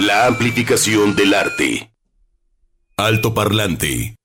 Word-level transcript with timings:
La 0.00 0.24
amplificación 0.24 1.14
del 1.14 1.34
arte. 1.34 1.92
Alto 2.96 3.34
parlante. 3.34 4.16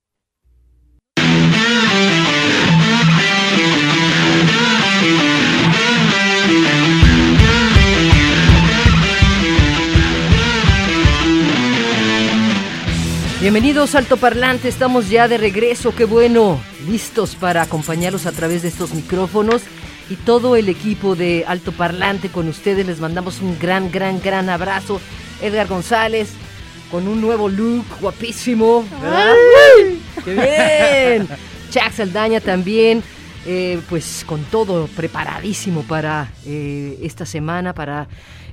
Bienvenidos 13.41 13.95
Alto 13.95 14.15
Parlante, 14.15 14.69
estamos 14.69 15.09
ya 15.09 15.27
de 15.27 15.37
regreso, 15.37 15.93
qué 15.93 16.05
bueno, 16.05 16.57
listos 16.87 17.35
para 17.35 17.63
acompañarlos 17.63 18.25
a 18.27 18.31
través 18.31 18.61
de 18.61 18.69
estos 18.69 18.93
micrófonos 18.93 19.63
y 20.09 20.15
todo 20.15 20.55
el 20.55 20.69
equipo 20.69 21.17
de 21.17 21.43
Alto 21.45 21.73
Parlante 21.73 22.29
con 22.29 22.47
ustedes 22.47 22.87
les 22.87 23.01
mandamos 23.01 23.41
un 23.41 23.59
gran, 23.59 23.91
gran, 23.91 24.21
gran 24.21 24.49
abrazo. 24.49 25.01
Edgar 25.41 25.67
González 25.67 26.29
con 26.91 27.07
un 27.07 27.19
nuevo 27.21 27.49
look 27.49 27.85
guapísimo. 27.99 28.85
¡Qué 30.23 30.33
bien! 30.33 31.27
Chuck 31.71 31.91
Saldaña 31.91 32.39
también, 32.39 33.03
eh, 33.45 33.79
pues 33.89 34.23
con 34.25 34.43
todo 34.45 34.87
preparadísimo 34.87 35.81
para 35.83 36.29
eh, 36.45 36.97
esta 37.01 37.25
semana, 37.25 37.73
para 37.73 38.07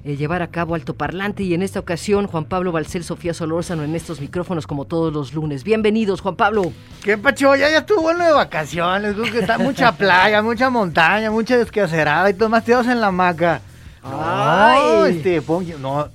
eh, 0.05 0.17
llevar 0.17 0.43
a 0.43 0.49
cabo 0.49 0.75
Alto 0.75 0.95
Parlante 0.95 1.45
y 1.45 1.55
en 1.55 1.63
esta 1.63 1.79
ocasión 1.79 2.27
Juan 2.27 2.47
Pablo 2.47 2.73
Balcel, 2.73 3.05
Sofía 3.05 3.33
Solórzano 3.33 3.85
en 3.85 3.95
estos 3.95 4.21
micrófonos 4.21 4.67
como 4.67 4.85
todos 4.87 5.13
los 5.13 5.33
lunes. 5.35 5.63
Bienvenidos, 5.63 6.21
Juan 6.21 6.35
Pablo. 6.37 6.73
¿Qué 7.05 7.17
pacho? 7.17 7.55
Ya, 7.55 7.71
ya 7.71 7.79
estuvo 7.79 8.03
bueno 8.03 8.25
de 8.25 8.33
vacaciones, 8.33 9.15
que 9.31 9.39
está 9.39 9.59
mucha 9.59 9.93
playa, 9.97 10.43
mucha 10.43 10.69
montaña, 10.71 11.31
mucha 11.31 11.57
desquacerada 11.57 12.29
y 12.31 12.35
todo 12.35 12.49
más 12.49 12.65
tirados 12.65 12.89
en 12.89 13.01
la 13.01 13.09
hamaca. 13.09 13.61
Ay. 14.03 15.17
este, 15.17 15.41
pon- 15.43 15.67
no. 15.81 16.09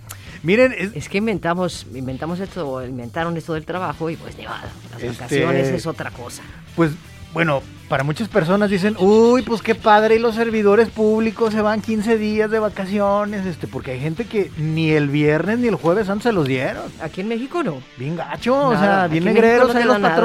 Miren, 0.44 0.74
es- 0.78 0.96
Es 0.96 1.10
que 1.10 1.18
inventamos, 1.20 1.86
inventamos 1.94 2.40
esto, 2.40 2.86
inventaron 2.86 3.36
esto 3.38 3.54
del 3.54 3.66
trabajo 3.66 4.10
y 4.10 4.16
pues 4.16 4.38
ni 4.38 4.44
modo, 4.44 4.56
las 4.92 5.02
Este- 5.04 5.08
vacaciones 5.22 5.68
es 5.70 5.86
otra 5.86 6.12
cosa. 6.12 6.44
pues, 6.76 6.92
bueno, 7.34 7.62
para 7.90 8.04
muchas 8.04 8.28
personas 8.30 8.70
dicen, 8.70 8.96
uy, 9.00 9.42
pues 9.44 9.62
qué 9.62 9.76
padre, 9.76 10.16
y 10.16 10.20
los 10.20 10.36
servidores 10.36 10.90
públicos 10.90 11.54
se 11.54 11.62
van 11.62 11.82
15 11.82 12.18
días 12.18 12.50
de 12.50 12.60
vacaciones, 12.60 13.46
este, 13.46 13.68
porque 13.68 13.92
hay 13.92 14.00
gente 14.00 14.26
que 14.26 14.50
ni 14.58 14.92
el 14.92 15.10
viernes 15.10 15.60
ni 15.60 15.68
el 15.68 15.76
jueves 15.76 16.10
antes 16.10 16.24
se 16.24 16.32
los 16.32 16.48
dieron. 16.48 16.84
Aquí 17.02 17.22
en 17.22 17.28
México 17.28 17.64
no. 17.64 17.82
Bien 17.98 18.16
gacho, 18.16 18.70
o 18.70 18.78
sea, 18.78 19.08
bien 19.08 19.26
negreros 19.26 19.74
no 19.74 19.80
los 19.86 20.00
nada. 20.00 20.16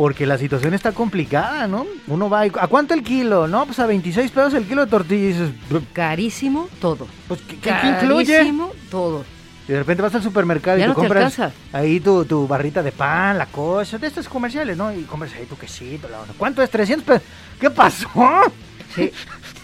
Porque 0.00 0.24
la 0.24 0.38
situación 0.38 0.72
está 0.72 0.92
complicada, 0.92 1.66
¿no? 1.68 1.84
Uno 2.06 2.30
va 2.30 2.46
y, 2.46 2.52
¿a 2.58 2.68
cuánto 2.68 2.94
el 2.94 3.02
kilo? 3.02 3.46
No, 3.46 3.66
pues 3.66 3.78
a 3.80 3.86
26 3.86 4.30
pesos 4.30 4.54
el 4.54 4.64
kilo 4.64 4.82
de 4.86 4.90
tortilla. 4.90 5.20
Y 5.24 5.26
dices, 5.28 5.50
Carísimo 5.92 6.70
todo. 6.80 7.06
pues, 7.28 7.42
¿qué, 7.42 7.70
incluye? 7.86 8.34
Carísimo 8.38 8.72
todo. 8.90 9.26
Y 9.68 9.72
de 9.72 9.78
repente 9.80 10.00
vas 10.02 10.14
al 10.14 10.22
supermercado 10.22 10.78
Ya 10.78 10.84
y 10.84 10.88
tú 10.88 10.94
no 10.94 10.94
te 10.94 11.00
compras 11.00 11.38
alcanza. 11.38 11.52
ahí 11.74 12.00
tu, 12.00 12.24
tu 12.24 12.48
barrita 12.48 12.82
de 12.82 12.92
pan, 12.92 13.36
la 13.36 13.44
cosa, 13.44 13.98
de 13.98 14.06
estos 14.06 14.26
comerciales, 14.26 14.74
¿no? 14.74 14.90
Y 14.90 15.02
compras 15.02 15.34
ahí 15.34 15.44
tu 15.44 15.58
quesito, 15.58 16.08
la 16.08 16.20
onda. 16.22 16.32
¿Cuánto 16.38 16.62
es? 16.62 16.70
300 16.70 17.04
pesos. 17.04 17.22
¿Qué 17.60 17.68
pasó? 17.68 18.08
Sí, 18.94 19.12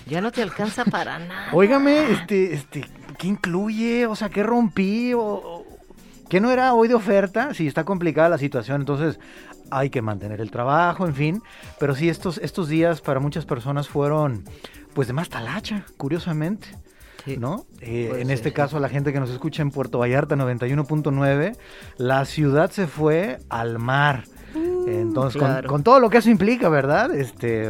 ya 0.06 0.20
no 0.20 0.30
te 0.32 0.42
alcanza 0.42 0.84
para 0.84 1.18
nada. 1.18 1.48
Óigame, 1.54 2.12
este, 2.12 2.52
este, 2.52 2.84
¿qué 3.18 3.26
incluye? 3.26 4.04
O 4.04 4.14
sea, 4.14 4.28
¿qué 4.28 4.42
rompí? 4.42 5.14
O, 5.14 5.20
o- 5.22 5.66
¿Qué 6.28 6.40
no 6.40 6.50
era 6.50 6.74
hoy 6.74 6.88
de 6.88 6.94
oferta? 6.94 7.54
Sí, 7.54 7.66
está 7.68 7.84
complicada 7.84 8.28
la 8.28 8.36
situación, 8.38 8.82
entonces 8.82 9.18
hay 9.70 9.90
que 9.90 10.02
mantener 10.02 10.40
el 10.40 10.50
trabajo, 10.50 11.06
en 11.06 11.14
fin. 11.14 11.42
Pero 11.78 11.94
sí, 11.94 12.08
estos, 12.08 12.38
estos 12.38 12.68
días 12.68 13.00
para 13.00 13.20
muchas 13.20 13.44
personas 13.46 13.88
fueron, 13.88 14.44
pues, 14.94 15.08
de 15.08 15.14
más 15.14 15.28
talacha, 15.28 15.84
curiosamente. 15.96 16.68
Sí. 17.24 17.36
¿no? 17.38 17.66
Eh, 17.80 18.18
en 18.20 18.28
ser, 18.28 18.34
este 18.36 18.52
caso, 18.52 18.78
la 18.78 18.88
gente 18.88 19.12
que 19.12 19.18
nos 19.18 19.30
escucha 19.30 19.60
en 19.60 19.72
Puerto 19.72 19.98
Vallarta 19.98 20.36
91.9, 20.36 21.56
la 21.96 22.24
ciudad 22.24 22.70
se 22.70 22.86
fue 22.86 23.40
al 23.48 23.80
mar. 23.80 24.24
Entonces, 24.86 25.40
con- 25.40 25.50
claro. 25.50 25.68
con, 25.68 25.82
todo 25.82 25.98
lo 25.98 26.08
que 26.08 26.18
eso 26.18 26.30
implica, 26.30 26.68
¿verdad? 26.68 27.12
Este, 27.12 27.68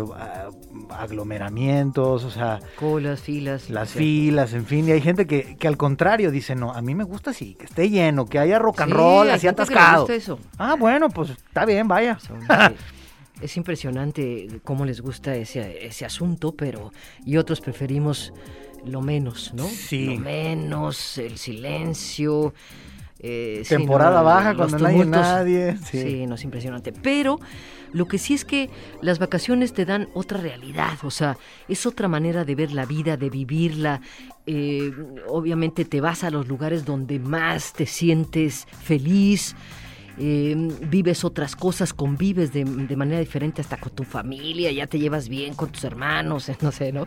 aglomeramientos, 0.91 2.25
o 2.25 2.31
sea, 2.31 2.60
Colas, 2.78 3.20
filas. 3.20 3.70
las 3.70 3.91
sí. 3.91 3.98
filas, 3.98 4.53
en 4.53 4.64
fin, 4.66 4.88
y 4.88 4.92
hay 4.92 5.00
gente 5.00 5.26
que, 5.26 5.56
que 5.56 5.69
al 5.69 5.76
contrario 5.76 6.31
dice, 6.31 6.54
no, 6.54 6.72
a 6.72 6.82
mí 6.82 6.94
me 6.94 7.04
gusta 7.04 7.31
así, 7.31 7.54
que 7.54 7.64
esté 7.66 7.91
lleno, 7.91 8.26
que 8.26 8.38
haya 8.38 8.59
rock 8.59 8.82
and 8.82 8.92
Sí, 8.92 8.97
roll, 8.97 9.31
así 9.31 9.41
que 9.41 9.47
le 9.47 9.50
atascado. 9.50 10.00
gusta 10.03 10.15
eso. 10.15 10.38
Ah, 10.59 10.76
bueno, 10.78 11.09
pues 11.10 11.31
está 11.31 11.65
bien, 11.65 11.88
vaya. 11.88 12.19
Es 13.42 13.54
impresionante 13.59 14.48
cómo 14.65 14.86
les 14.86 15.03
gusta 15.03 15.34
ese, 15.34 15.84
ese 15.86 16.06
asunto, 16.06 16.53
pero 16.56 16.91
y 17.26 17.36
otros 17.36 17.60
preferimos 17.60 18.32
lo 18.86 19.03
menos, 19.03 19.53
¿no? 19.53 19.65
Sí. 19.66 20.06
Lo 20.06 20.20
menos, 20.22 21.19
el 21.19 21.36
silencio. 21.36 22.54
eh, 23.19 23.60
sí, 23.62 23.76
Temporada 23.76 24.20
no, 24.20 24.25
baja 24.25 24.54
cuando 24.54 24.78
no 24.78 24.86
hay 24.86 25.04
nadie, 25.04 25.76
sí. 25.84 26.00
Sí. 26.00 26.26
no 26.26 26.36
es 26.36 26.44
impresionante. 26.44 26.92
Pero 26.92 27.38
lo 27.92 28.06
que 28.08 28.19
sí 28.19 28.34
es 28.34 28.44
que 28.44 28.69
las 29.00 29.19
vacaciones 29.19 29.72
te 29.72 29.84
dan 29.84 30.08
otra 30.14 30.38
realidad, 30.41 30.98
o 31.02 31.10
sea, 31.10 31.36
es 31.69 31.86
otra 31.86 32.08
manera 32.08 32.44
de 32.44 32.54
ver 32.54 32.72
la 32.72 32.84
vida, 32.86 33.16
de 33.16 33.30
vivirla. 33.30 34.00
eh, 34.47 34.92
obviamente 35.28 35.84
te 35.84 36.00
vas 36.00 36.22
a 36.22 36.30
los 36.30 36.47
lugares 36.47 36.84
donde 36.84 37.19
más 37.19 37.72
te 37.72 37.84
sientes 37.86 38.66
feliz 38.84 39.56
eh, 40.19 40.54
vives 40.88 41.24
otras 41.24 41.54
cosas, 41.56 41.92
convives 41.92 42.52
de, 42.52 42.64
de 42.64 42.97
manera 42.97 43.19
diferente 43.20 43.60
hasta 43.60 43.76
con 43.76 43.92
tu 43.92 44.04
familia, 44.04 44.72
ya 44.72 44.86
te 44.86 44.98
llevas 44.98 45.28
bien 45.28 45.54
con 45.54 45.70
tus 45.70 45.84
hermanos, 45.84 46.50
no 46.62 46.72
sé, 46.72 46.92
¿no? 46.92 47.06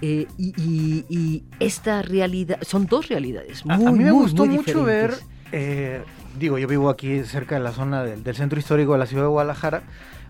Eh, 0.00 0.26
y, 0.38 0.54
y- 0.56 1.04
y 1.08 1.42
esta 1.58 2.02
realidad, 2.02 2.58
son 2.62 2.86
dos 2.86 3.08
realidades 3.08 3.64
A- 3.66 3.74
muy, 3.74 3.86
a 3.86 3.92
mí 3.92 4.04
me 4.04 4.12
muy, 4.12 4.22
gustó 4.22 4.46
muy 4.46 4.54
mucho 4.56 4.84
ver, 4.84 5.14
eh, 5.50 6.04
digo, 6.38 6.58
yo 6.58 6.66
vivo 6.66 6.90
aquí 6.90 7.22
cerca 7.24 7.54
de 7.54 7.62
la 7.62 7.72
zona 7.72 8.02
del, 8.02 8.24
del 8.24 8.36
centro 8.36 8.58
histórico 8.58 8.92
de 8.92 8.98
la 8.98 9.06
ciudad 9.06 9.24
de 9.24 9.28
Guadalajara, 9.28 9.82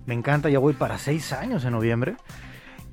me 0.06 0.14
encanta, 0.14 0.48
ya 0.48 0.58
voy 0.58 0.74
para 0.74 0.98
seis 0.98 1.32
años 1.32 1.64
en 1.64 1.72
noviembre, 1.72 2.16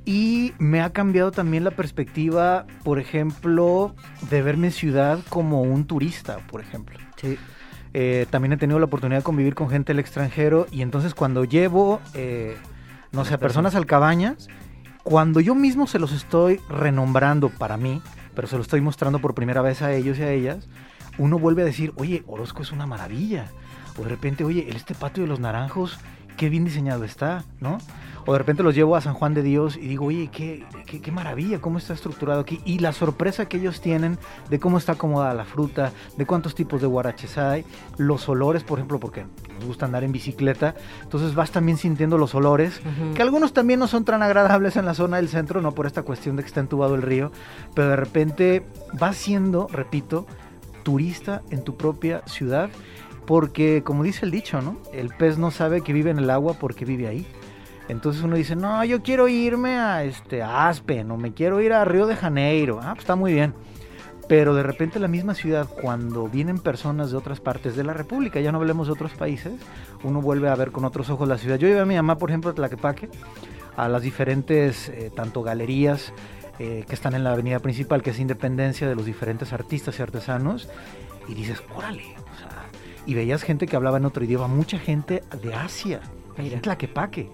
y 0.05 0.53
me 0.59 0.81
ha 0.81 0.91
cambiado 0.91 1.31
también 1.31 1.63
la 1.63 1.71
perspectiva, 1.71 2.65
por 2.83 2.99
ejemplo, 2.99 3.95
de 4.29 4.41
ver 4.41 4.55
mi 4.55 4.69
ciudad 4.69 5.19
como 5.29 5.63
un 5.63 5.85
turista, 5.85 6.37
por 6.47 6.61
ejemplo. 6.61 6.99
Sí. 7.15 7.37
Eh, 7.97 8.27
también 8.29 8.53
he 8.53 8.57
tenido 8.57 8.77
la 8.77 8.85
oportunidad 8.85 9.19
de 9.19 9.23
convivir 9.23 9.55
con 9.55 9.69
gente 9.69 9.93
del 9.93 9.99
extranjero 9.99 10.67
y 10.69 10.81
entonces 10.81 11.15
cuando 11.15 11.45
llevo, 11.45 12.01
eh, 12.13 12.57
no 13.13 13.23
sé, 13.23 13.35
a 13.35 13.37
personas 13.37 13.73
al 13.73 13.85
cabañas, 13.85 14.49
cuando 15.03 15.39
yo 15.39 15.55
mismo 15.55 15.87
se 15.87 15.97
los 15.97 16.11
estoy 16.11 16.59
renombrando 16.67 17.49
para 17.49 17.77
mí, 17.77 18.01
pero 18.35 18.47
se 18.47 18.57
lo 18.57 18.61
estoy 18.61 18.81
mostrando 18.81 19.19
por 19.19 19.33
primera 19.33 19.61
vez 19.61 19.81
a 19.81 19.93
ellos 19.93 20.19
y 20.19 20.23
a 20.23 20.31
ellas, 20.31 20.67
uno 21.17 21.39
vuelve 21.39 21.61
a 21.61 21.65
decir, 21.65 21.93
oye, 21.97 22.23
Orozco 22.27 22.61
es 22.61 22.71
una 22.71 22.85
maravilla. 22.85 23.47
O 23.97 24.03
de 24.03 24.09
repente, 24.09 24.43
oye, 24.43 24.67
este 24.75 24.93
patio 24.93 25.23
de 25.23 25.29
los 25.29 25.39
naranjos, 25.39 25.99
qué 26.35 26.49
bien 26.49 26.65
diseñado 26.65 27.03
está, 27.03 27.45
¿no? 27.59 27.77
O 28.27 28.33
de 28.33 28.39
repente 28.39 28.63
los 28.63 28.73
llevo 28.73 28.95
a 28.95 29.01
San 29.01 29.13
Juan 29.13 29.35
de 29.35 29.43
Dios 29.43 29.77
y 29.77 29.87
digo, 29.87 30.05
oye, 30.05 30.29
qué, 30.31 30.65
qué, 30.87 30.99
qué 30.99 31.11
maravilla, 31.11 31.61
cómo 31.61 31.77
está 31.77 31.93
estructurado 31.93 32.41
aquí. 32.41 32.59
Y 32.65 32.79
la 32.79 32.91
sorpresa 32.91 33.45
que 33.45 33.57
ellos 33.57 33.81
tienen 33.81 34.17
de 34.49 34.59
cómo 34.59 34.79
está 34.79 34.93
acomodada 34.93 35.33
la 35.35 35.45
fruta, 35.45 35.91
de 36.17 36.25
cuántos 36.25 36.55
tipos 36.55 36.81
de 36.81 36.87
guaraches 36.87 37.37
hay, 37.37 37.65
los 37.97 38.27
olores, 38.27 38.63
por 38.63 38.79
ejemplo, 38.79 38.99
porque 38.99 39.25
nos 39.53 39.65
gusta 39.65 39.85
andar 39.85 40.03
en 40.03 40.11
bicicleta. 40.11 40.73
Entonces 41.03 41.35
vas 41.35 41.51
también 41.51 41.77
sintiendo 41.77 42.17
los 42.17 42.33
olores, 42.33 42.81
que 43.13 43.21
algunos 43.21 43.53
también 43.53 43.79
no 43.79 43.87
son 43.87 44.05
tan 44.05 44.23
agradables 44.23 44.75
en 44.75 44.85
la 44.85 44.95
zona 44.95 45.17
del 45.17 45.29
centro, 45.29 45.61
no 45.61 45.73
por 45.73 45.85
esta 45.85 46.01
cuestión 46.01 46.35
de 46.35 46.41
que 46.41 46.47
está 46.47 46.61
entubado 46.61 46.95
el 46.95 47.03
río, 47.03 47.31
pero 47.75 47.89
de 47.89 47.95
repente 47.95 48.65
vas 48.93 49.17
siendo, 49.17 49.67
repito, 49.71 50.25
turista 50.85 51.41
en 51.49 51.63
tu 51.63 51.75
propia 51.75 52.21
ciudad, 52.27 52.69
porque 53.25 53.81
como 53.83 54.03
dice 54.03 54.23
el 54.23 54.31
dicho, 54.31 54.61
¿no? 54.61 54.77
El 54.93 55.09
pez 55.09 55.37
no 55.37 55.49
sabe 55.51 55.81
que 55.81 55.91
vive 55.91 56.11
en 56.11 56.19
el 56.19 56.29
agua 56.29 56.53
porque 56.53 56.85
vive 56.85 57.07
ahí. 57.07 57.27
Entonces 57.89 58.23
uno 58.23 58.35
dice, 58.35 58.55
no, 58.55 58.85
yo 58.85 59.01
quiero 59.01 59.27
irme 59.27 59.77
a, 59.77 60.03
este, 60.03 60.41
Aspen 60.41 61.11
o 61.11 61.17
me 61.17 61.33
quiero 61.33 61.59
ir 61.59 61.73
a 61.73 61.83
Río 61.85 62.05
de 62.07 62.15
Janeiro. 62.15 62.79
Ah, 62.81 62.91
pues 62.91 62.99
está 62.99 63.15
muy 63.15 63.33
bien. 63.33 63.53
Pero 64.27 64.55
de 64.55 64.63
repente 64.63 64.99
la 64.99 65.07
misma 65.07 65.33
ciudad, 65.33 65.67
cuando 65.81 66.27
vienen 66.27 66.59
personas 66.59 67.11
de 67.11 67.17
otras 67.17 67.39
partes 67.39 67.75
de 67.75 67.83
la 67.83 67.93
República, 67.93 68.39
ya 68.39 68.51
no 68.51 68.59
hablemos 68.59 68.87
de 68.87 68.93
otros 68.93 69.13
países, 69.13 69.53
uno 70.03 70.21
vuelve 70.21 70.49
a 70.49 70.55
ver 70.55 70.71
con 70.71 70.85
otros 70.85 71.09
ojos 71.09 71.27
la 71.27 71.37
ciudad. 71.37 71.57
Yo 71.57 71.67
llevé 71.67 71.81
a 71.81 71.85
mi 71.85 71.95
mamá, 71.95 72.17
por 72.17 72.29
ejemplo, 72.29 72.51
a 72.51 72.53
Tlaquepaque, 72.53 73.09
a 73.75 73.87
las 73.87 74.01
diferentes, 74.01 74.89
eh, 74.89 75.11
tanto 75.15 75.43
galerías 75.43 76.11
eh, 76.59 76.85
que 76.87 76.95
están 76.95 77.15
en 77.15 77.23
la 77.23 77.31
avenida 77.31 77.59
principal, 77.59 78.01
que 78.01 78.11
es 78.11 78.19
Independencia, 78.19 78.87
de 78.87 78.95
los 78.95 79.05
diferentes 79.05 79.53
artistas 79.53 79.99
y 79.99 80.01
artesanos, 80.01 80.69
y 81.27 81.33
dices, 81.33 81.61
órale, 81.75 82.03
o 82.33 82.37
sea, 82.37 82.65
y 83.05 83.13
veías 83.13 83.43
gente 83.43 83.67
que 83.67 83.75
hablaba 83.75 83.97
en 83.97 84.05
otro 84.05 84.23
idioma, 84.23 84.47
mucha 84.47 84.79
gente 84.79 85.23
de 85.41 85.53
Asia, 85.53 86.01
Mira. 86.37 86.59
Tlaquepaque. 86.61 87.29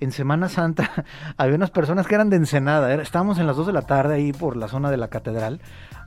En 0.00 0.12
Semana 0.12 0.48
Santa 0.48 0.90
había 1.36 1.54
unas 1.54 1.70
personas 1.70 2.06
que 2.06 2.14
eran 2.14 2.30
de 2.30 2.36
Ensenada, 2.36 2.92
estábamos 2.94 3.38
en 3.38 3.46
las 3.46 3.56
2 3.56 3.68
de 3.68 3.72
la 3.72 3.82
tarde 3.82 4.14
ahí 4.14 4.32
por 4.32 4.56
la 4.56 4.68
zona 4.68 4.90
de 4.90 4.96
la 4.96 5.08
catedral, 5.08 5.60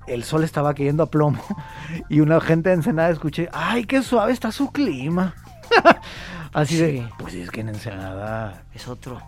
el 0.08 0.24
sol 0.24 0.44
estaba 0.44 0.74
cayendo 0.74 1.04
a 1.04 1.08
plomo 1.10 1.42
y 2.10 2.20
una 2.20 2.40
gente 2.42 2.70
de 2.70 2.76
Ensenada 2.76 3.10
escuché, 3.10 3.50
ay, 3.54 3.86
qué 3.86 4.02
suave 4.02 4.34
está 4.34 4.52
su 4.52 4.72
clima. 4.72 5.34
Así 6.54 6.78
de, 6.78 7.08
pues 7.18 7.34
es 7.34 7.52
que 7.52 7.62
en 7.62 7.70
Ensenada 7.70 8.64
Es 8.74 8.88
otro. 8.88 9.22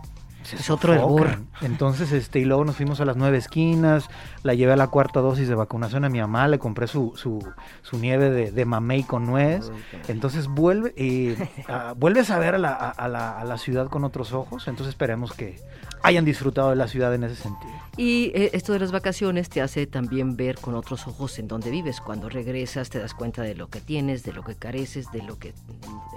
Es 0.53 0.69
otro 0.69 0.94
hervor. 0.94 1.39
Entonces, 1.62 2.12
este, 2.12 2.39
y 2.39 2.45
luego 2.45 2.63
nos 2.65 2.75
fuimos 2.75 3.00
a 3.01 3.06
las 3.06 3.18
nueve 3.18 3.38
esquinas, 3.38 4.09
la 4.44 4.53
llevé 4.53 4.74
a 4.74 4.75
la 4.77 4.88
cuarta 4.88 5.19
dosis 5.19 5.47
de 5.47 5.53
vacunación 5.56 6.06
a 6.06 6.09
mi 6.09 6.19
mamá, 6.19 6.47
le 6.47 6.57
compré 6.59 6.88
su, 6.88 7.13
su, 7.15 7.45
su 7.81 7.97
nieve 8.00 8.30
de, 8.31 8.51
de 8.51 8.65
mamey 8.65 9.03
con 9.03 9.25
nuez. 9.25 9.69
Entonces 10.07 10.47
vuelve, 10.47 10.94
eh, 10.95 11.38
ah, 11.68 11.94
vuelves 11.95 12.31
a 12.31 12.39
ver 12.39 12.56
a 12.56 12.57
la, 12.57 12.69
a- 12.74 12.89
a 12.89 13.07
la- 13.07 13.39
a 13.39 13.44
la 13.44 13.57
ciudad 13.57 13.88
con 13.89 14.03
otros 14.06 14.33
ojos. 14.33 14.68
Entonces 14.68 14.94
esperemos 14.94 15.33
que 15.33 15.59
hayan 16.01 16.24
disfrutado 16.25 16.69
de 16.69 16.77
la 16.77 16.88
ciudad 16.88 17.13
en 17.13 17.25
ese 17.25 17.36
sentido. 17.36 17.74
Y 17.97 18.31
eh, 18.33 18.51
esto 18.53 18.71
de 18.74 18.80
las 18.80 18.91
vacaciones 18.94 19.50
te 19.50 19.62
hace 19.62 19.86
también 19.88 20.38
ver 20.38 20.57
con 20.57 20.74
otros 20.74 21.06
ojos 21.06 21.38
en 21.38 21.47
dónde 21.50 21.69
vives. 21.69 22.00
Cuando 22.00 22.30
regresas 22.30 22.89
te 22.89 22.97
das 23.00 23.13
cuenta 23.13 23.41
de 23.41 23.53
lo 23.56 23.68
que 23.69 23.81
tienes, 23.81 24.24
de 24.24 24.31
lo 24.33 24.44
que 24.44 24.56
careces, 24.56 25.12
de 25.12 25.21
lo 25.21 25.38
que, 25.38 25.53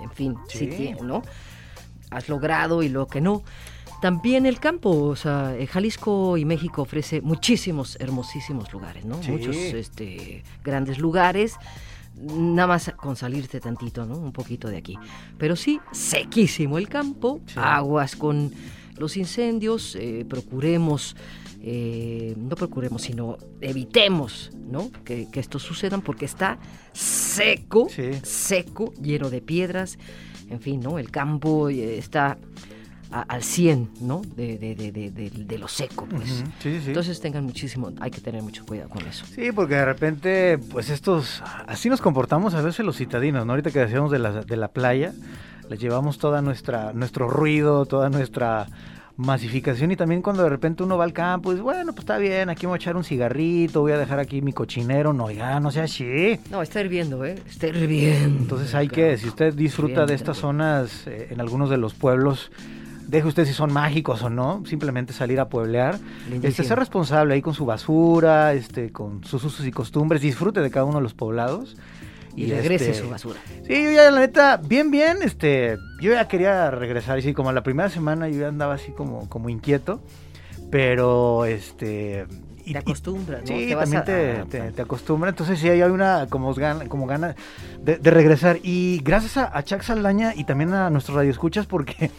en 0.02 0.10
fin, 0.12 0.36
sí, 0.48 0.58
Sí. 0.58 0.66
tienes, 0.68 1.02
¿no? 1.02 1.22
Has 2.10 2.28
logrado 2.28 2.82
y 2.82 2.88
lo 2.88 3.06
que 3.08 3.20
no. 3.20 3.42
También 4.02 4.46
el 4.46 4.58
campo, 4.58 4.90
o 4.90 5.14
sea, 5.14 5.56
eh, 5.56 5.66
Jalisco 5.68 6.36
y 6.36 6.44
México 6.44 6.82
ofrece 6.82 7.20
muchísimos 7.20 7.96
hermosísimos 8.00 8.72
lugares, 8.72 9.04
¿no? 9.04 9.22
Sí. 9.22 9.30
Muchos 9.30 9.54
este, 9.56 10.42
grandes 10.64 10.98
lugares. 10.98 11.54
Nada 12.16 12.66
más 12.66 12.92
con 12.96 13.14
salirte 13.14 13.60
tantito, 13.60 14.04
¿no? 14.04 14.16
Un 14.18 14.32
poquito 14.32 14.66
de 14.68 14.76
aquí. 14.78 14.98
Pero 15.38 15.54
sí, 15.54 15.80
sequísimo 15.92 16.78
el 16.78 16.88
campo, 16.88 17.40
Sí. 17.46 17.54
aguas 17.56 18.16
con 18.16 18.50
los 18.98 19.16
incendios, 19.16 19.94
eh, 19.94 20.26
procuremos, 20.28 21.14
eh, 21.60 22.34
no 22.36 22.56
procuremos, 22.56 23.02
sino 23.02 23.38
evitemos, 23.60 24.50
¿no? 24.68 24.90
Que, 25.04 25.30
que 25.30 25.38
esto 25.38 25.60
sucedan 25.60 26.02
porque 26.02 26.24
está 26.24 26.58
seco, 26.92 27.86
Sí. 27.88 28.10
seco, 28.24 28.92
lleno 29.00 29.30
de 29.30 29.40
piedras, 29.40 29.96
en 30.50 30.60
fin, 30.60 30.80
¿no? 30.80 30.98
El 30.98 31.10
campo 31.12 31.68
eh, 31.70 31.98
está 31.98 32.36
a- 33.12 33.22
al 33.22 33.42
100, 33.42 33.88
¿no? 34.00 34.22
De, 34.36 34.58
de, 34.58 34.74
de, 34.74 35.10
de, 35.10 35.58
lo 35.58 35.68
seco, 35.68 36.06
pues. 36.06 36.30
Ujú, 36.40 36.50
Sí, 36.60 36.72
sí, 36.74 36.80
sí. 36.80 36.88
Entonces 36.88 37.20
tengan 37.20 37.44
muchísimo, 37.44 37.90
hay 38.00 38.10
que 38.10 38.20
tener 38.20 38.42
mucho 38.42 38.64
cuidado 38.66 38.88
con 38.88 39.06
eso. 39.06 39.24
Sí, 39.26 39.52
porque 39.52 39.74
de 39.76 39.84
repente, 39.84 40.58
pues 40.58 40.90
estos, 40.90 41.42
así 41.66 41.88
nos 41.88 42.00
comportamos 42.00 42.54
a 42.54 42.62
veces 42.62 42.84
los 42.84 42.96
citadinos, 42.96 43.44
¿no? 43.46 43.52
Ahorita 43.52 43.70
que 43.70 43.78
decíamos 43.80 44.10
de 44.10 44.18
la, 44.18 44.42
de 44.42 44.56
la 44.56 44.68
playa, 44.68 45.12
les 45.68 45.78
llevamos 45.78 46.18
toda 46.18 46.42
nuestra, 46.42 46.92
nuestro 46.92 47.28
ruido, 47.28 47.86
toda 47.86 48.08
nuestra 48.10 48.66
masificación 49.16 49.92
y 49.92 49.96
también 49.96 50.22
cuando 50.22 50.42
de 50.42 50.48
repente 50.48 50.82
uno 50.82 50.96
va 50.96 51.04
al 51.04 51.12
campo 51.12 51.50
y 51.52 51.54
dice, 51.56 51.62
bueno, 51.62 51.92
pues 51.92 52.00
está 52.00 52.16
bien, 52.18 52.48
aquí 52.48 52.64
voy 52.66 52.74
a 52.74 52.76
echar 52.76 52.96
un 52.96 53.04
cigarrito, 53.04 53.80
voy 53.82 53.92
a 53.92 53.98
dejar 53.98 54.18
aquí 54.18 54.40
mi 54.42 54.52
cochinero, 54.52 55.12
no, 55.12 55.24
oiga, 55.26 55.60
no 55.60 55.70
sea 55.70 55.84
así. 55.84 56.40
No, 56.50 56.62
está 56.62 56.80
hirviendo, 56.80 57.24
¿eh? 57.24 57.36
Está 57.48 57.68
hirviendo. 57.68 58.38
Entonces 58.40 58.74
hay 58.74 58.88
que, 58.88 59.18
si 59.18 59.28
usted 59.28 59.52
disfruta 59.54 60.06
de 60.06 60.14
estas 60.14 60.36
bien. 60.38 60.40
zonas 60.42 61.06
eh, 61.06 61.28
en 61.30 61.40
algunos 61.40 61.68
de 61.70 61.76
los 61.76 61.92
pueblos, 61.94 62.50
deje 63.12 63.28
usted 63.28 63.44
si 63.44 63.52
son 63.52 63.72
mágicos 63.72 64.22
o 64.24 64.30
no, 64.30 64.64
simplemente 64.66 65.12
salir 65.12 65.38
a 65.38 65.48
pueblear. 65.48 65.98
Lindísimo. 66.28 66.48
Este, 66.48 66.64
ser 66.64 66.78
responsable 66.78 67.34
ahí 67.34 67.42
con 67.42 67.54
su 67.54 67.64
basura, 67.64 68.52
este, 68.54 68.90
con 68.90 69.22
sus 69.22 69.44
usos 69.44 69.64
y 69.64 69.70
costumbres, 69.70 70.20
disfrute 70.22 70.60
de 70.60 70.70
cada 70.72 70.84
uno 70.86 70.96
de 70.96 71.02
los 71.04 71.14
poblados. 71.14 71.76
Y 72.34 72.50
regrese 72.50 72.90
este, 72.92 73.02
su 73.04 73.10
basura. 73.10 73.38
Sí, 73.66 73.84
yo 73.84 73.90
ya 73.92 74.10
la 74.10 74.20
neta, 74.20 74.56
bien, 74.56 74.90
bien, 74.90 75.18
este, 75.22 75.76
yo 76.00 76.12
ya 76.14 76.26
quería 76.28 76.70
regresar, 76.70 77.18
y 77.18 77.22
sí, 77.22 77.34
como 77.34 77.52
la 77.52 77.62
primera 77.62 77.90
semana 77.90 78.26
yo 78.28 78.40
ya 78.40 78.48
andaba 78.48 78.72
así 78.74 78.90
como, 78.92 79.28
como 79.28 79.50
inquieto, 79.50 80.00
pero 80.70 81.44
este... 81.44 82.26
y- 82.64 82.72
Te 82.72 82.78
acostumbras, 82.78 83.42
¿no? 83.42 83.46
Sí, 83.48 83.66
Te 83.68 83.74
también 83.76 84.00
a- 84.00 84.04
te, 84.04 84.30
a- 84.38 84.44
te, 84.46 84.72
te 84.72 84.82
acostumbra. 84.82 85.28
Entonces 85.28 85.58
sí 85.58 85.68
hay 85.68 85.82
una 85.82 86.26
como 86.30 86.54
gana, 86.54 86.86
como 86.88 87.06
gana 87.06 87.34
de, 87.82 87.96
de 87.98 88.10
regresar. 88.10 88.58
Y 88.62 89.00
gracias 89.04 89.36
a, 89.36 89.54
a 89.56 89.62
Chuck 89.64 89.82
Saldaña 89.82 90.32
y 90.34 90.44
también 90.44 90.72
a 90.72 90.88
nuestros 90.88 91.16
radioescuchas 91.16 91.66
porque 91.66 92.10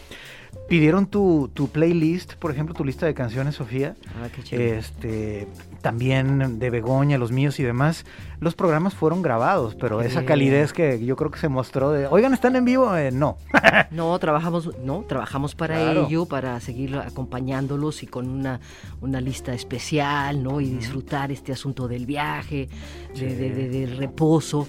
pidieron 0.68 1.06
tu, 1.06 1.50
tu 1.54 1.68
playlist, 1.70 2.34
por 2.36 2.52
ejemplo, 2.52 2.74
tu 2.74 2.84
lista 2.86 3.06
de 3.06 3.14
canciones, 3.14 3.56
Sofía. 3.56 3.96
Ah, 4.22 4.28
qué 4.34 4.44
chido. 4.44 4.62
Este, 4.62 5.48
también 5.82 6.60
de 6.60 6.70
Begoña, 6.70 7.18
los 7.18 7.32
míos 7.32 7.60
y 7.60 7.64
demás. 7.64 8.06
Los 8.40 8.56
programas 8.56 8.94
fueron 8.94 9.22
grabados, 9.22 9.76
pero 9.76 10.00
Qué 10.00 10.08
esa 10.08 10.20
bien. 10.22 10.28
calidez 10.28 10.74
que 10.74 11.04
yo 11.06 11.16
creo 11.16 11.30
que 11.32 11.40
se 11.40 11.50
mostró 11.50 11.92
de, 11.92 12.08
oigan, 12.08 12.34
¿están 12.34 12.56
en 12.56 12.66
vivo? 12.66 12.96
Eh, 12.98 13.12
no. 13.12 13.38
No, 13.92 14.18
trabajamos, 14.18 14.70
no, 14.84 15.04
trabajamos 15.08 15.54
para 15.56 15.76
Claro. 15.76 16.08
ello, 16.08 16.26
para 16.26 16.60
seguir 16.60 16.96
acompañándolos 16.96 18.02
y 18.02 18.08
con 18.08 18.28
una, 18.30 18.60
una 19.02 19.22
lista 19.22 19.54
especial, 19.54 20.42
¿no? 20.42 20.62
Y 20.62 20.70
disfrutar 20.70 21.32
este 21.32 21.52
asunto 21.52 21.88
del 21.88 22.06
viaje, 22.06 22.70
de, 23.14 23.20
Sí. 23.20 23.26
de- 23.26 23.50
de- 23.52 23.70
del 23.70 23.98
reposo. 23.98 24.68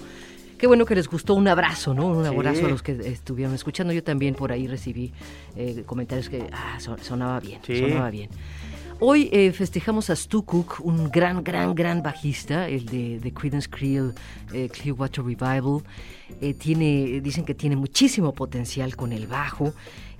Qué 0.57 0.67
bueno 0.67 0.85
que 0.85 0.95
les 0.95 1.07
gustó 1.07 1.33
un 1.33 1.47
abrazo, 1.47 1.93
¿no? 1.93 2.07
Un 2.07 2.23
Sí. 2.23 2.29
abrazo 2.29 2.65
a 2.65 2.69
los 2.69 2.81
que 2.81 2.93
estuvieron 2.93 3.53
escuchando. 3.53 3.91
Yo 3.93 4.03
también 4.03 4.35
por 4.35 4.51
ahí 4.51 4.67
recibí 4.67 5.11
eh, 5.55 5.83
comentarios 5.85 6.29
que 6.29 6.47
ah, 6.51 6.79
so- 6.79 6.97
sonaba 6.97 7.39
bien, 7.39 7.59
Sí. 7.65 7.77
sonaba 7.79 8.09
bien. 8.09 8.29
Hoy 9.01 9.29
eh, 9.33 9.51
festejamos 9.51 10.09
a 10.09 10.15
Stu 10.15 10.45
Cook, 10.45 10.79
un 10.81 11.09
gran, 11.11 11.43
gran, 11.43 11.75
gran 11.75 12.01
bajista, 12.01 12.69
el 12.69 12.85
de, 12.85 13.19
de 13.19 13.33
Creedence 13.33 13.69
Creel, 13.69 14.13
eh, 14.53 14.69
Clearwater 14.69 15.25
Revival. 15.25 15.83
Eh, 16.39 16.53
tiene, 16.53 17.19
dicen 17.19 17.43
que 17.43 17.53
tiene 17.53 17.75
muchísimo 17.75 18.33
potencial 18.33 18.95
con 18.95 19.11
el 19.11 19.27
bajo. 19.27 19.73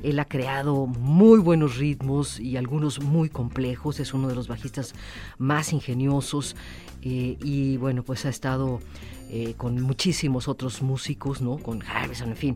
Él 0.03 0.19
ha 0.19 0.25
creado 0.25 0.87
muy 0.87 1.39
buenos 1.39 1.77
ritmos 1.77 2.37
y 2.41 2.57
algunos 2.57 3.01
muy 3.01 3.29
complejos. 3.29 4.01
Es 4.01 4.13
uno 4.13 4.27
de 4.27 4.35
los 4.35 4.49
bajistas 4.49 4.93
más 5.37 5.71
ingeniosos. 5.71 6.57
eh, 7.07 7.37
y 7.43 7.77
bueno, 7.77 8.01
pues 8.01 8.25
ha 8.25 8.29
estado 8.29 8.79
eh, 9.29 9.53
con 9.57 9.81
muchísimos 9.81 10.47
otros 10.47 10.81
músicos, 10.81 11.41
¿no? 11.41 11.57
Con 11.57 11.81
Harrison, 11.83 12.29
en 12.29 12.37
fin. 12.37 12.55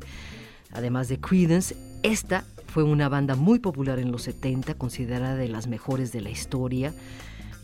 Además 0.71 1.07
de 1.09 1.19
Creedence, 1.19 1.75
esta 2.03 2.45
fue 2.67 2.83
una 2.83 3.09
banda 3.09 3.35
muy 3.35 3.59
popular 3.59 3.97
en 3.99 4.11
los 4.11 4.23
70, 4.23 4.75
considerada 4.75 5.35
de 5.35 5.47
las 5.47 5.67
mejores 5.67 6.11
de 6.11 6.21
la 6.21 6.29
historia. 6.29 6.93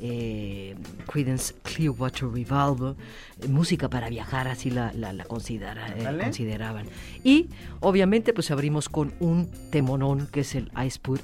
Eh, 0.01 0.75
Creedence 1.07 1.53
Clearwater 1.63 2.27
Revival, 2.27 2.95
eh, 3.41 3.47
música 3.47 3.89
para 3.89 4.09
viajar, 4.09 4.47
así 4.49 4.69
la, 4.69 4.91
la, 4.93 5.13
la 5.13 5.23
considera- 5.23 5.87
eh, 5.95 6.03
consideraban. 6.25 6.85
Y 7.23 7.47
obviamente 7.79 8.33
pues 8.33 8.51
abrimos 8.51 8.89
con 8.89 9.13
un 9.19 9.49
temonón 9.71 10.27
que 10.27 10.41
es 10.41 10.53
el 10.55 10.69
I 10.75 10.89
Put, 11.01 11.21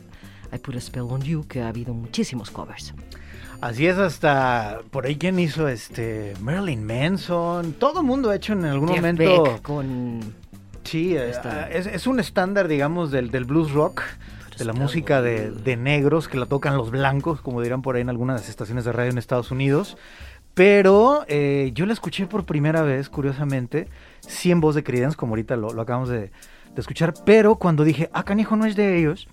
I 0.53 0.57
Put 0.59 0.75
a 0.75 0.79
Spell 0.81 1.03
on 1.03 1.21
You, 1.21 1.45
que 1.47 1.61
ha 1.61 1.67
habido 1.67 1.93
muchísimos 1.93 2.49
covers. 2.49 2.93
Así 3.61 3.85
es, 3.85 3.97
hasta 3.97 4.79
por 4.89 5.05
ahí 5.05 5.17
quien 5.17 5.37
hizo 5.39 5.67
este 5.67 6.33
Marilyn 6.41 6.83
Manson. 6.83 7.73
Todo 7.73 7.99
el 8.01 8.05
mundo 8.07 8.31
ha 8.31 8.35
hecho 8.35 8.53
en 8.53 8.65
algún 8.65 8.89
Jeff 8.89 8.97
momento. 8.97 9.43
Beck 9.43 9.61
con 9.61 10.19
Sí, 10.83 11.15
eh, 11.15 11.29
Está- 11.29 11.69
es, 11.69 11.85
es 11.85 12.07
un 12.07 12.19
estándar, 12.19 12.67
digamos, 12.67 13.11
del, 13.11 13.29
del 13.29 13.45
blues 13.45 13.71
rock, 13.71 14.01
de 14.57 14.65
la 14.65 14.73
música 14.73 15.21
de, 15.21 15.51
de 15.51 15.77
negros 15.77 16.27
que 16.27 16.37
la 16.39 16.47
tocan 16.47 16.75
los 16.75 16.89
blancos, 16.89 17.39
como 17.41 17.61
dirán 17.61 17.83
por 17.83 17.95
ahí 17.95 18.01
en 18.01 18.09
algunas 18.09 18.49
estaciones 18.49 18.83
de 18.83 18.91
radio 18.91 19.11
en 19.11 19.19
Estados 19.19 19.51
Unidos. 19.51 19.95
Pero 20.55 21.23
eh, 21.27 21.69
yo 21.75 21.85
la 21.85 21.93
escuché 21.93 22.25
por 22.25 22.45
primera 22.45 22.81
vez, 22.81 23.09
curiosamente, 23.09 23.87
sí 24.21 24.51
en 24.51 24.59
voz 24.59 24.73
de 24.75 24.83
Creedence, 24.83 25.15
como 25.15 25.33
ahorita 25.33 25.55
lo, 25.55 25.71
lo 25.71 25.81
acabamos 25.83 26.09
de, 26.09 26.19
de 26.19 26.31
escuchar. 26.77 27.13
Pero 27.25 27.55
cuando 27.55 27.83
dije, 27.83 28.09
ah, 28.11 28.23
canijo, 28.23 28.55
no 28.55 28.65
es 28.65 28.75
de 28.75 28.97
ellos, 28.99 29.27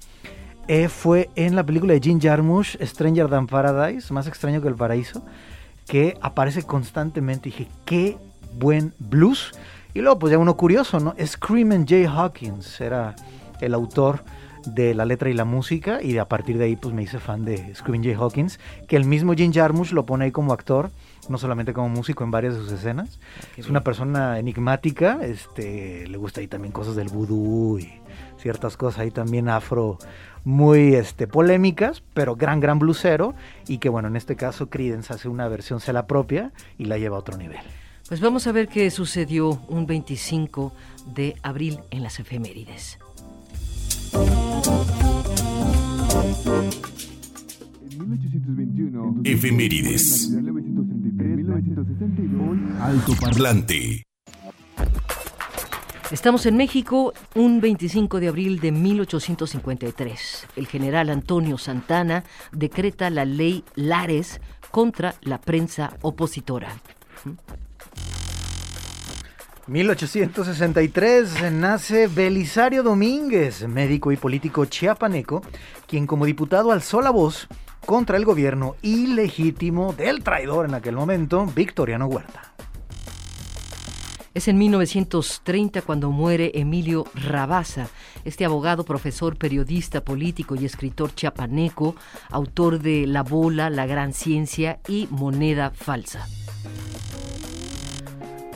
eh, 0.69 0.89
fue 0.89 1.31
en 1.35 1.57
la 1.57 1.65
película 1.65 1.95
de 1.95 2.01
Jim 2.01 2.21
Jarmusch, 2.21 2.77
Stranger 2.83 3.29
Than 3.29 3.47
Paradise, 3.47 4.13
más 4.13 4.27
extraño 4.27 4.61
que 4.61 4.69
el 4.69 4.75
paraíso, 4.75 5.25
que 5.87 6.17
aparece 6.21 6.63
constantemente. 6.63 7.49
Dije, 7.49 7.69
qué 7.85 8.19
buen 8.59 8.93
blues. 8.99 9.53
Y 9.95 10.01
luego, 10.01 10.19
pues 10.19 10.31
ya 10.31 10.39
uno 10.39 10.57
curioso, 10.57 11.01
¿no? 11.01 11.15
Screaming 11.25 11.87
Jay 11.87 12.05
Hawkins 12.05 12.81
era 12.81 13.17
el 13.61 13.75
autor 13.75 14.23
de 14.67 14.95
la 14.95 15.05
letra 15.05 15.31
y 15.31 15.35
la 15.35 15.45
música 15.45 16.03
y 16.03 16.19
a 16.19 16.27
partir 16.27 16.59
de 16.59 16.65
ahí 16.65 16.77
pues 16.77 16.95
me 16.95 17.03
hice 17.03 17.19
fan 17.19 17.45
de 17.45 17.75
Screaming 17.75 18.05
Jay 18.05 18.15
Hawkins, 18.15 18.61
que 18.87 18.97
el 18.97 19.05
mismo 19.05 19.33
Jim 19.35 19.53
Jarmusch 19.53 19.93
lo 19.93 20.05
pone 20.05 20.27
ahí 20.27 20.33
como 20.33 20.53
actor, 20.53 20.91
no 21.29 21.39
solamente 21.39 21.73
como 21.73 21.89
músico 21.89 22.25
en 22.25 22.31
varias 22.31 22.55
de 22.55 22.61
sus 22.61 22.73
escenas. 22.73 23.19
qué 23.55 23.61
Es 23.61 23.69
una 23.69 23.83
persona 23.83 24.39
enigmática, 24.39 25.21
este, 25.23 26.07
le 26.07 26.19
gusta 26.19 26.41
ahí 26.41 26.49
también 26.49 26.73
cosas 26.73 26.97
del 26.97 27.09
vudú 27.09 27.79
y 27.79 27.91
ciertas 28.39 28.77
cosas 28.77 29.01
ahí 29.01 29.11
también 29.11 29.49
afro 29.49 29.99
muy 30.49 30.95
este, 30.95 31.27
polémicas, 31.27 32.03
pero 32.15 32.35
gran, 32.35 32.59
gran 32.59 32.79
blusero 32.79 33.35
y 33.69 33.77
que 33.79 33.91
bueno, 33.91 34.09
en 34.09 34.17
este 34.17 34.35
caso 34.35 34.71
Creedence 34.71 35.13
hace 35.13 35.29
una 35.29 35.47
versión 35.47 35.79
se 35.79 35.93
la 35.93 36.07
propia 36.07 36.53
y 36.79 36.87
la 36.87 36.97
lleva 36.97 37.17
a 37.17 37.21
otro 37.21 37.37
nivel. 37.37 37.61
Pues 38.09 38.23
vamos 38.23 38.47
a 38.47 38.53
ver 38.53 38.69
qué 38.69 38.91
sucedió 38.91 39.61
un 39.69 39.87
25 39.87 40.73
de 41.15 41.37
abril 41.43 41.81
en 41.91 42.03
las 42.03 42.19
efemérides. 42.19 42.99
En 47.91 48.11
1821. 48.11 49.21
Efemérides. 49.25 50.31
En 50.31 50.45
1933, 50.47 51.37
1962. 51.37 52.81
Alto 52.81 53.13
Parlante. 53.21 54.03
Estamos 56.11 56.47
en 56.47 56.57
México 56.57 57.13
un 57.35 57.61
25 57.61 58.19
de 58.19 58.29
abril 58.29 58.61
de 58.61 58.73
1853. 58.73 60.47
El 60.57 60.67
general 60.67 61.11
Antonio 61.11 61.59
Santana 61.59 62.25
decreta 62.51 63.11
la 63.11 63.27
ley 63.27 63.63
Lares 63.75 64.41
contra 64.71 65.17
la 65.21 65.39
prensa 65.39 65.99
opositora. 66.01 66.69
1863 69.67 71.53
nace 71.53 72.07
Belisario 72.07 72.83
Domínguez, 72.83 73.69
médico 73.69 74.11
y 74.11 74.17
político 74.17 74.65
chiapaneco, 74.65 75.43
quien 75.87 76.07
como 76.07 76.25
diputado 76.25 76.73
alzó 76.73 77.03
la 77.03 77.11
voz 77.11 77.49
contra 77.85 78.17
el 78.17 78.25
gobierno 78.25 78.77
ilegítimo 78.81 79.93
del 79.93 80.25
traidor 80.25 80.65
en 80.65 80.75
aquel 80.75 80.97
momento, 80.97 81.45
Victoriano 81.55 82.07
Huerta. 82.07 82.55
Es 84.35 84.47
en 84.47 84.59
1930 84.59 85.83
cuando 85.83 86.11
muere 86.11 86.53
Emilio 86.55 87.07
Rabasa, 87.15 87.89
este 88.25 88.45
abogado, 88.45 88.85
profesor, 88.85 89.37
periodista, 89.37 90.05
político 90.05 90.55
y 90.55 90.65
escritor 90.65 91.15
chiapaneco, 91.15 91.97
autor 92.31 92.79
de 92.79 93.07
La 93.07 93.23
Bola, 93.23 93.71
La 93.71 93.87
Gran 93.87 94.13
Ciencia 94.13 94.81
y 94.87 95.09
Moneda 95.11 95.71
Falsa. 95.71 96.27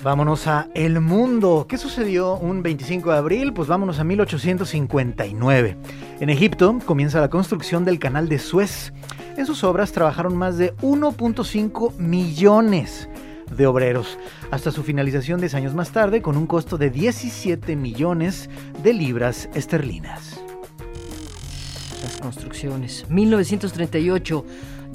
Vámonos 0.02 0.48
a 0.48 0.68
El 0.74 1.00
Mundo. 1.00 1.66
¿Qué 1.68 1.78
sucedió 1.78 2.34
un 2.34 2.62
25 2.62 3.12
de 3.12 3.18
abril? 3.18 3.52
Pues 3.52 3.68
vámonos 3.68 4.00
a 4.00 4.04
1859. 4.04 5.76
En 6.18 6.28
Egipto 6.28 6.76
comienza 6.84 7.20
la 7.20 7.30
construcción 7.30 7.84
del 7.84 8.00
canal 8.00 8.28
de 8.28 8.40
Suez. 8.40 8.92
En 9.36 9.46
sus 9.46 9.62
obras 9.64 9.92
trabajaron 9.92 10.36
más 10.36 10.58
de 10.58 10.74
1.5 10.78 11.96
millones 11.98 13.08
de 13.56 13.66
obreros, 13.66 14.18
hasta 14.50 14.70
su 14.70 14.82
finalización 14.82 15.40
10 15.40 15.54
años 15.54 15.74
más 15.74 15.90
tarde 15.90 16.22
con 16.22 16.36
un 16.36 16.46
costo 16.46 16.78
de 16.78 16.90
17 16.90 17.76
millones 17.76 18.50
de 18.82 18.92
libras 18.92 19.48
esterlinas. 19.54 20.40
Las 22.02 22.16
construcciones. 22.18 23.06
1938, 23.08 24.44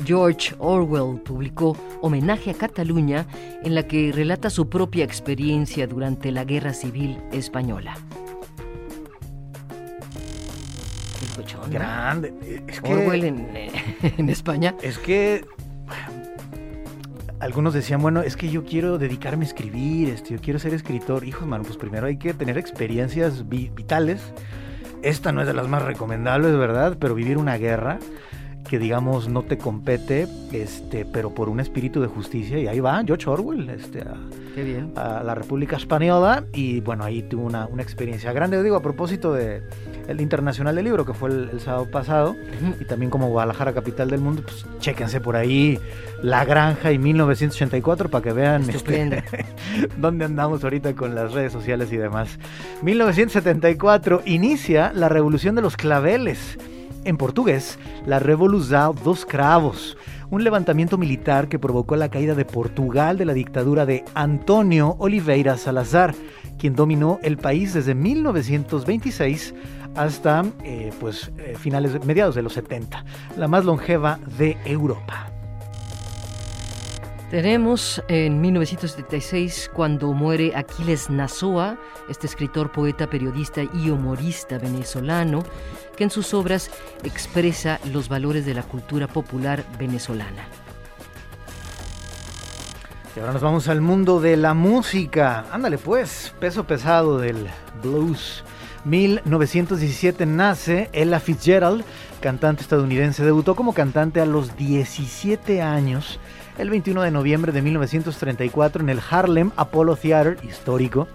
George 0.06 0.56
Orwell 0.60 1.22
publicó 1.22 1.78
Homenaje 2.02 2.52
a 2.52 2.54
Cataluña, 2.54 3.26
en 3.64 3.76
la 3.76 3.84
que 3.84 4.12
relata 4.12 4.50
su 4.50 4.70
propia 4.70 5.04
experiencia 5.04 5.88
durante 5.88 6.32
la 6.32 6.44
Guerra 6.44 6.74
Civil 6.74 7.18
Española. 7.32 7.96
Grande. 11.70 12.34
Es 12.68 12.82
que, 12.82 12.94
Orwell 12.94 13.24
en, 13.24 13.56
eh, 13.56 13.72
en 14.18 14.30
España. 14.30 14.76
es 14.82 14.98
que 14.98 15.46
algunos 17.40 17.74
decían, 17.74 18.02
bueno, 18.02 18.22
es 18.22 18.36
que 18.36 18.50
yo 18.50 18.64
quiero 18.64 18.98
dedicarme 18.98 19.46
a 19.46 19.48
escribir, 19.48 20.10
este, 20.10 20.34
yo 20.34 20.42
quiero 20.42 20.60
ser 20.60 20.74
escritor. 20.74 21.24
Hijos, 21.24 21.48
mano, 21.48 21.64
pues 21.64 21.78
primero 21.78 22.08
hay 22.08 22.18
que 22.18 22.34
tener 22.34 22.58
experiencias 22.58 23.48
vi- 23.48 23.70
vitales. 23.76 24.22
Esta 25.04 25.32
no 25.32 25.42
es 25.42 25.48
de 25.48 25.54
las 25.54 25.68
más 25.68 25.84
recomendables, 25.84 26.58
¿verdad? 26.58 26.98
Pero 27.00 27.14
vivir 27.16 27.38
una 27.38 27.58
guerra 27.58 28.00
que 28.68 28.80
digamos 28.80 29.30
no 29.30 29.44
te 29.44 29.58
compete, 29.58 30.28
este, 30.52 31.06
pero 31.06 31.34
por 31.34 31.48
un 31.50 31.60
espíritu 31.60 32.02
de 32.02 32.08
justicia. 32.08 32.60
Y 32.60 32.68
ahí 32.68 32.80
va 32.80 33.02
George 33.06 33.30
Orwell, 33.30 33.70
este, 33.70 34.02
a, 34.02 34.16
Qué 34.56 34.64
bien. 34.64 34.92
a 34.96 35.24
la 35.24 35.36
República 35.36 35.78
Española 35.78 36.44
y 36.54 36.82
bueno, 36.82 37.04
ahí 37.06 37.22
tuvo 37.24 37.46
una, 37.46 37.66
una 37.68 37.82
experiencia 37.82 38.34
grande. 38.34 38.62
Digo, 38.62 38.76
a 38.76 38.82
propósito 38.82 39.34
de 39.34 39.62
el 40.08 40.20
Internacional 40.22 40.76
del 40.76 40.86
Libro, 40.86 41.06
que 41.06 41.14
fue 41.14 41.30
el, 41.30 41.50
el 41.54 41.60
sábado 41.62 41.90
pasado, 41.92 42.32
Ujú. 42.32 42.76
y 42.82 42.86
también 42.86 43.10
como 43.10 43.30
Guadalajara, 43.30 43.74
capital 43.74 44.10
del 44.10 44.20
mundo, 44.22 44.42
pues 44.44 44.66
chéquense 44.80 45.22
por 45.22 45.36
ahí 45.36 45.80
La 46.22 46.44
Granja 46.46 46.92
y 46.92 46.98
1984 46.98 48.10
para 48.10 48.24
que 48.24 48.34
vean 48.34 48.70
este, 48.70 49.24
dónde 49.98 50.26
andamos 50.26 50.64
ahorita 50.64 50.94
con 50.94 51.14
las 51.16 51.34
redes 51.34 51.52
sociales 51.54 51.92
y 51.94 51.98
demás. 51.98 52.38
1974 52.84 54.22
inicia 54.26 54.92
la 54.94 55.10
revolución 55.10 55.56
de 55.56 55.62
los 55.62 55.78
claveles. 55.78 56.58
En 57.08 57.16
portugués, 57.16 57.80
la 58.06 58.20
Revolução 58.20 58.94
dos 58.94 59.26
Cravos, 59.26 59.96
un 60.30 60.44
levantamiento 60.44 60.98
militar 60.98 61.48
que 61.48 61.58
provocó 61.58 61.96
la 61.96 62.10
caída 62.10 62.36
de 62.36 62.44
Portugal 62.44 63.18
de 63.18 63.24
la 63.24 63.34
dictadura 63.34 63.86
de 63.86 64.04
Antonio 64.14 64.98
Oliveira 65.00 65.56
Salazar, 65.56 66.14
quien 66.60 66.76
dominó 66.76 67.18
el 67.24 67.38
país 67.38 67.74
desde 67.74 67.96
1926 67.96 69.54
hasta 69.96 70.44
eh, 70.66 70.92
pues, 71.00 71.32
eh, 71.38 71.56
finales, 71.58 72.04
mediados 72.04 72.36
de 72.36 72.42
los 72.42 72.52
70, 72.52 73.06
la 73.38 73.48
más 73.48 73.64
longeva 73.64 74.20
de 74.38 74.58
Europa. 74.66 75.32
Tenemos 77.30 78.02
en 78.08 78.40
1976 78.40 79.70
cuando 79.74 80.14
muere 80.14 80.54
Aquiles 80.56 81.10
Nazoa, 81.10 81.78
este 82.08 82.26
escritor, 82.26 82.72
poeta, 82.72 83.10
periodista 83.10 83.64
y 83.64 83.90
humorista 83.90 84.58
venezolano, 84.58 85.44
que 85.98 86.06
en 86.06 86.12
sus 86.12 86.34
obras 86.34 86.72
expresa 87.04 87.80
los 87.92 88.08
valores 88.08 88.46
de 88.46 88.54
la 88.54 88.64
cultura 88.64 89.08
popular 89.08 89.66
venezolana. 89.78 90.48
Y 93.16 93.20
ahora 93.20 93.34
nos 93.34 93.42
vamos 93.42 93.68
al 93.68 93.82
mundo 93.82 94.22
de 94.22 94.38
la 94.38 94.54
música. 94.54 95.46
Ándale 95.52 95.80
pues, 95.80 96.34
peso 96.40 96.66
pesado 96.66 97.18
del 97.18 97.48
blues. 97.82 98.44
1917 98.86 100.26
nace 100.28 100.90
Ella 100.94 101.20
Fitzgerald, 101.20 101.84
cantante 102.22 102.62
estadounidense. 102.62 103.26
Debutó 103.26 103.56
como 103.56 103.74
cantante 103.74 104.22
a 104.22 104.26
los 104.28 104.56
17 104.56 105.64
años, 105.64 106.20
el 106.60 106.70
21 106.70 107.02
de 107.02 107.12
noviembre 107.12 107.52
de 107.52 107.62
1934 107.64 108.84
en 108.84 108.90
el 108.90 109.02
Harlem 109.10 109.52
Apollo 109.56 109.96
Theater, 109.96 110.38
histórico, 110.44 111.08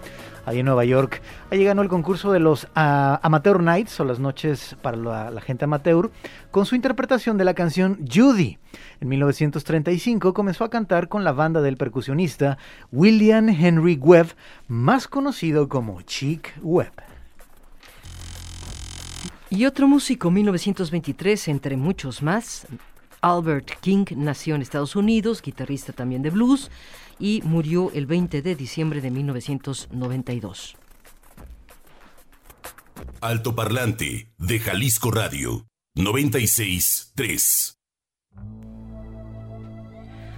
ahí 0.45 0.59
en 0.59 0.65
Nueva 0.65 0.85
York. 0.85 1.21
Allí 1.51 1.63
ganó 1.63 1.81
el 1.81 1.89
concurso 1.89 2.31
de 2.31 2.39
los 2.39 2.67
ah, 2.75 3.19
Amateur 3.23 3.61
Nights, 3.61 3.99
o 3.99 4.05
las 4.05 4.19
noches 4.19 4.75
para 4.81 4.97
la, 4.97 5.31
la 5.31 5.41
gente 5.41 5.65
amateur, 5.65 6.11
con 6.51 6.65
su 6.65 6.75
interpretación 6.75 7.37
de 7.37 7.45
la 7.45 7.53
canción 7.53 7.99
Judy. 8.11 8.57
En 9.01 9.09
1935 9.09 10.33
comenzó 10.33 10.63
a 10.63 10.69
cantar 10.69 11.07
con 11.07 11.23
la 11.23 11.31
banda 11.31 11.61
del 11.61 11.77
percusionista 11.77 12.57
William 12.91 13.49
Henry 13.49 13.95
Webb, 13.95 14.35
más 14.67 15.07
conocido 15.07 15.67
como 15.67 16.01
Chick 16.01 16.53
Webb. 16.61 16.93
Y 19.49 19.65
otro 19.65 19.87
músico, 19.87 20.31
1923, 20.31 21.47
entre 21.49 21.77
muchos 21.77 22.23
más, 22.23 22.65
Albert 23.21 23.79
King, 23.81 24.05
nació 24.15 24.55
en 24.55 24.63
Estados 24.63 24.95
Unidos, 24.95 25.43
guitarrista 25.43 25.93
también 25.93 26.23
de 26.23 26.31
blues, 26.31 26.71
y 27.23 27.41
murió 27.45 27.89
el 27.93 28.05
20 28.05 28.41
de 28.41 28.53
diciembre 28.53 28.99
de 28.99 29.09
1992. 29.09 30.75
Altoparlante 33.21 34.33
de 34.37 34.59
Jalisco 34.59 35.09
Radio 35.09 35.65
96.3. 35.95 37.77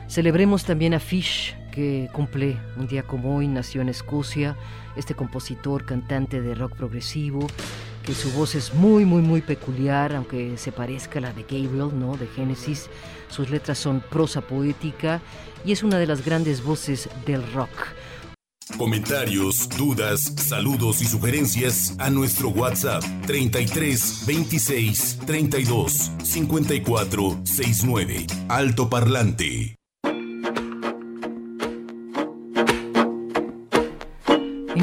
Celebremos 0.08 0.65
también 0.65 0.94
a 0.94 1.00
Fish, 1.00 1.58
que 1.72 2.08
cumple 2.13 2.56
un 2.77 2.86
día 2.86 3.01
como 3.01 3.36
hoy, 3.36 3.48
nació 3.48 3.82
en 3.82 3.89
Escocia, 3.89 4.56
este 4.96 5.15
compositor, 5.15 5.86
cantante 5.86 6.39
de 6.39 6.54
rock 6.54 6.75
progresivo, 6.75 7.48
que 8.06 8.14
su 8.14 8.32
voz 8.32 8.56
es 8.56 8.74
muy, 8.74 9.04
muy, 9.04 9.22
muy 9.22 9.42
peculiar, 9.42 10.16
aunque 10.16 10.58
se 10.58 10.72
parezca 10.72 11.20
a 11.20 11.24
la 11.24 11.34
de 11.34 11.42
Gabriel, 11.42 11.90
¿no? 11.94 12.16
De 12.16 12.28
Genesis. 12.28 12.90
Sus 13.30 13.50
letras 13.50 13.80
son 13.80 14.02
prosa 14.02 14.42
poética 14.42 15.22
y 15.66 15.72
es 15.72 15.84
una 15.84 15.98
de 15.98 16.06
las 16.06 16.24
grandes 16.24 16.64
voces 16.64 17.10
del 17.26 17.42
rock. 17.54 17.70
Comentarios, 18.78 19.70
dudas, 19.70 20.22
saludos 20.38 21.02
y 21.02 21.06
sugerencias 21.06 21.96
a 22.00 22.10
nuestro 22.10 22.50
WhatsApp 22.50 23.04
33 23.26 24.24
26 24.26 25.20
32 25.26 26.12
54 26.24 27.42
69. 27.44 28.28
Altoparlante. 28.50 29.46
Y 29.46 29.85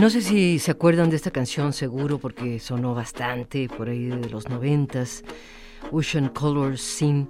no 0.03 0.11
sé 0.11 0.21
si 0.21 0.59
se 0.59 0.73
acuerdan 0.73 1.11
de 1.11 1.17
esta 1.17 1.31
canción, 1.31 1.73
seguro, 1.73 2.19
porque 2.19 2.59
sonó 2.59 2.93
bastante 2.93 3.69
por 3.69 3.89
ahí 3.89 4.07
de 4.07 4.29
los 4.31 4.49
noventas. 4.49 5.23
Ocean 5.93 6.29
Colors 6.31 6.81
Scene, 6.81 7.29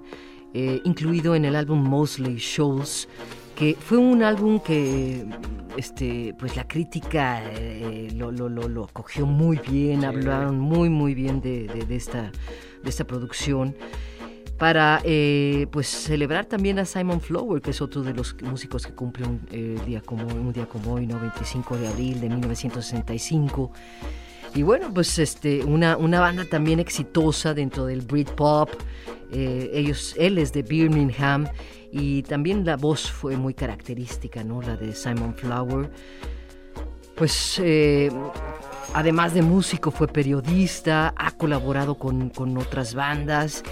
eh, 0.55 0.81
incluido 0.83 1.35
en 1.35 1.45
el 1.45 1.55
álbum 1.55 1.77
Mosley 1.87 2.37
Shoals, 2.37 3.07
que 3.55 3.75
fue 3.79 3.99
un 3.99 4.23
álbum 4.23 4.59
que 4.59 5.23
este, 5.77 6.33
pues 6.39 6.55
la 6.55 6.67
crítica 6.67 7.43
eh, 7.51 8.09
lo, 8.15 8.31
lo, 8.31 8.49
lo, 8.49 8.67
lo 8.67 8.87
cogió 8.87 9.27
muy 9.27 9.59
bien, 9.69 9.99
Sí. 9.99 10.05
hablaron 10.07 10.59
muy 10.59 10.89
muy 10.89 11.13
bien 11.13 11.41
de, 11.41 11.67
de- 11.67 11.85
de 11.85 11.95
esta, 11.95 12.31
de 12.83 12.89
esta 12.89 13.05
producción 13.05 13.75
para 14.57 15.01
eh, 15.03 15.67
pues 15.71 15.87
celebrar 15.87 16.45
también 16.45 16.79
a 16.79 16.85
Simon 16.85 17.21
Flower, 17.21 17.61
que 17.61 17.71
es 17.71 17.81
otro 17.81 18.01
de 18.01 18.13
los 18.13 18.35
músicos 18.41 18.85
que 18.85 18.93
cumple 18.93 19.25
un, 19.25 19.41
eh, 19.51 19.77
día, 19.85 20.01
como, 20.01 20.25
un 20.27 20.53
día 20.53 20.65
como 20.67 20.93
hoy, 20.93 21.07
¿no? 21.07 21.19
25 21.19 21.77
de 21.77 21.87
abril 21.87 22.21
de 22.21 22.29
1965. 22.29 23.71
Y 24.55 24.61
bueno, 24.61 24.93
pues 24.93 25.17
este, 25.17 25.63
una, 25.63 25.97
una 25.97 26.19
banda 26.19 26.45
también 26.45 26.79
exitosa 26.79 27.53
dentro 27.53 27.85
del 27.85 28.01
Britpop. 28.01 28.69
Eh, 29.31 29.71
ellos, 29.73 30.15
él 30.17 30.37
es 30.37 30.53
de 30.53 30.61
Birmingham 30.61 31.47
y 31.91 32.21
también 32.23 32.63
la 32.63 32.77
voz 32.77 33.11
fue 33.11 33.35
muy 33.35 33.55
característica, 33.55 34.43
¿no? 34.43 34.61
La 34.61 34.77
de 34.77 34.93
Simon 34.93 35.33
Flower. 35.33 35.89
Pues 37.15 37.59
eh, 37.63 38.11
además 38.93 39.33
de 39.33 39.41
músico 39.41 39.89
fue 39.89 40.07
periodista, 40.07 41.13
ha 41.17 41.31
colaborado 41.31 41.95
con, 41.95 42.29
con 42.29 42.55
otras 42.57 42.93
bandas 42.93 43.63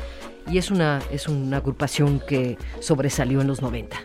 y 0.49 0.57
es 0.57 0.71
una, 0.71 1.01
es 1.11 1.27
una 1.27 1.57
agrupación 1.57 2.19
que 2.19 2.57
sobresalió 2.79 3.41
en 3.41 3.47
los 3.47 3.61
90. 3.61 3.97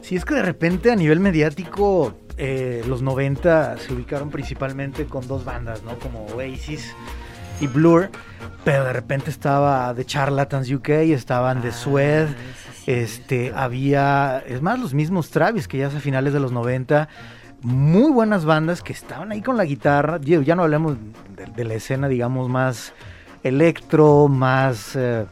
Si 0.00 0.16
es 0.16 0.24
que 0.24 0.34
de 0.34 0.42
repente 0.42 0.90
a 0.92 0.96
nivel 0.96 1.20
mediático 1.20 2.14
eh, 2.36 2.84
los 2.86 3.02
90 3.02 3.78
se 3.78 3.92
ubicaron 3.92 4.30
principalmente 4.30 5.06
con 5.06 5.26
dos 5.26 5.44
bandas, 5.44 5.82
¿no? 5.82 5.98
Como 5.98 6.26
Oasis 6.26 6.94
y 7.60 7.66
Blur, 7.66 8.10
pero 8.64 8.84
de 8.84 8.92
repente 8.92 9.30
estaba 9.30 9.92
The 9.94 10.04
Charlatans 10.04 10.70
UK, 10.70 10.88
estaban 10.90 11.62
The 11.62 11.72
Suede, 11.72 12.28
Ah, 12.28 12.34
sí, 12.74 12.84
sí, 12.84 12.90
este, 12.92 13.52
había, 13.54 14.44
es 14.46 14.60
más, 14.60 14.78
los 14.78 14.92
mismos 14.92 15.30
Travis, 15.30 15.66
que 15.66 15.78
ya 15.78 15.86
a 15.86 15.90
finales 15.90 16.32
de 16.32 16.40
los 16.40 16.52
90, 16.52 17.08
muy 17.62 18.12
buenas 18.12 18.44
bandas 18.44 18.82
que 18.82 18.92
estaban 18.92 19.32
ahí 19.32 19.40
con 19.40 19.56
la 19.56 19.64
guitarra, 19.64 20.20
ya 20.20 20.54
no 20.54 20.62
hablemos 20.62 20.96
de, 21.34 21.46
de 21.46 21.64
la 21.64 21.74
escena, 21.74 22.06
digamos, 22.06 22.48
más 22.48 22.92
electro, 23.42 24.28
más, 24.28 24.94
eh, 24.96 25.26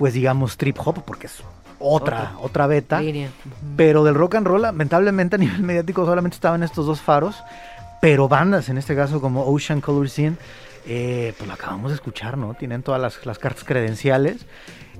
pues 0.00 0.14
digamos, 0.14 0.56
trip 0.56 0.78
hop, 0.82 1.04
porque 1.04 1.26
es 1.26 1.42
otra, 1.78 2.32
otra 2.40 2.66
beta. 2.66 3.02
Pero 3.76 4.02
del 4.02 4.14
rock 4.14 4.36
and 4.36 4.46
roll, 4.46 4.62
lamentablemente 4.62 5.36
a 5.36 5.38
nivel 5.38 5.62
mediático 5.62 6.06
solamente 6.06 6.36
estaban 6.36 6.62
estos 6.62 6.86
dos 6.86 7.02
faros. 7.02 7.36
Pero 8.00 8.26
bandas, 8.26 8.70
en 8.70 8.78
este 8.78 8.96
caso 8.96 9.20
como 9.20 9.44
Ocean 9.44 9.82
Color 9.82 10.08
Scene, 10.08 10.36
eh, 10.86 11.34
pues 11.36 11.46
lo 11.46 11.52
acabamos 11.52 11.90
de 11.90 11.96
escuchar, 11.96 12.38
¿no? 12.38 12.54
Tienen 12.54 12.82
todas 12.82 12.98
las, 12.98 13.26
las 13.26 13.38
cartas 13.38 13.64
credenciales 13.64 14.46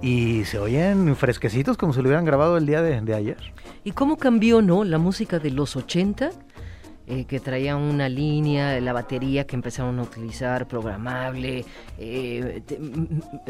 y 0.02 0.44
se 0.44 0.58
oyen 0.58 1.16
fresquecitos 1.16 1.78
como 1.78 1.94
si 1.94 2.02
lo 2.02 2.08
hubieran 2.08 2.26
grabado 2.26 2.58
el 2.58 2.66
día 2.66 2.82
de, 2.82 3.00
de 3.00 3.14
ayer. 3.14 3.38
¿Y 3.84 3.92
cómo 3.92 4.18
cambió, 4.18 4.60
no? 4.60 4.84
La 4.84 4.98
música 4.98 5.38
de 5.38 5.50
los 5.50 5.76
80, 5.76 6.30
eh, 7.10 7.24
que 7.24 7.40
traía 7.40 7.76
una 7.76 8.08
línea, 8.08 8.80
la 8.80 8.92
batería 8.92 9.46
que 9.46 9.56
empezaron 9.56 9.98
a 9.98 10.02
utilizar, 10.02 10.66
programable, 10.68 11.64
eh, 11.98 12.62
te- 12.66 12.76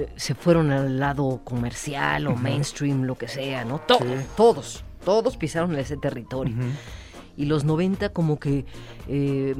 eh, 0.02 0.08
se 0.16 0.34
fueron 0.34 0.70
al 0.70 0.98
lado 0.98 1.40
comercial 1.44 2.26
o 2.26 2.34
mainstream, 2.36 3.02
lo 3.02 3.16
que 3.16 3.28
sea, 3.28 3.64
¿no? 3.64 3.78
To- 3.80 3.98
Sí. 3.98 4.04
Todos, 4.36 4.84
todos 5.04 5.36
pisaron 5.36 5.74
ese 5.76 5.96
territorio. 5.96 6.54
Ujú. 6.56 6.66
Y 7.36 7.44
los 7.46 7.64
90 7.64 8.08
como 8.10 8.38
que 8.38 8.64
eh, 9.08 9.54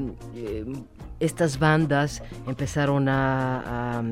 estas 1.19 1.59
bandas 1.59 2.21
empezaron 2.47 3.07
a, 3.07 3.99
a, 3.99 4.03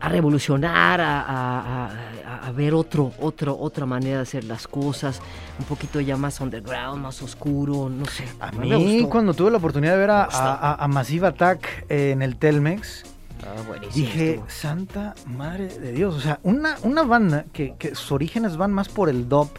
a 0.00 0.08
revolucionar, 0.08 1.00
a, 1.00 1.20
a- 1.20 1.86
a- 1.86 2.46
a 2.46 2.52
ver 2.52 2.74
otro, 2.74 3.12
otro, 3.20 3.56
otra 3.58 3.86
manera 3.86 4.16
de 4.16 4.22
hacer 4.22 4.44
las 4.44 4.68
cosas, 4.68 5.20
un 5.58 5.64
poquito 5.64 6.00
ya 6.00 6.16
más 6.16 6.40
underground, 6.40 7.02
más 7.02 7.20
oscuro, 7.22 7.88
no 7.88 8.04
sé. 8.06 8.24
A 8.40 8.52
me 8.52 8.66
mí, 8.76 8.94
gustó. 9.00 9.10
cuando 9.10 9.34
tuve 9.34 9.50
la 9.50 9.58
oportunidad 9.58 9.92
de 9.94 9.98
ver 9.98 10.10
a, 10.12 10.86
Massive 10.88 11.26
Attack 11.28 11.86
eh, 11.88 12.10
en 12.12 12.22
el 12.22 12.36
Telmex, 12.36 13.04
Ah, 13.42 13.54
Dije, 13.94 14.30
estuvo. 14.30 14.48
santa 14.48 15.14
madre 15.26 15.66
de 15.68 15.92
Dios. 15.92 16.14
O 16.14 16.20
sea, 16.20 16.40
una, 16.42 16.76
una 16.84 17.02
banda 17.02 17.44
que, 17.52 17.74
que 17.78 17.94
sus 17.94 18.10
orígenes 18.10 18.56
van 18.56 18.72
más 18.72 18.88
por 18.88 19.10
el 19.10 19.28
dub, 19.28 19.50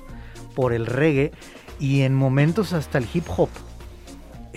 por 0.56 0.74
el 0.74 0.88
reggae 0.88 1.32
y 1.80 2.02
en 2.02 2.16
momentos 2.16 2.74
hasta 2.74 2.98
el 2.98 3.08
hip 3.14 3.26
hop. 3.38 3.50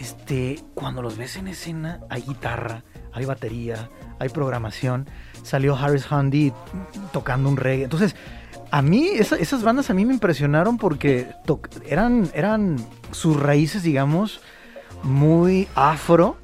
Este, 0.01 0.59
cuando 0.75 1.03
los 1.03 1.19
ves 1.19 1.37
en 1.37 1.47
escena, 1.47 2.01
hay 2.09 2.23
guitarra, 2.23 2.85
hay 3.13 3.27
batería, 3.27 3.91
hay 4.19 4.31
programación. 4.31 5.07
Salió 5.43 5.77
Harris 5.77 6.11
Handy 6.11 6.53
tocando 7.13 7.51
un 7.51 7.59
reggae. 7.59 7.85
Entonces, 7.85 8.17
a 8.71 8.81
mí, 8.81 9.09
esa- 9.09 9.37
esas 9.37 9.63
bandas 9.63 9.91
a 9.91 9.95
mí 9.95 10.07
me 10.07 10.15
impresionaron 10.15 10.79
porque 10.79 11.29
eran, 11.87 12.31
eran 12.35 12.77
sus 13.11 13.39
raíces, 13.39 13.83
digamos, 13.83 14.41
muy 15.03 15.69
afro, 15.75 16.39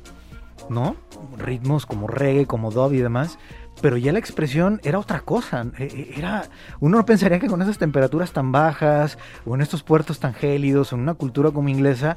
¿no? 0.69 0.97
Ritmos 1.39 1.87
como 1.87 2.09
reggae, 2.09 2.47
como 2.47 2.71
dub 2.71 2.93
y 2.93 2.99
demás. 2.99 3.39
Pero 3.81 3.97
ya 3.99 4.11
la 4.13 4.19
expresión 4.19 4.81
era 4.85 4.99
otra 4.99 5.21
cosa. 5.21 5.67
eh, 5.79 5.89
eh, 5.93 6.15
Era, 6.17 6.45
uno 6.81 6.97
no 6.99 7.05
pensaría 7.07 7.39
que 7.39 7.47
con 7.47 7.61
esas 7.63 7.77
temperaturas 7.79 8.33
tan 8.33 8.51
bajas, 8.53 9.19
o 9.45 9.55
en 9.55 9.61
estos 9.61 9.83
puertos 9.83 10.19
tan 10.19 10.33
gélidos, 10.35 10.93
o 10.93 10.97
en 10.97 11.03
una 11.03 11.15
cultura 11.15 11.51
como 11.51 11.69
inglesa, 11.69 12.17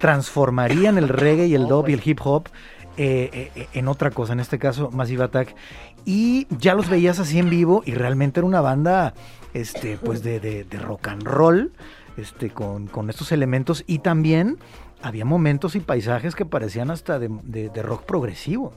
transformarían 0.00 0.98
el 0.98 1.08
reggae 1.08 1.46
y 1.46 1.54
el 1.54 1.68
dub 1.68 1.88
y 1.88 1.92
el 1.92 2.00
hip 2.04 2.18
hop 2.24 2.48
eh, 2.96 3.30
eh, 3.32 3.50
eh, 3.54 3.68
en 3.74 3.86
otra 3.86 4.10
cosa. 4.10 4.32
En 4.32 4.40
este 4.40 4.58
caso, 4.58 4.90
Massive 4.90 5.24
Attack. 5.24 5.54
Y 6.04 6.46
ya 6.58 6.74
los 6.74 6.88
veías 6.88 7.18
así 7.20 7.38
en 7.38 7.48
vivo 7.50 7.82
y 7.86 7.92
realmente 7.92 8.40
era 8.40 8.46
una 8.46 8.60
banda, 8.60 9.14
este, 9.54 9.98
pues 9.98 10.22
de, 10.22 10.40
de- 10.40 10.64
de 10.64 10.78
rock 10.78 11.08
and 11.08 11.22
roll, 11.22 11.72
este, 12.16 12.50
con, 12.50 12.86
con 12.88 13.08
estos 13.10 13.30
elementos 13.32 13.84
y 13.86 13.98
también 14.00 14.58
había 15.02 15.24
momentos 15.24 15.76
y 15.76 15.80
paisajes 15.80 16.34
que 16.34 16.44
parecían 16.44 16.90
hasta 16.90 17.18
de, 17.18 17.28
de- 17.44 17.68
de 17.68 17.82
rock 17.82 18.04
progresivo. 18.04 18.72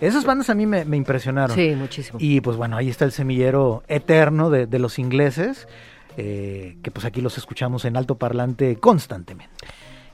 Esas 0.00 0.24
bandas 0.24 0.50
a 0.50 0.54
mí 0.54 0.66
me, 0.66 0.84
me 0.84 0.96
impresionaron. 0.96 1.56
Sí, 1.56 1.74
muchísimo. 1.76 2.18
Y 2.20 2.40
pues 2.40 2.56
bueno, 2.56 2.76
ahí 2.76 2.88
está 2.90 3.04
el 3.04 3.12
semillero 3.12 3.84
eterno 3.88 4.50
de, 4.50 4.66
de 4.66 4.78
los 4.80 4.98
ingleses, 4.98 5.68
eh, 6.16 6.76
que 6.82 6.90
pues 6.90 7.06
aquí 7.06 7.20
los 7.20 7.38
escuchamos 7.38 7.84
en 7.84 7.96
alto 7.96 8.16
parlante 8.18 8.76
constantemente. 8.76 9.54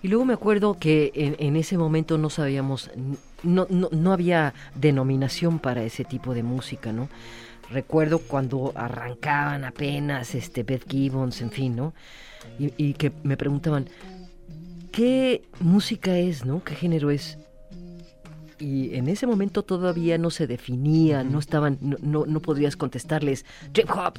Y 0.02 0.08
luego 0.08 0.24
me 0.24 0.34
acuerdo 0.34 0.78
que 0.78 1.12
en, 1.14 1.36
en 1.38 1.56
ese 1.56 1.76
momento 1.76 2.16
no 2.16 2.30
sabíamos, 2.30 2.90
no, 3.42 3.66
no, 3.68 3.88
no 3.92 4.12
había 4.12 4.54
denominación 4.74 5.58
para 5.58 5.82
ese 5.82 6.04
tipo 6.04 6.34
de 6.34 6.42
música, 6.42 6.92
¿no? 6.92 7.08
Recuerdo 7.70 8.18
cuando 8.18 8.72
arrancaban 8.74 9.64
apenas 9.64 10.34
este 10.34 10.62
Beth 10.62 10.90
Gibbons, 10.90 11.40
en 11.42 11.50
fin, 11.50 11.76
¿no? 11.76 11.92
Y, 12.58 12.72
y 12.76 12.94
que 12.94 13.12
me 13.22 13.36
preguntaban, 13.36 13.88
¿qué 14.90 15.42
música 15.60 16.16
es, 16.16 16.44
no? 16.44 16.64
¿Qué 16.64 16.74
género 16.74 17.10
es? 17.10 17.38
Y 18.58 18.94
en 18.94 19.08
ese 19.08 19.26
momento 19.26 19.62
todavía 19.62 20.18
no 20.18 20.30
se 20.30 20.46
definía, 20.46 21.24
no 21.24 21.38
estaban, 21.38 21.78
no, 21.80 21.96
no, 22.02 22.26
no 22.26 22.40
podrías 22.40 22.76
contestarles 22.76 23.46
trip 23.72 23.90
hop, 23.90 24.18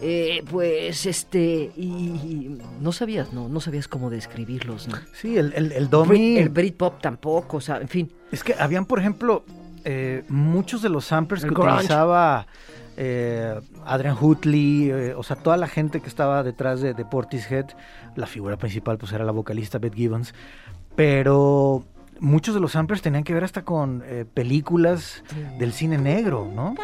eh, 0.00 0.44
pues 0.50 1.06
este, 1.06 1.70
y, 1.76 2.58
no 2.80 2.92
sabías, 2.92 3.32
no, 3.32 3.48
no 3.48 3.60
sabías 3.60 3.88
cómo 3.88 4.10
describirlos, 4.10 4.88
¿no? 4.88 4.96
Sí, 5.12 5.36
el, 5.36 5.52
el, 5.54 5.72
el 5.72 5.86
Brit- 5.86 5.90
Domi... 5.90 6.36
el 6.38 6.48
Britpop 6.50 7.00
tampoco, 7.00 7.56
o 7.58 7.60
sea, 7.60 7.78
en 7.78 7.88
fin. 7.88 8.12
Es 8.32 8.44
que 8.44 8.54
habían, 8.58 8.84
por 8.86 8.98
ejemplo, 9.00 9.44
eh, 9.84 10.24
muchos 10.28 10.82
de 10.82 10.88
los 10.88 11.04
samplers 11.06 11.42
El 11.44 11.50
que 11.50 11.54
grunge. 11.54 11.74
utilizaba 11.74 12.46
eh, 12.96 13.60
Adrian 13.86 14.16
Hutley, 14.20 14.90
eh, 14.90 15.14
o 15.16 15.22
sea, 15.22 15.36
toda 15.36 15.56
la 15.56 15.68
gente 15.68 16.00
que 16.00 16.08
estaba 16.08 16.42
detrás 16.42 16.80
de, 16.80 16.94
de 16.94 17.04
Portishead, 17.04 17.66
la 18.16 18.26
figura 18.26 18.56
principal 18.56 18.98
pues 18.98 19.12
era 19.12 19.24
la 19.24 19.32
vocalista 19.32 19.78
Beth 19.78 19.94
Gibbons, 19.94 20.34
pero 20.96 21.84
muchos 22.20 22.54
de 22.54 22.60
los 22.60 22.72
samplers 22.72 23.02
tenían 23.02 23.24
que 23.24 23.34
ver 23.34 23.44
hasta 23.44 23.64
con 23.64 24.02
eh, 24.06 24.24
películas 24.32 25.22
del 25.58 25.72
cine 25.72 25.98
negro, 25.98 26.50
¿no? 26.54 26.74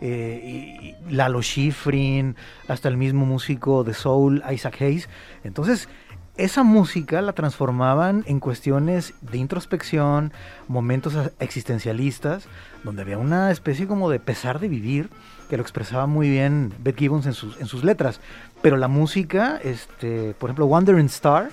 Eh, 0.00 0.94
y, 1.08 1.12
Lalo 1.12 1.42
Schifrin, 1.42 2.36
hasta 2.68 2.88
el 2.88 2.96
mismo 2.96 3.26
músico 3.26 3.84
de 3.84 3.94
soul, 3.94 4.42
Isaac 4.50 4.80
Hayes. 4.80 5.08
Entonces, 5.44 5.88
esa 6.36 6.62
música 6.62 7.20
la 7.20 7.32
transformaban 7.32 8.22
en 8.28 8.38
cuestiones 8.38 9.14
de 9.22 9.38
introspección, 9.38 10.32
momentos 10.68 11.14
existencialistas, 11.40 12.46
donde 12.84 13.02
había 13.02 13.18
una 13.18 13.50
especie 13.50 13.88
como 13.88 14.08
de 14.08 14.20
pesar 14.20 14.60
de 14.60 14.68
vivir, 14.68 15.10
que 15.50 15.56
lo 15.56 15.62
expresaba 15.62 16.06
muy 16.06 16.30
bien 16.30 16.72
Beth 16.78 16.96
Gibbons 16.96 17.26
en 17.26 17.32
sus, 17.32 17.58
en 17.60 17.66
sus 17.66 17.82
letras. 17.82 18.20
Pero 18.62 18.76
la 18.76 18.86
música, 18.86 19.58
este, 19.64 20.34
por 20.34 20.50
ejemplo, 20.50 20.66
Wandering 20.66 21.06
Star, 21.06 21.50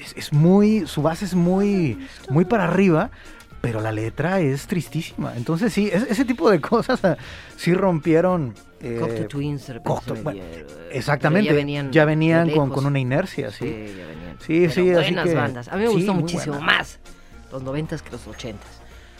es, 0.00 0.14
es 0.16 0.32
muy, 0.32 0.86
su 0.86 1.02
base 1.02 1.24
es 1.24 1.34
muy, 1.34 1.98
muy 2.30 2.44
para 2.44 2.64
arriba, 2.64 3.10
pero 3.60 3.80
la 3.80 3.92
letra 3.92 4.40
es 4.40 4.66
tristísima. 4.66 5.34
Entonces 5.36 5.72
sí, 5.72 5.88
es- 5.92 6.04
ese 6.08 6.24
tipo 6.24 6.50
de 6.50 6.60
cosas 6.72 7.04
ah, 7.04 7.16
sí 7.56 7.74
rompieron. 7.74 8.54
eh, 8.80 8.98
Cocteau 9.00 9.26
Twins, 9.28 9.68
Cocteau- 9.82 10.22
bueno, 10.22 10.40
eh, 10.42 10.66
exactamente, 10.92 11.48
ya 11.50 11.54
venían, 11.54 11.90
ya 11.92 12.04
venían 12.04 12.48
de 12.48 12.54
con, 12.54 12.70
con 12.70 12.86
una 12.86 12.98
inercia, 12.98 13.50
sí. 13.50 13.64
Sí, 13.64 13.94
ya 13.98 14.06
venían. 14.06 14.36
Sí, 14.40 14.60
Pero 14.60 14.72
sí, 14.72 14.80
así 14.90 14.92
buenas 15.14 15.24
que- 15.28 15.34
bandas. 15.34 15.68
A 15.68 15.76
mí 15.76 15.82
me 15.82 15.88
sí, 15.88 15.94
gustó 15.94 16.14
muchísimo 16.14 16.56
buena. 16.58 16.72
más 16.78 16.98
los 17.50 17.62
noventas 17.62 18.02
que 18.02 18.10
los 18.10 18.26
ochentas. 18.26 18.75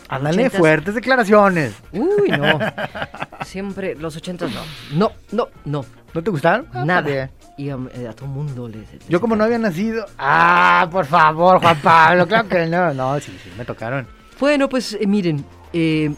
Ándale, 0.09 0.51
fuertes 0.51 0.95
declaraciones. 0.95 1.75
Uy, 1.93 2.31
no. 2.31 2.59
Siempre, 3.45 3.95
los 3.95 4.17
ochentas 4.17 4.51
no. 4.53 4.61
No, 4.93 5.13
no, 5.33 5.49
no. 5.65 5.85
¿No 6.15 6.23
te 6.23 6.31
gustaron? 6.31 6.67
Ah, 6.73 6.85
Nada. 6.85 7.01
bien. 7.03 7.31
Y 7.59 7.71
a, 7.71 7.79
eh, 7.95 8.07
a 8.09 8.13
todo 8.13 8.27
mundo 8.27 8.69
les, 8.69 8.91
les 8.93 9.09
Yo 9.09 9.21
como 9.21 9.35
no 9.37 9.45
había 9.45 9.59
nacido. 9.59 10.07
Ah, 10.19 10.89
por 10.91 11.07
favor, 11.07 11.61
Juan 11.61 11.79
Pablo, 11.81 12.27
claro 12.27 12.49
que 12.49 12.67
no. 12.67 12.93
No, 12.95 13.19
sí, 13.21 13.37
sí, 13.43 13.51
me 13.57 13.65
tocaron. 13.65 14.07
Bueno, 14.39 14.69
pues 14.69 14.93
eh, 14.95 15.07
miren, 15.07 15.45
eh, 15.73 16.15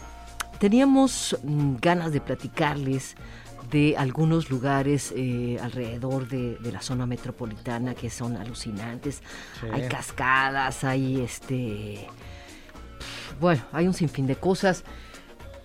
teníamos 0.59 1.37
mm, 1.43 1.75
ganas 1.81 2.11
de 2.11 2.21
platicarles 2.21 3.15
de 3.71 3.95
algunos 3.97 4.49
lugares 4.49 5.13
eh, 5.15 5.57
alrededor 5.61 6.27
de, 6.27 6.55
de 6.57 6.71
la 6.71 6.81
zona 6.81 7.05
metropolitana 7.05 7.93
que 7.93 8.09
son 8.09 8.35
alucinantes. 8.35 9.21
Sí. 9.61 9.67
Hay 9.71 9.87
cascadas, 9.87 10.83
hay 10.83 11.21
este... 11.21 12.07
Bueno, 13.39 13.61
hay 13.71 13.87
un 13.87 13.93
sinfín 13.93 14.27
de 14.27 14.35
cosas. 14.35 14.83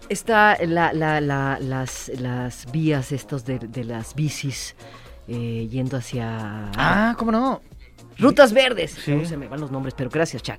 Está 0.08 0.56
la, 0.66 0.92
la- 0.92 1.20
la- 1.20 1.58
las, 1.60 2.10
las 2.20 2.70
vías 2.70 3.10
estos 3.12 3.44
de, 3.44 3.58
de 3.58 3.84
las 3.84 4.14
bicis 4.14 4.76
eh, 5.28 5.66
yendo 5.70 5.96
hacia... 5.96 6.70
Ah, 6.76 7.14
¿cómo 7.18 7.32
no? 7.32 7.62
Rutas 8.18 8.52
verdes. 8.52 8.92
Sí. 9.02 9.12
No 9.14 9.24
se 9.24 9.36
me 9.36 9.48
van 9.48 9.60
los 9.60 9.70
nombres, 9.70 9.94
pero 9.96 10.10
gracias, 10.10 10.42
Chuck. 10.42 10.58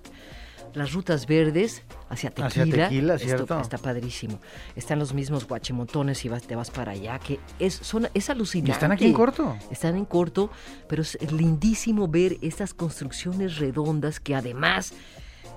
las 0.73 0.91
rutas 0.93 1.27
verdes 1.27 1.83
hacia 2.09 2.31
Tequila. 2.31 2.47
Hacia 2.47 2.65
Tequila, 2.89 3.13
Esto 3.15 3.27
¿cierto? 3.27 3.59
está 3.61 3.77
padrísimo. 3.77 4.39
Están 4.75 4.97
los 4.99 5.13
mismos 5.13 5.47
guachimontones 5.47 6.25
y 6.25 6.29
vas, 6.29 6.41
te 6.43 6.55
vas 6.55 6.71
para 6.71 6.93
allá, 6.93 7.19
que 7.19 7.39
es, 7.59 7.75
son, 7.75 8.09
es 8.15 8.27
¿Y 8.27 8.31
alucinante. 8.31 8.71
están 8.71 8.91
aquí 8.91 9.05
en 9.05 9.13
corto? 9.13 9.55
Están 9.69 9.95
en 9.95 10.05
corto, 10.05 10.49
pero 10.89 11.03
es 11.03 11.17
lindísimo 11.31 12.07
ver 12.07 12.37
estas 12.41 12.73
construcciones 12.73 13.57
redondas 13.59 14.19
que 14.19 14.33
además, 14.35 14.91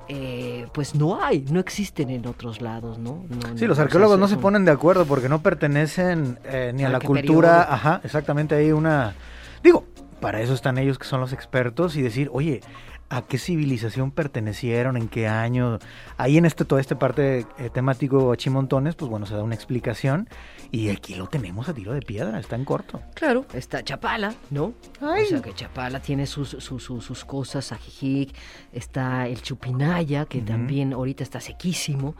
eh, 0.08 0.66
pues 0.72 0.94
no 0.94 1.22
hay, 1.22 1.44
no 1.50 1.60
existen 1.60 2.10
en 2.10 2.26
otros 2.26 2.60
lados, 2.60 2.98
¿no? 2.98 3.24
No, 3.28 3.40
Sí, 3.56 3.62
no, 3.62 3.68
los 3.68 3.78
arqueólogos 3.78 4.18
no 4.18 4.26
se 4.28 4.36
un- 4.36 4.40
ponen 4.40 4.64
de 4.64 4.70
acuerdo 4.70 5.04
porque 5.06 5.28
no 5.28 5.42
pertenecen 5.42 6.38
eh, 6.44 6.72
ni 6.74 6.84
a 6.84 6.88
¿A 6.88 6.90
la 6.90 7.00
cultura. 7.00 7.50
periodo? 7.50 7.72
Ajá, 7.74 8.00
exactamente. 8.04 8.54
Hay 8.54 8.72
una. 8.72 9.14
Digo, 9.62 9.84
para 10.20 10.40
eso 10.40 10.54
están 10.54 10.78
ellos 10.78 10.98
que 10.98 11.04
son 11.06 11.20
los 11.20 11.32
expertos 11.32 11.94
y 11.96 12.02
decir, 12.02 12.28
oye, 12.32 12.60
¿a 13.10 13.22
qué 13.22 13.38
civilización 13.38 14.10
pertenecieron? 14.10 14.96
¿En 14.96 15.08
qué 15.08 15.28
año? 15.28 15.78
Ahí 16.16 16.36
en 16.38 16.44
este 16.44 16.64
todo 16.64 16.78
este 16.78 16.96
parte 16.96 17.46
eh, 17.58 17.70
temático 17.72 18.34
Chimontones, 18.34 18.94
pues 18.96 19.10
bueno, 19.10 19.26
se 19.26 19.34
da 19.34 19.42
una 19.42 19.54
explicación 19.54 20.28
y 20.70 20.90
aquí 20.90 21.14
lo 21.14 21.26
tenemos 21.28 21.68
a 21.68 21.74
tiro 21.74 21.92
de 21.94 22.02
piedra, 22.02 22.38
está 22.38 22.56
en 22.56 22.64
corto. 22.64 23.00
Claro, 23.14 23.46
está 23.54 23.82
Chapala, 23.82 24.34
¿no? 24.50 24.74
Ay. 25.00 25.24
O 25.24 25.26
sea 25.26 25.40
que 25.42 25.54
Chapala 25.54 26.00
tiene 26.00 26.26
sus, 26.26 26.50
sus, 26.50 26.82
sus, 26.82 27.04
sus 27.04 27.24
cosas, 27.24 27.72
Ajijic, 27.72 28.34
está 28.72 29.26
el 29.26 29.40
Chupinaya, 29.40 30.26
que 30.26 30.42
también 30.42 30.92
ahorita 30.92 31.22
está 31.22 31.40
sequísimo, 31.40 32.14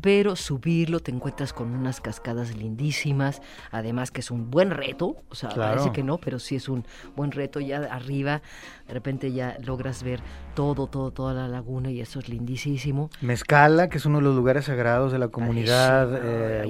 pero 0.00 0.34
subirlo 0.34 1.00
te 1.00 1.12
encuentras 1.12 1.52
con 1.52 1.74
unas 1.74 2.00
cascadas 2.00 2.56
lindísimas, 2.56 3.40
además 3.70 4.10
que 4.10 4.20
es 4.20 4.30
un 4.30 4.50
buen 4.50 4.70
reto, 4.70 5.16
o 5.28 5.34
sea, 5.34 5.50
Claro. 5.50 5.76
parece 5.76 5.92
que 5.92 6.02
no, 6.02 6.18
pero 6.18 6.38
sí 6.38 6.56
es 6.56 6.68
un 6.68 6.84
buen 7.14 7.30
reto, 7.30 7.60
ya 7.60 7.78
arriba 7.78 8.42
de 8.92 8.94
repente 8.94 9.32
ya 9.32 9.56
logras 9.64 10.02
ver 10.02 10.20
todo, 10.54 10.86
todo, 10.86 11.12
toda 11.12 11.32
la 11.32 11.48
laguna 11.48 11.90
y 11.90 12.02
eso 12.02 12.18
es 12.18 12.28
lindísimo. 12.28 13.08
Mezcala, 13.22 13.88
que 13.88 13.96
es 13.96 14.04
uno 14.04 14.18
de 14.18 14.24
los 14.24 14.36
lugares 14.36 14.66
sagrados 14.66 15.12
de 15.12 15.18
la 15.18 15.28
comunidad 15.28 16.10
eh, 16.14 16.66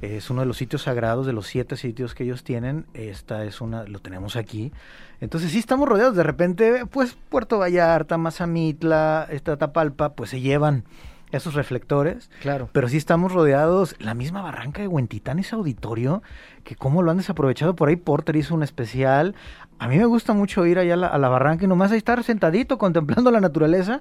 es 0.00 0.30
uno 0.30 0.40
de 0.40 0.46
los 0.46 0.56
sitios 0.56 0.80
sagrados, 0.80 1.26
de 1.26 1.34
los 1.34 1.46
siete 1.46 1.76
sitios 1.76 2.14
que 2.14 2.24
ellos 2.24 2.44
tienen, 2.44 2.86
esta 2.94 3.44
es 3.44 3.60
una, 3.60 3.84
lo 3.84 3.98
tenemos 3.98 4.36
aquí. 4.36 4.72
Entonces 5.20 5.50
sí 5.50 5.58
estamos 5.58 5.86
rodeados, 5.86 6.16
de 6.16 6.22
repente, 6.22 6.86
pues 6.86 7.14
Puerto 7.28 7.58
Vallarta, 7.58 8.16
Mazamitla, 8.16 9.28
esta 9.30 9.58
Tapalpa, 9.58 10.14
pues 10.14 10.30
se 10.30 10.40
llevan 10.40 10.84
esos 11.32 11.54
reflectores, 11.54 12.30
Claro. 12.40 12.68
pero 12.72 12.88
sí 12.88 12.96
estamos 12.96 13.32
rodeados, 13.32 13.94
la 13.98 14.14
misma 14.14 14.42
barranca 14.42 14.82
de 14.82 14.88
Huentitán, 14.88 15.38
ese 15.38 15.54
auditorio, 15.54 16.22
que 16.64 16.76
cómo 16.76 17.02
lo 17.02 17.10
han 17.10 17.16
desaprovechado, 17.18 17.74
por 17.74 17.88
ahí 17.88 17.96
Porter 17.96 18.36
hizo 18.36 18.54
un 18.54 18.62
especial, 18.62 19.34
a 19.78 19.88
mí 19.88 19.96
me 19.96 20.04
gusta 20.04 20.32
mucho 20.34 20.66
ir 20.66 20.78
allá 20.78 20.94
a 20.94 20.96
la, 20.96 21.06
a 21.06 21.18
la 21.18 21.28
barranca 21.28 21.64
y 21.64 21.68
nomás 21.68 21.90
ahí 21.92 21.98
estar 21.98 22.22
sentadito 22.24 22.76
contemplando 22.78 23.30
la 23.30 23.40
naturaleza, 23.40 24.00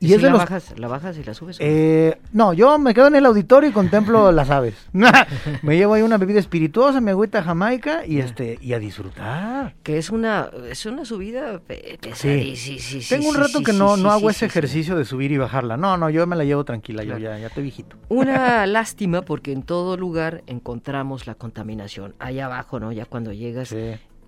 y, 0.00 0.08
si 0.08 0.14
es 0.14 0.22
de 0.22 0.26
la 0.26 0.32
los 0.32 0.40
bajas, 0.40 0.78
la 0.78 0.88
bajas 0.88 1.16
y 1.16 1.24
la 1.24 1.34
subes. 1.34 1.56
eh, 1.60 2.18
no, 2.32 2.52
yo 2.52 2.78
me 2.78 2.94
quedo 2.94 3.06
en 3.06 3.14
el 3.14 3.26
auditorio 3.26 3.70
y 3.70 3.72
contemplo 3.72 4.32
las 4.32 4.50
aves. 4.50 4.74
me 5.62 5.76
llevo 5.76 5.94
ahí 5.94 6.02
una 6.02 6.18
bebida 6.18 6.40
espirituosa, 6.40 7.00
mi 7.00 7.10
agüita 7.10 7.42
jamaica 7.42 8.06
y 8.06 8.20
este 8.20 8.58
y 8.60 8.72
a 8.72 8.78
disfrutar. 8.78 9.74
Que 9.82 9.98
es 9.98 10.10
una, 10.10 10.50
es 10.68 10.86
una 10.86 11.04
subida. 11.04 11.60
Sí, 12.14 12.56
sí, 12.56 12.78
sí, 12.78 13.00
Tengo 13.08 13.28
un 13.28 13.36
rato 13.36 13.62
que 13.62 13.72
no, 13.72 13.96
no 13.96 14.10
hago 14.10 14.30
ese 14.30 14.46
ejercicio 14.46 14.96
de 14.96 15.04
subir 15.04 15.32
y 15.32 15.38
bajarla. 15.38 15.76
No, 15.76 15.96
no, 15.96 16.10
yo 16.10 16.26
me 16.26 16.36
la 16.36 16.44
llevo 16.44 16.64
tranquila, 16.64 17.04
yo 17.04 17.18
ya, 17.18 17.38
ya 17.38 17.46
estoy 17.46 17.62
viejito. 17.62 17.96
Una 18.08 18.66
lástima 18.68 19.22
porque 19.22 19.52
en 19.52 19.62
todo 19.62 19.96
lugar 19.96 20.42
encontramos 20.46 21.26
la 21.26 21.34
contaminación. 21.34 22.14
Allá 22.18 22.46
abajo, 22.46 22.80
¿no? 22.80 22.92
Ya 22.92 23.04
cuando 23.04 23.32
llegas 23.32 23.74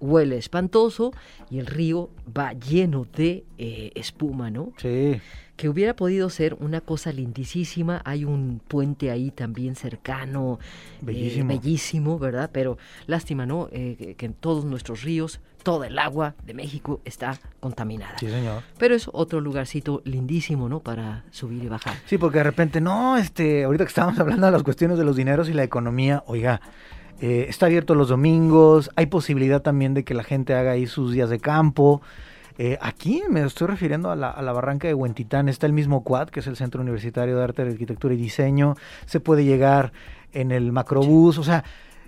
huele 0.01 0.37
espantoso 0.37 1.13
y 1.51 1.59
el 1.59 1.67
río 1.67 2.11
va 2.37 2.53
lleno 2.53 3.07
de 3.17 3.45
eh, 3.59 3.91
espuma, 3.95 4.51
¿no? 4.51 4.73
Sí. 4.77 5.21
Que 5.57 5.69
hubiera 5.69 5.95
podido 5.95 6.31
ser 6.31 6.55
una 6.59 6.81
cosa 6.81 7.13
lindísima. 7.13 8.03
Hay 8.05 8.25
un 8.25 8.61
puente 8.67 9.11
ahí 9.11 9.31
también 9.31 9.77
cercano. 9.77 10.59
eh, 10.61 11.03
Bellísimo. 11.03 11.49
bellísimo, 11.49 12.19
¿verdad? 12.19 12.51
Pero 12.53 12.77
lástima, 13.07 13.47
¿no? 13.47 13.69
Eh, 13.71 13.95
que, 13.99 14.15
que 14.17 14.27
en 14.27 14.35
todos 14.35 14.65
nuestros 14.65 15.03
ríos, 15.03 15.41
toda 15.63 15.87
el 15.87 15.99
agua 15.99 16.35
de 16.45 16.55
México 16.55 17.01
está 17.05 17.39
contaminada. 17.61 18.19
Sí, 18.19 18.29
señor. 18.29 18.63
Pero 18.79 18.95
es 18.97 19.09
otro 19.13 19.41
lugarcito 19.41 20.03
lindísimo, 20.05 20.69
¿no? 20.69 20.81
Para 20.81 21.25
subir 21.31 21.63
y 21.65 21.69
bajar. 21.69 21.95
Sí, 22.07 22.19
porque 22.19 22.39
de 22.39 22.45
repente, 22.45 22.81
no, 22.81 23.17
este, 23.17 23.63
ahorita 23.65 23.85
que 23.85 23.89
estábamos 23.89 24.19
hablando 24.21 24.47
de 24.47 24.53
las 24.53 24.63
cuestiones 24.65 24.99
de 24.99 25.05
los 25.05 25.15
dineros 25.17 25.49
y 25.49 25.53
la 25.53 25.63
economía, 25.63 26.25
oiga, 26.27 26.61
eh, 27.21 27.47
está 27.49 27.67
abierto 27.67 27.95
los 27.95 28.09
domingos, 28.09 28.91
hay 28.97 29.07
posibilidad 29.07 29.63
también 29.63 29.95
de 29.95 30.03
que 30.03 30.15
la 30.15 30.25
gente 30.25 30.53
haga 30.55 30.73
ahí 30.73 30.89
sus 30.89 31.13
días 31.13 31.31
de 31.31 31.39
campo. 31.39 32.03
Eh, 32.57 32.79
aquí 32.81 33.23
me 33.29 33.43
estoy 33.45 33.69
refiriendo 33.69 34.11
a 34.11 34.17
la, 34.17 34.31
a 34.31 34.43
la 34.43 34.53
barranca 34.53 34.87
de 34.87 34.95
Huentitán, 34.95 35.49
está 35.49 35.67
el 35.67 35.73
mismo 35.73 36.05
CUAD, 36.05 36.29
que 36.29 36.41
es 36.41 36.47
el 36.47 36.57
Centro 36.57 36.83
Universitario 36.83 37.37
de 37.37 37.43
Arte, 37.43 37.63
Arquitectura 37.63 38.15
y 38.15 38.17
Diseño, 38.17 38.77
se 39.07 39.21
puede 39.21 39.45
llegar 39.45 39.93
en 40.33 40.53
el 40.53 40.71
macrobús, 40.73 41.39
o 41.39 41.45
sea, 41.45 41.65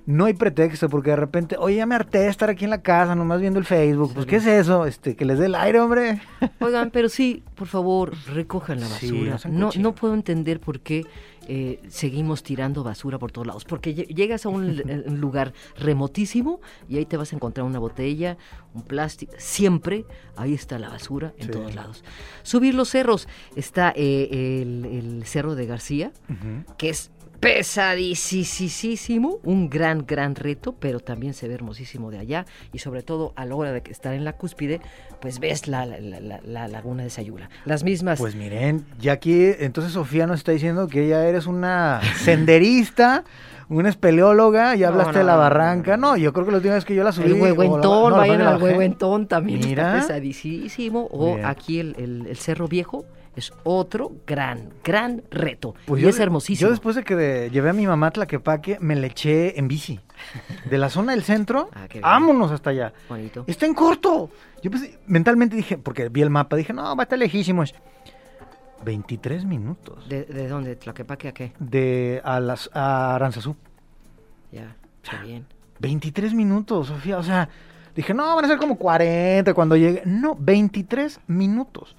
no 0.06 0.26
hay 0.26 0.34
pretexto, 0.34 0.88
porque 0.88 1.10
de 1.10 1.16
repente, 1.16 1.56
oye, 1.58 1.76
ya 1.76 1.86
me 1.86 1.96
harté 1.96 2.18
de 2.18 2.28
estar 2.28 2.48
aquí 2.48 2.64
en 2.64 2.70
la 2.70 2.80
casa, 2.80 3.16
nomás 3.16 3.40
viendo 3.40 3.58
el 3.58 3.64
Facebook, 3.64 4.12
pues, 4.14 4.26
¿qué 4.26 4.36
es 4.36 4.46
eso? 4.46 4.86
Este, 4.86 5.16
que 5.16 5.24
les 5.24 5.38
dé 5.38 5.46
el 5.46 5.56
aire, 5.56 5.80
hombre. 5.80 6.20
Oigan, 6.60 6.90
pero 6.90 7.08
sí, 7.08 7.42
por 7.56 7.66
favor, 7.66 8.12
recojan 8.32 8.80
la 8.80 8.88
basura. 8.88 9.38
no 9.48 9.70
no 9.76 9.94
puedo 9.94 10.14
entender 10.14 10.60
por 10.60 10.78
qué 10.78 11.02
eh, 11.48 11.80
seguimos 11.88 12.42
tirando 12.42 12.82
basura 12.84 13.18
por 13.18 13.32
todos 13.32 13.46
lados. 13.46 13.64
Porque 13.64 13.94
lle- 13.94 14.06
llegas 14.14 14.46
a 14.46 14.48
un, 14.50 14.82
lugar 15.20 15.52
remotísimo 15.78 16.60
y 16.88 16.98
ahí 16.98 17.06
te 17.06 17.16
vas 17.16 17.32
a 17.32 17.36
encontrar 17.36 17.66
una 17.66 17.78
botella, 17.78 18.36
un 18.74 18.82
plástico. 18.82 19.32
Siempre 19.38 20.04
ahí 20.36 20.54
está 20.54 20.78
la 20.78 20.88
basura 20.88 21.32
en 21.38 21.46
Sí. 21.46 21.50
todos 21.52 21.74
lados. 21.74 22.04
Subir 22.42 22.74
los 22.74 22.88
cerros. 22.90 23.28
Está 23.56 23.92
eh, 23.96 24.60
el, 24.62 24.84
el 24.84 25.24
Cerro 25.26 25.54
de 25.54 25.66
García, 25.66 26.12
que 26.78 26.90
es 26.90 27.10
pesadísimo, 27.40 29.38
un 29.44 29.68
gran, 29.70 30.04
gran 30.06 30.34
reto, 30.34 30.74
pero 30.78 31.00
también 31.00 31.34
se 31.34 31.48
ve 31.48 31.54
hermosísimo 31.54 32.10
de 32.10 32.18
allá 32.18 32.46
y 32.72 32.78
sobre 32.78 33.02
todo 33.02 33.32
a 33.36 33.44
la 33.44 33.54
hora 33.54 33.72
de 33.72 33.82
que 33.82 33.92
estar 33.92 34.14
en 34.14 34.24
la 34.24 34.32
cúspide, 34.34 34.80
pues 35.20 35.38
ves 35.40 35.68
la, 35.68 35.86
la- 35.86 36.00
la- 36.00 36.20
la- 36.20 36.40
la 36.42 36.68
laguna 36.68 37.02
de 37.02 37.10
Sayula. 37.10 37.48
Las 37.64 37.84
mismas... 37.84 38.18
Pues 38.18 38.34
miren, 38.34 38.84
ya 39.00 39.12
aquí, 39.12 39.52
entonces 39.58 39.92
Sofía 39.92 40.26
nos 40.26 40.38
está 40.38 40.52
diciendo 40.52 40.88
que 40.88 41.06
ella 41.06 41.26
eres 41.26 41.46
una 41.46 42.00
senderista, 42.16 43.24
una 43.68 43.88
espeleóloga, 43.88 44.74
ya 44.76 44.88
hablaste 44.88 45.12
no, 45.14 45.18
de 45.18 45.24
la 45.24 45.36
barranca. 45.36 45.96
no, 45.96 46.16
yo 46.16 46.32
creo 46.32 46.44
que 46.46 46.52
la 46.52 46.58
última 46.58 46.74
vez 46.74 46.84
que 46.84 46.94
yo 46.94 47.02
la 47.02 47.12
subí... 47.12 47.26
el 47.26 47.34
huehuentón, 47.34 48.12
vayan 48.12 48.42
al 48.42 48.62
huehuentón, 48.62 49.26
también 49.26 49.60
Mira. 49.60 49.98
está 49.98 50.14
pesadísimo. 50.14 51.08
O 51.10 51.34
Bien. 51.34 51.46
aquí 51.46 51.80
el, 51.80 51.94
el- 51.98 52.26
el 52.28 52.36
Cerro 52.36 52.68
Viejo 52.68 53.04
es 53.36 53.52
otro 53.64 54.12
gran, 54.26 54.70
gran 54.82 55.22
reto. 55.30 55.74
Pues 55.86 56.00
y 56.00 56.04
yo 56.04 56.08
es 56.08 56.18
hermosísimo. 56.18 56.66
Yo 56.66 56.70
después 56.70 56.96
de 56.96 57.04
que 57.04 57.14
de- 57.14 57.50
llevé 57.50 57.70
a 57.70 57.72
mi 57.74 57.86
mamá 57.86 58.08
a 58.08 58.10
Tlaquepaque, 58.10 58.78
me 58.80 58.96
le 58.96 59.06
eché 59.08 59.58
en 59.58 59.68
bici. 59.68 60.00
De 60.68 60.78
la 60.78 60.88
zona 60.90 61.12
del 61.12 61.22
centro, 61.22 61.68
Ah, 61.74 61.86
vámonos 62.00 62.50
hasta 62.50 62.70
allá. 62.70 62.92
Bonito. 63.08 63.44
Está 63.46 63.66
en 63.66 63.74
corto. 63.74 64.30
Yo 64.62 64.70
pensé- 64.70 64.98
mentalmente 65.06 65.54
dije, 65.54 65.76
porque 65.78 66.08
vi 66.08 66.22
el 66.22 66.30
mapa, 66.30 66.56
dije, 66.56 66.72
no, 66.72 66.82
va 66.96 67.02
a 67.02 67.04
estar 67.04 67.18
lejísimos. 67.18 67.74
23 68.84 69.44
minutos. 69.44 70.08
¿De, 70.08 70.24
de 70.24 70.48
dónde? 70.48 70.70
¿De 70.70 70.76
Tlaquepaque 70.76 71.28
a 71.28 71.32
qué? 71.32 71.52
De 71.58 72.20
a, 72.24 72.40
las, 72.40 72.70
a 72.72 73.14
Aranzazú. 73.14 73.56
Ya, 74.52 74.76
está 75.02 75.22
bien. 75.22 75.46
23 75.80 76.34
minutos, 76.34 76.86
Sofía. 76.88 77.18
O 77.18 77.22
sea, 77.22 77.48
dije, 77.94 78.14
no, 78.14 78.34
van 78.36 78.44
a 78.44 78.48
ser 78.48 78.58
como 78.58 78.76
40 78.76 79.54
cuando 79.54 79.76
llegue. 79.76 80.02
No, 80.04 80.36
23 80.38 81.20
minutos. 81.26 81.96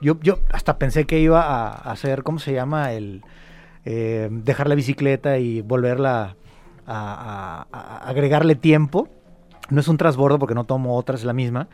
Yo, 0.00 0.18
yo 0.20 0.38
hasta 0.52 0.78
pensé 0.78 1.04
que 1.06 1.18
iba 1.20 1.42
a 1.42 1.70
hacer, 1.90 2.22
¿cómo 2.22 2.38
se 2.38 2.52
llama? 2.52 2.92
El 2.92 3.22
eh, 3.84 4.28
dejar 4.30 4.68
la 4.68 4.74
bicicleta 4.74 5.38
y 5.38 5.60
volverla 5.62 6.36
a, 6.86 7.66
a- 7.72 7.76
a 7.78 8.08
agregarle 8.08 8.54
tiempo. 8.54 9.08
No 9.68 9.80
es 9.80 9.88
un 9.88 9.96
transbordo 9.98 10.38
porque 10.38 10.54
no 10.54 10.64
tomo 10.64 10.96
otra, 10.96 11.14
es 11.14 11.24
la 11.24 11.32
misma. 11.32 11.68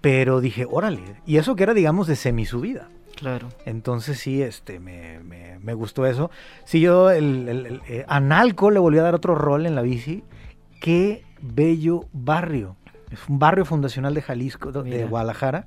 Pero 0.00 0.40
dije, 0.40 0.66
órale. 0.70 1.00
Y 1.26 1.36
eso 1.38 1.56
que 1.56 1.62
era, 1.64 1.74
digamos, 1.74 2.06
de 2.06 2.16
semisubida. 2.16 2.88
Claro. 3.16 3.48
Entonces 3.64 4.18
sí, 4.18 4.42
este, 4.42 4.80
me, 4.80 5.20
me- 5.20 5.58
me 5.60 5.74
gustó 5.74 6.06
eso. 6.06 6.30
Sí, 6.64 6.80
yo 6.80 7.10
el, 7.10 7.48
el- 7.48 7.66
el- 7.66 7.82
eh, 7.88 8.04
Analco 8.08 8.70
le 8.70 8.78
volví 8.80 8.98
a 8.98 9.02
dar 9.02 9.14
otro 9.14 9.34
rol 9.34 9.66
en 9.66 9.74
la 9.74 9.82
bici. 9.82 10.22
Qué 10.80 11.22
bello 11.40 12.04
barrio. 12.12 12.76
Es 13.14 13.28
un 13.28 13.38
barrio 13.38 13.64
fundacional 13.64 14.12
de 14.14 14.22
Jalisco, 14.22 14.70
de 14.70 14.82
Mira. 14.82 15.06
Guadalajara. 15.06 15.66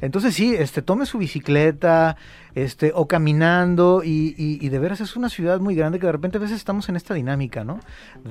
Entonces 0.00 0.34
sí, 0.34 0.54
este, 0.54 0.82
tome 0.82 1.06
su 1.06 1.18
bicicleta, 1.18 2.16
este, 2.54 2.92
o 2.94 3.06
caminando, 3.08 4.02
y, 4.04 4.34
y- 4.36 4.58
y 4.64 4.68
de 4.68 4.78
veras 4.78 5.00
es 5.00 5.16
una 5.16 5.28
ciudad 5.28 5.60
muy 5.60 5.74
grande 5.74 5.98
que 5.98 6.06
de 6.06 6.12
repente 6.12 6.36
a 6.38 6.40
veces 6.40 6.56
estamos 6.56 6.88
en 6.88 6.96
esta 6.96 7.14
dinámica, 7.14 7.64
¿no? 7.64 7.80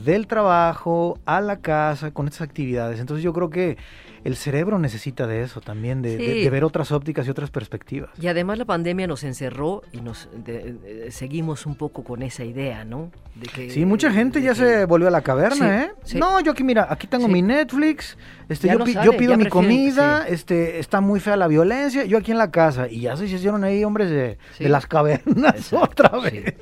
Del 0.05 0.27
trabajo 0.27 1.19
a 1.25 1.41
la 1.41 1.57
casa, 1.59 2.11
con 2.11 2.27
estas 2.27 2.41
actividades. 2.41 2.99
Entonces 2.99 3.23
yo 3.23 3.33
creo 3.33 3.49
que 3.49 3.77
el 4.23 4.35
cerebro 4.35 4.79
necesita 4.79 5.27
de 5.27 5.41
eso 5.43 5.61
también, 5.61 6.01
de, 6.01 6.17
de- 6.17 6.33
Sí. 6.33 6.43
de 6.43 6.49
ver 6.49 6.63
otras 6.63 6.91
ópticas 6.91 7.25
y 7.27 7.29
otras 7.29 7.49
perspectivas. 7.51 8.09
Y 8.21 8.27
además 8.27 8.57
la 8.57 8.65
pandemia 8.65 9.07
nos 9.07 9.23
encerró 9.23 9.81
y 9.91 10.01
nos 10.01 10.29
de- 10.45 11.09
seguimos 11.11 11.65
un 11.65 11.75
poco 11.75 12.03
con 12.03 12.21
esa 12.21 12.43
idea, 12.43 12.83
¿no? 12.85 13.11
De 13.35 13.47
que, 13.47 13.69
Sí, 13.69 13.85
mucha 13.85 14.11
gente 14.11 14.41
ya 14.41 14.49
que- 14.49 14.55
se 14.55 14.85
volvió 14.85 15.07
a 15.07 15.11
la 15.11 15.21
caverna, 15.21 15.55
Sí, 15.55 15.85
¿eh? 15.85 15.91
sí. 16.03 16.17
No, 16.19 16.39
yo 16.41 16.51
aquí, 16.51 16.63
mira, 16.63 16.87
aquí 16.89 17.07
tengo 17.07 17.27
mi 17.27 17.41
Netflix, 17.41 18.17
Este, 18.49 18.67
yo, 18.67 18.79
no 18.79 18.85
pi- 18.85 18.93
salen, 18.93 19.11
yo 19.11 19.17
pido 19.17 19.37
mi 19.37 19.45
comida, 19.47 20.25
este, 20.27 20.79
está 20.79 20.99
muy 21.01 21.19
fea 21.19 21.37
la 21.37 21.47
violencia, 21.47 22.03
yo 22.05 22.17
aquí 22.17 22.31
en 22.31 22.37
la 22.37 22.51
casa. 22.51 22.87
Y 22.89 23.01
ya 23.01 23.15
se 23.15 23.25
hicieron 23.25 23.63
ahí 23.63 23.83
hombres 23.83 24.09
de, 24.09 24.37
las 24.59 24.85
cavernas 24.87 25.71
otra 25.73 26.11
sí. 26.29 26.39
vez. 26.39 26.53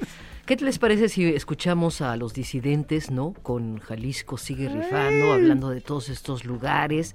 ¿Qué 0.47 0.55
les 0.55 0.79
parece 0.79 1.10
si 1.10 1.25
escuchamos 1.25 2.01
a 2.01 2.15
los 2.17 2.33
disidentes, 2.33 3.12
no? 3.12 3.33
Con 3.43 3.77
Jalisco 3.79 4.38
sigue 4.38 4.69
rifando, 4.69 5.33
hablando 5.33 5.69
de 5.69 5.81
todos 5.81 6.10
estos 6.10 6.45
lugares. 6.45 7.13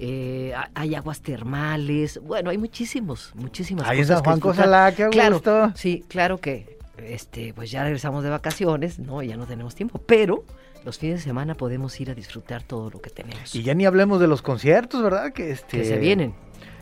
Eh, 0.00 0.52
ha- 0.56 0.68
hay 0.74 0.94
aguas 0.96 1.20
termales. 1.22 2.20
Bueno, 2.22 2.50
hay 2.50 2.58
muchísimos, 2.58 3.30
muchísimas 3.36 3.86
Ahí 3.86 3.98
cosas 4.00 4.20
que 4.22 4.28
Juan. 4.28 4.40
Cosalá, 4.40 4.92
qué 4.92 5.08
claro, 5.08 5.34
gusto. 5.36 5.72
Sí, 5.76 6.04
claro 6.08 6.38
que 6.40 6.76
este, 6.98 7.54
pues 7.54 7.70
ya 7.70 7.84
regresamos 7.84 8.24
de 8.24 8.30
vacaciones, 8.30 8.98
¿no? 8.98 9.22
Ya 9.22 9.36
no 9.36 9.46
tenemos 9.46 9.74
tiempo, 9.76 9.98
pero 10.04 10.44
los 10.84 10.98
fines 10.98 11.16
de 11.20 11.22
semana 11.22 11.54
podemos 11.54 11.98
ir 12.00 12.10
a 12.10 12.14
disfrutar 12.14 12.64
todo 12.64 12.90
lo 12.90 13.00
que 13.00 13.10
tenemos. 13.10 13.54
Y 13.54 13.62
ya 13.62 13.74
ni 13.74 13.86
hablemos 13.86 14.20
de 14.20 14.26
los 14.26 14.42
conciertos, 14.42 15.00
¿verdad? 15.02 15.32
Que, 15.32 15.52
este, 15.52 15.78
que 15.78 15.84
se 15.84 15.96
vienen. 15.98 16.34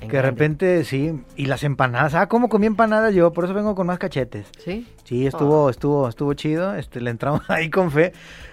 En 0.02 0.08
Que 0.08 0.16
de 0.16 0.22
repente, 0.22 0.84
sí. 0.84 1.20
Y 1.36 1.46
las 1.46 1.62
empanadas. 1.64 2.14
Ah, 2.14 2.28
¿cómo 2.28 2.48
comí 2.48 2.66
empanadas 2.66 3.14
yo? 3.14 3.32
Por 3.32 3.44
eso 3.44 3.54
vengo 3.54 3.74
con 3.74 3.86
más 3.86 3.98
cachetes. 3.98 4.46
¿Sí? 4.64 4.86
Sí, 5.04 5.26
estuvo, 5.26 5.68
Ah. 5.68 5.70
estuvo, 5.70 6.08
estuvo 6.08 6.34
chido. 6.34 6.74
Este, 6.74 7.00
le 7.00 7.10
entramos 7.10 7.42
ahí 7.48 7.70
con 7.70 7.90
fe. 7.90 8.12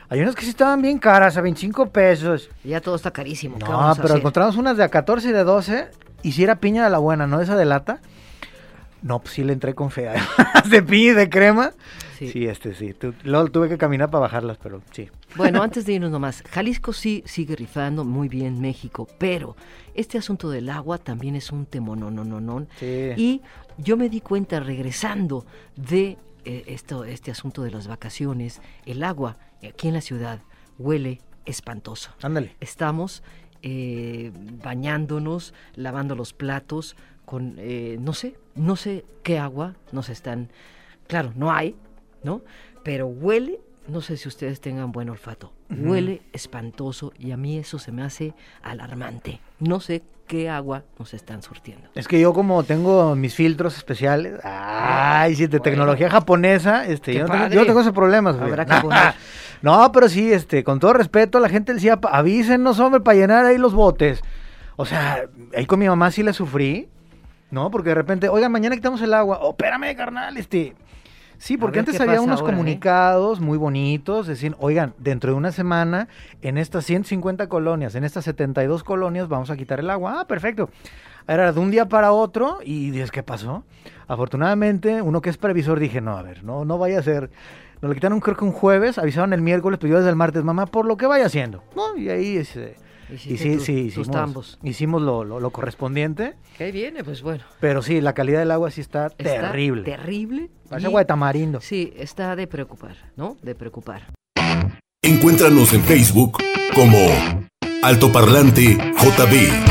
Hay 0.09 0.21
unas 0.21 0.35
que 0.35 0.41
sí 0.43 0.49
estaban 0.49 0.81
bien 0.81 0.97
caras, 0.97 1.38
a 1.38 1.41
25 1.41 1.88
pesos. 1.91 2.49
Ya 2.63 2.81
todo 2.81 2.95
está 2.95 3.12
carísimo. 3.12 3.57
¿qué 3.59 3.65
No, 3.65 3.71
vamos 3.77 3.97
a 3.99 4.01
pero 4.01 4.13
hacer? 4.13 4.19
encontramos 4.19 4.55
unas 4.57 4.75
de 4.77 4.83
a 4.83 4.89
14 4.89 5.29
y 5.29 5.31
de 5.31 5.43
12. 5.43 5.88
Y 6.23 6.31
si 6.33 6.43
era 6.43 6.55
piña 6.55 6.83
de 6.83 6.89
la 6.89 6.97
buena, 6.97 7.27
¿no? 7.27 7.39
Esa 7.41 7.55
de 7.55 7.65
lata. 7.65 7.99
No, 9.01 9.19
pues 9.19 9.33
sí 9.35 9.43
le 9.43 9.53
entré 9.53 9.73
con 9.75 9.91
fe. 9.91 10.09
Además 10.38 10.69
de 10.69 10.81
piña 10.83 11.12
y 11.12 11.13
de 11.13 11.29
crema. 11.29 11.71
Sí. 12.19 12.27
Sí, 12.29 12.45
este 12.45 12.73
sí. 12.75 12.93
Tu- 12.93 13.13
Luego 13.23 13.49
tuve 13.49 13.69
que 13.69 13.77
caminar 13.77 14.10
para 14.12 14.21
bajarlas, 14.21 14.58
pero 14.62 14.82
sí. 14.91 15.10
Bueno, 15.36 15.63
antes 15.63 15.86
de 15.86 15.93
irnos 15.93 16.12
nomás, 16.12 16.43
Jalisco 16.49 16.93
sí 16.93 17.23
sigue 17.25 17.55
rifando 17.55 18.03
muy 18.03 18.27
bien 18.29 18.60
México, 18.62 19.08
pero 19.17 19.55
este 19.95 20.17
asunto 20.17 20.49
del 20.49 20.69
agua 20.69 20.97
también 20.97 21.36
es 21.36 21.51
un 21.51 21.65
temononononón. 21.65 22.67
Sí. 22.79 23.12
Y 23.17 23.41
yo 23.77 23.95
me 23.97 24.10
di 24.10 24.21
cuenta 24.21 24.60
regresando 24.60 25.45
de 25.75 26.17
eh, 26.45 26.63
esto, 26.67 27.05
este 27.05 27.32
asunto 27.32 27.63
de 27.63 27.71
las 27.71 27.88
vacaciones, 27.88 28.62
el 28.86 29.03
agua 29.03 29.38
aquí 29.67 29.88
en 29.88 29.93
la 29.93 30.01
ciudad 30.01 30.39
huele 30.77 31.21
espantoso. 31.45 32.12
Ándale. 32.21 32.55
Estamos 32.60 33.23
eh, 33.62 34.32
bañándonos, 34.63 35.53
lavando 35.75 36.15
los 36.15 36.34
platos 36.34 36.95
con, 37.25 37.55
eh, 37.58 37.97
no 37.99 38.13
sé, 38.13 38.36
no 38.55 38.75
sé 38.75 39.03
qué 39.23 39.38
agua 39.38 39.75
nos 39.91 40.10
están, 40.10 40.49
claro, 41.08 41.32
no 41.36 41.51
hay, 41.51 41.75
¿no? 42.23 42.41
Pero 42.84 43.08
huele, 43.08 43.60
no 43.88 44.01
sé 44.01 44.17
si 44.17 44.27
ustedes 44.27 44.62
tengan 44.62 44.91
buen 44.91 45.10
olfato, 45.10 45.51
huele 45.69 46.21
espantoso 46.34 47.12
y 47.17 47.32
a 47.32 47.38
mí 47.38 47.58
eso 47.58 47.79
se 47.79 47.91
me 47.91 48.03
hace 48.03 48.34
alarmante. 48.63 49.39
No 49.60 49.79
sé 49.79 50.01
qué 50.27 50.49
agua 50.49 50.84
nos 50.99 51.13
están 51.15 51.41
surtiendo. 51.41 51.89
Es 51.95 52.08
que 52.08 52.19
yo 52.19 52.34
como 52.34 52.63
tengo 52.63 53.15
mis 53.15 53.34
filtros 53.34 53.75
especiales, 53.77 54.39
ay, 54.43 55.36
sí, 55.36 55.43
de 55.43 55.47
Bueno. 55.58 55.63
tecnología 55.63 56.10
japonesa, 56.10 56.86
este, 56.86 57.13
yo 57.15 57.21
no, 57.21 57.25
tengo, 57.27 57.39
padre. 57.39 57.55
yo 57.55 57.62
no 57.62 57.67
tengo 57.67 57.82
ese 57.82 57.91
problema. 57.93 58.29
Habrá 58.29 58.65
que 58.65 58.75
poner. 58.82 59.13
no, 59.63 59.91
pero 59.91 60.08
sí, 60.08 60.32
este, 60.32 60.63
con 60.63 60.79
todo 60.79 60.93
respeto, 60.93 61.39
la 61.39 61.49
gente 61.49 61.73
decía, 61.73 61.97
"Pa- 61.99 62.10
avísenos, 62.12 62.79
hombre, 62.79 63.01
para 63.01 63.17
llenar 63.17 63.45
ahí 63.45 63.58
los 63.58 63.73
botes. 63.73 64.21
O 64.75 64.86
sea, 64.86 65.25
ahí 65.58 65.65
con 65.65 65.79
mi 65.79 65.88
mamá 65.88 66.12
sí 66.12 66.21
le 66.23 66.32
sufrí, 66.32 66.88
¿no? 67.51 67.69
Porque 67.71 67.89
de 67.89 67.95
repente, 67.95 68.29
oigan, 68.29 68.51
mañana 68.51 68.75
quitamos 68.75 69.01
el 69.01 69.13
agua. 69.15 69.39
Oh, 69.41 69.49
espérame, 69.51 69.95
carnal, 69.95 70.38
este... 70.38 70.75
Sí, 71.39 71.58
porque 71.58 71.80
antes 71.80 71.99
había 72.02 72.19
unos 72.19 72.41
ahora, 72.41 72.52
¿eh? 72.52 72.56
comunicados 72.56 73.39
muy 73.39 73.58
bonitos, 73.58 74.28
decir, 74.28 74.56
oigan, 74.60 74.93
dentro 74.97 75.32
de 75.32 75.38
una 75.38 75.54
semana, 75.54 76.10
en 76.41 76.58
estas 76.58 76.86
150 76.86 77.47
colonias, 77.47 77.95
en 77.95 78.04
estas 78.04 78.25
72 78.25 78.84
colonias, 78.84 79.30
vamos 79.30 79.49
a 79.49 79.56
quitar 79.56 79.80
el 79.80 79.89
agua. 79.89 80.19
Ah, 80.19 80.28
perfecto. 80.28 80.69
Era 81.30 81.54
de 81.54 81.60
un 81.60 81.71
día 81.71 81.88
para 81.88 82.12
otro 82.12 82.60
y 82.62 82.91
dices, 82.91 83.10
¿qué 83.10 83.23
pasó? 83.23 83.63
Afortunadamente, 84.08 85.02
uno 85.02 85.21
que 85.21 85.30
es 85.30 85.38
previsor 85.38 85.80
dije, 85.80 86.02
no, 86.02 86.17
a 86.17 86.23
ver, 86.23 86.43
no, 86.43 86.65
no 86.65 86.78
vaya 86.78 86.99
a 86.99 87.04
ser. 87.04 87.30
Nos 87.82 87.89
lo 87.89 87.95
quitaron 87.95 88.19
creo 88.19 88.36
que 88.36 88.43
un 88.43 88.52
jueves, 88.52 88.97
avisaron 88.97 89.32
el 89.32 89.41
miércoles, 89.41 89.80
pero 89.80 89.91
yo 89.91 89.97
desde 89.97 90.10
el 90.10 90.17
martes, 90.17 90.43
mamá, 90.43 90.65
por 90.65 90.86
lo 90.86 90.97
que 90.97 91.06
vaya 91.06 91.25
haciendo. 91.25 91.63
¿no? 91.73 91.95
Y 91.95 92.10
ahí 92.10 92.36
y 93.13 93.17
sí, 93.38 93.56
tu- 93.58 93.63
sí, 93.63 93.84
tus 93.84 93.91
hicimos, 93.91 94.12
tambos. 94.12 94.60
hicimos 94.63 95.02
lo, 95.02 95.24
lo- 95.24 95.39
lo 95.39 95.50
correspondiente, 95.52 96.36
¿Qué 96.58 96.72
viene? 96.72 97.04
Pues 97.04 97.22
bueno. 97.22 97.43
pero 97.60 97.82
sí, 97.82 98.02
la 98.02 98.13
calidad 98.13 98.39
del 98.39 98.52
agua 98.52 98.69
sí 98.72 98.82
está, 98.82 99.08
está 99.17 99.24
terrible. 99.52 99.84
Terrible. 99.84 100.50
Parece 100.69 100.88
agua 100.88 101.02
de 101.02 101.06
tamarindo. 101.06 101.62
Sí, 101.62 101.93
está 101.98 102.36
de 102.36 102.48
preocupar, 102.48 102.95
¿no? 103.15 103.38
De 103.41 103.56
preocupar. 103.56 104.04
Encuéntranos 105.02 105.74
en 105.74 105.82
Facebook 105.84 106.38
como 106.76 106.98
Altoparlante 107.82 108.76
JB. 108.76 109.69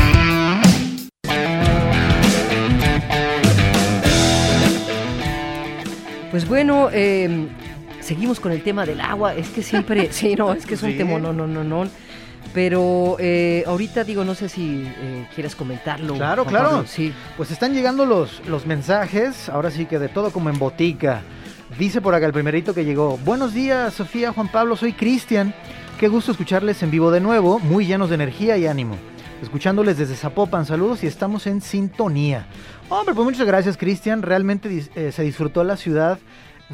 Pues 6.31 6.47
bueno, 6.47 6.89
eh, 6.93 7.47
seguimos 8.01 8.39
con 8.39 8.51
el 8.51 8.61
tema 8.61 8.85
del 8.85 9.01
agua. 9.01 9.33
Es 9.35 9.49
que 9.49 9.63
siempre, 9.63 10.09
sí, 10.11 10.35
no, 10.35 10.53
es 10.53 10.65
que 10.65 10.75
es 10.75 10.83
un 10.83 10.91
Sí. 10.91 10.97
tema, 10.97 11.17
no, 11.19 11.33
no, 11.33 11.47
no, 11.47 11.63
no. 11.63 11.87
Pero 12.53 13.17
eh, 13.19 13.63
ahorita 13.67 14.03
digo, 14.03 14.23
no 14.25 14.33
sé 14.33 14.49
si 14.49 14.83
eh, 14.85 15.27
quieres 15.35 15.55
comentarlo. 15.55 16.15
Claro, 16.15 16.43
Juan 16.43 16.53
claro. 16.53 16.69
Pablo. 16.69 16.87
Sí, 16.87 17.13
Pues 17.37 17.51
están 17.51 17.73
llegando 17.73 18.05
los, 18.05 18.41
los 18.47 18.65
mensajes, 18.65 19.49
ahora 19.49 19.69
sí 19.71 19.85
que 19.85 19.99
de 19.99 20.09
todo 20.09 20.31
como 20.31 20.49
en 20.49 20.57
botica. 20.57 21.21
Dice 21.77 22.01
por 22.01 22.15
acá 22.15 22.25
el 22.25 22.33
primerito 22.33 22.73
que 22.73 22.83
llegó. 22.83 23.17
Buenos 23.17 23.53
días, 23.53 23.93
Sofía, 23.93 24.33
Juan 24.33 24.47
Pablo, 24.51 24.75
soy 24.75 24.93
Cristian. 24.93 25.53
Qué 25.99 26.07
gusto 26.07 26.31
escucharles 26.31 26.81
en 26.81 26.89
vivo 26.89 27.11
de 27.11 27.19
nuevo, 27.19 27.59
muy 27.59 27.85
llenos 27.85 28.09
de 28.09 28.15
energía 28.15 28.57
y 28.57 28.65
ánimo. 28.65 28.95
Escuchándoles 29.41 29.97
desde 29.97 30.15
Zapopan, 30.15 30.65
saludos 30.65 31.03
y 31.03 31.07
estamos 31.07 31.45
en 31.45 31.61
sintonía. 31.61 32.47
Hombre, 32.89 33.13
pues 33.13 33.25
muchas 33.25 33.45
gracias, 33.45 33.77
Cristian. 33.77 34.21
Realmente 34.21 34.89
eh, 34.95 35.11
se 35.11 35.23
disfrutó 35.23 35.63
la 35.63 35.77
ciudad 35.77 36.17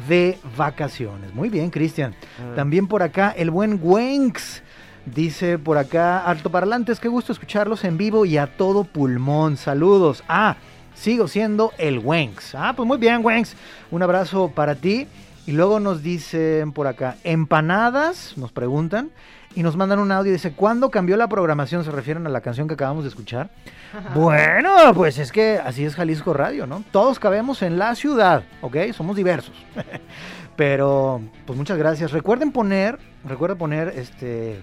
de 0.08 0.38
vacaciones. 0.56 1.34
Muy 1.34 1.48
bien, 1.48 1.70
Cristian. 1.70 2.14
También 2.54 2.86
por 2.86 3.02
acá 3.02 3.34
el 3.36 3.50
buen 3.50 3.78
Wenx. 3.82 4.62
Dice 5.06 5.56
por 5.56 5.78
acá, 5.78 6.18
altoparlantes, 6.18 6.98
qué 6.98 7.06
gusto 7.06 7.32
escucharlos 7.32 7.84
en 7.84 7.96
vivo 7.96 8.24
y 8.24 8.38
a 8.38 8.48
todo 8.56 8.82
pulmón. 8.82 9.56
Saludos. 9.56 10.24
Ah, 10.28 10.56
sigo 10.94 11.28
siendo 11.28 11.72
el 11.78 12.00
Wenx. 12.00 12.56
Ah, 12.56 12.74
pues 12.76 12.88
muy 12.88 12.98
bien, 12.98 13.24
Wenx. 13.24 13.54
Un 13.92 14.02
abrazo 14.02 14.50
para 14.52 14.74
ti. 14.74 15.06
Y 15.46 15.52
luego 15.52 15.78
nos 15.78 16.02
dicen 16.02 16.72
por 16.72 16.88
acá, 16.88 17.16
empanadas, 17.22 18.36
nos 18.36 18.50
preguntan. 18.50 19.10
Y 19.54 19.62
nos 19.62 19.76
mandan 19.76 20.00
un 20.00 20.10
audio 20.10 20.30
y 20.30 20.32
dice, 20.32 20.52
¿cuándo 20.52 20.90
cambió 20.90 21.16
la 21.16 21.28
programación? 21.28 21.84
Se 21.84 21.90
refieren 21.92 22.26
a 22.26 22.30
la 22.30 22.40
canción 22.40 22.66
que 22.66 22.74
acabamos 22.74 23.04
de 23.04 23.08
escuchar. 23.08 23.48
Bueno, 24.14 24.92
pues 24.92 25.16
es 25.18 25.32
que 25.32 25.58
así 25.64 25.84
es 25.84 25.94
Jalisco 25.94 26.34
Radio, 26.34 26.66
¿no? 26.66 26.82
Todos 26.90 27.18
cabemos 27.18 27.62
en 27.62 27.78
la 27.78 27.94
ciudad, 27.94 28.42
¿ok? 28.60 28.76
Somos 28.92 29.16
diversos. 29.16 29.54
Pero, 30.56 31.22
pues 31.46 31.56
muchas 31.56 31.78
gracias. 31.78 32.10
Recuerden 32.12 32.50
poner, 32.52 32.98
recuerden 33.24 33.56
poner 33.56 33.88
este 33.96 34.60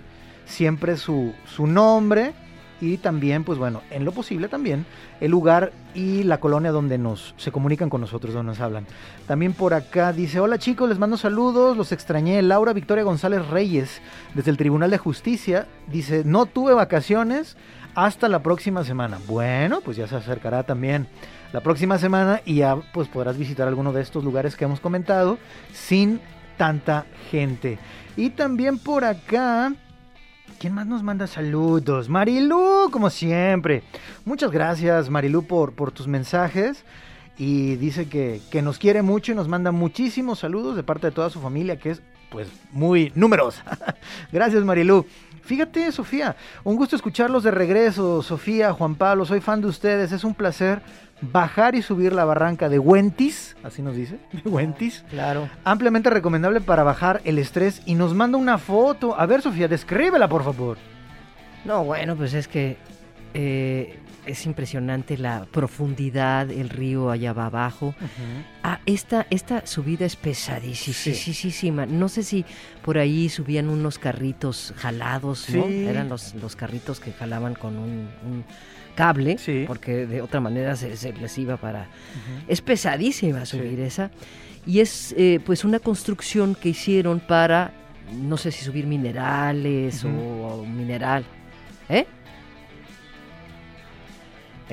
siempre 0.53 0.97
su, 0.97 1.33
su 1.45 1.67
nombre 1.67 2.33
y 2.79 2.97
también, 2.97 3.43
pues 3.43 3.57
bueno, 3.57 3.81
en 3.91 4.03
lo 4.03 4.11
posible 4.11 4.47
también 4.47 4.85
el 5.21 5.31
lugar 5.31 5.71
y 5.95 6.23
la 6.23 6.39
colonia 6.39 6.71
donde 6.71 6.97
nos 6.97 7.33
se 7.37 7.51
comunican 7.51 7.89
con 7.89 8.01
nosotros, 8.01 8.33
donde 8.33 8.51
nos 8.51 8.59
hablan. 8.59 8.85
También 9.25 9.53
por 9.53 9.73
acá 9.73 10.11
dice, 10.11 10.39
hola 10.39 10.57
chicos, 10.57 10.89
les 10.89 10.99
mando 10.99 11.17
saludos, 11.17 11.77
los 11.77 11.91
extrañé. 11.91 12.41
Laura 12.41 12.73
Victoria 12.73 13.03
González 13.03 13.47
Reyes, 13.47 14.01
desde 14.33 14.51
el 14.51 14.57
Tribunal 14.57 14.91
de 14.91 14.97
Justicia, 14.97 15.67
dice, 15.87 16.23
no 16.25 16.45
tuve 16.45 16.73
vacaciones 16.73 17.55
hasta 17.95 18.27
la 18.27 18.43
próxima 18.43 18.83
semana. 18.83 19.19
Bueno, 19.27 19.79
pues 19.81 19.97
ya 19.97 20.07
se 20.07 20.15
acercará 20.15 20.63
también 20.63 21.07
la 21.53 21.61
próxima 21.61 21.97
semana 21.97 22.41
y 22.43 22.55
ya 22.55 22.75
pues 22.93 23.07
podrás 23.07 23.37
visitar 23.37 23.67
alguno 23.67 23.93
de 23.93 24.01
estos 24.01 24.23
lugares 24.23 24.55
que 24.55 24.65
hemos 24.65 24.79
comentado 24.79 25.37
sin 25.71 26.19
tanta 26.57 27.05
gente. 27.31 27.79
Y 28.17 28.31
también 28.31 28.77
por 28.77 29.05
acá, 29.05 29.73
¿quién 30.63 30.75
más 30.75 30.87
nos 30.87 31.03
manda 31.03 31.27
saludos? 31.27 32.07
Marilú, 32.07 32.87
como 32.89 33.09
siempre. 33.09 33.83
Muchas 34.23 34.49
gracias 34.49 35.09
Marilú 35.09 35.43
por, 35.45 35.73
por 35.73 35.91
tus 35.91 36.07
mensajes. 36.07 36.85
Y 37.37 37.75
dice 37.75 38.07
que, 38.07 38.39
que 38.49 38.61
nos 38.61 38.79
quiere 38.79 39.01
mucho 39.01 39.33
y 39.33 39.35
nos 39.35 39.49
manda 39.49 39.73
muchísimos 39.73 40.39
saludos 40.39 40.77
de 40.77 40.83
parte 40.83 41.07
de 41.07 41.11
toda 41.11 41.29
su 41.29 41.41
familia, 41.41 41.79
que 41.79 41.89
es 41.89 42.01
pues 42.33 42.47
muy 42.71 43.11
numerosa. 43.13 43.63
gracias 44.31 44.63
Marilú. 44.63 45.05
Fíjate, 45.43 45.91
Sofía, 45.91 46.35
un 46.63 46.75
gusto 46.75 46.95
escucharlos 46.95 47.43
de 47.43 47.51
regreso. 47.51 48.23
Sofía, 48.23 48.73
Juan 48.73 48.95
Pablo, 48.95 49.23
soy 49.23 49.39
fan 49.39 49.61
de 49.61 49.67
ustedes. 49.67 50.11
Es 50.11 50.23
un 50.23 50.33
placer 50.33 50.81
bajar 51.21 51.75
y 51.75 51.83
subir 51.83 52.11
la 52.13 52.25
barranca 52.25 52.69
de 52.69 52.79
Wentis, 52.79 53.55
así 53.63 53.81
nos 53.81 53.95
dice, 53.95 54.17
de 54.43 54.49
Wentis. 54.49 55.05
claro. 55.09 55.47
Ampliamente 55.63 56.09
recomendable 56.09 56.59
para 56.59 56.83
bajar 56.83 57.21
el 57.23 57.37
estrés 57.37 57.83
y 57.85 57.93
nos 57.93 58.15
manda 58.15 58.37
una 58.37 58.57
foto. 58.57 59.17
A 59.17 59.25
ver, 59.27 59.41
Sofía, 59.43 59.67
descríbela, 59.67 60.27
por 60.27 60.43
favor. 60.43 60.77
No, 61.65 61.83
bueno, 61.83 62.15
pues 62.15 62.33
es 62.33 62.47
que 62.47 62.77
eh, 63.35 63.99
es 64.25 64.45
impresionante 64.45 65.17
la 65.17 65.45
profundidad, 65.51 66.49
el 66.51 66.69
río 66.69 67.09
allá 67.11 67.33
va 67.33 67.47
abajo. 67.47 67.93
Ah, 68.63 68.79
esta, 68.85 69.27
esta 69.29 69.65
subida 69.65 70.05
es 70.05 70.15
pesadísima. 70.15 71.85
No 71.85 72.09
sé 72.09 72.23
si 72.23 72.45
por 72.83 72.97
ahí 72.97 73.29
subían 73.29 73.69
unos 73.69 73.99
carritos 73.99 74.73
jalados, 74.77 75.49
¿no? 75.49 75.65
Sí. 75.67 75.85
Eran 75.85 76.09
los, 76.09 76.33
los 76.35 76.55
carritos 76.55 76.99
que 76.99 77.11
jalaban 77.11 77.55
con 77.55 77.77
un, 77.77 78.09
un 78.25 78.43
cable, 78.95 79.37
Sí. 79.37 79.65
porque 79.67 80.05
de 80.05 80.21
otra 80.21 80.39
manera 80.39 80.75
se, 80.75 80.95
se 80.97 81.13
les 81.13 81.37
iba 81.37 81.57
para... 81.57 81.87
Es 82.47 82.61
pesadísima 82.61 83.45
subir 83.45 83.79
esa. 83.79 84.11
Y 84.65 84.79
es 84.79 85.13
eh, 85.17 85.39
pues 85.45 85.65
una 85.65 85.79
construcción 85.79 86.55
que 86.55 86.69
hicieron 86.69 87.19
para, 87.19 87.73
no 88.13 88.37
sé 88.37 88.51
si 88.51 88.63
subir 88.63 88.85
minerales 88.87 90.05
o, 90.05 90.09
o 90.09 90.65
mineral. 90.65 91.25
¿Eh? 91.89 92.05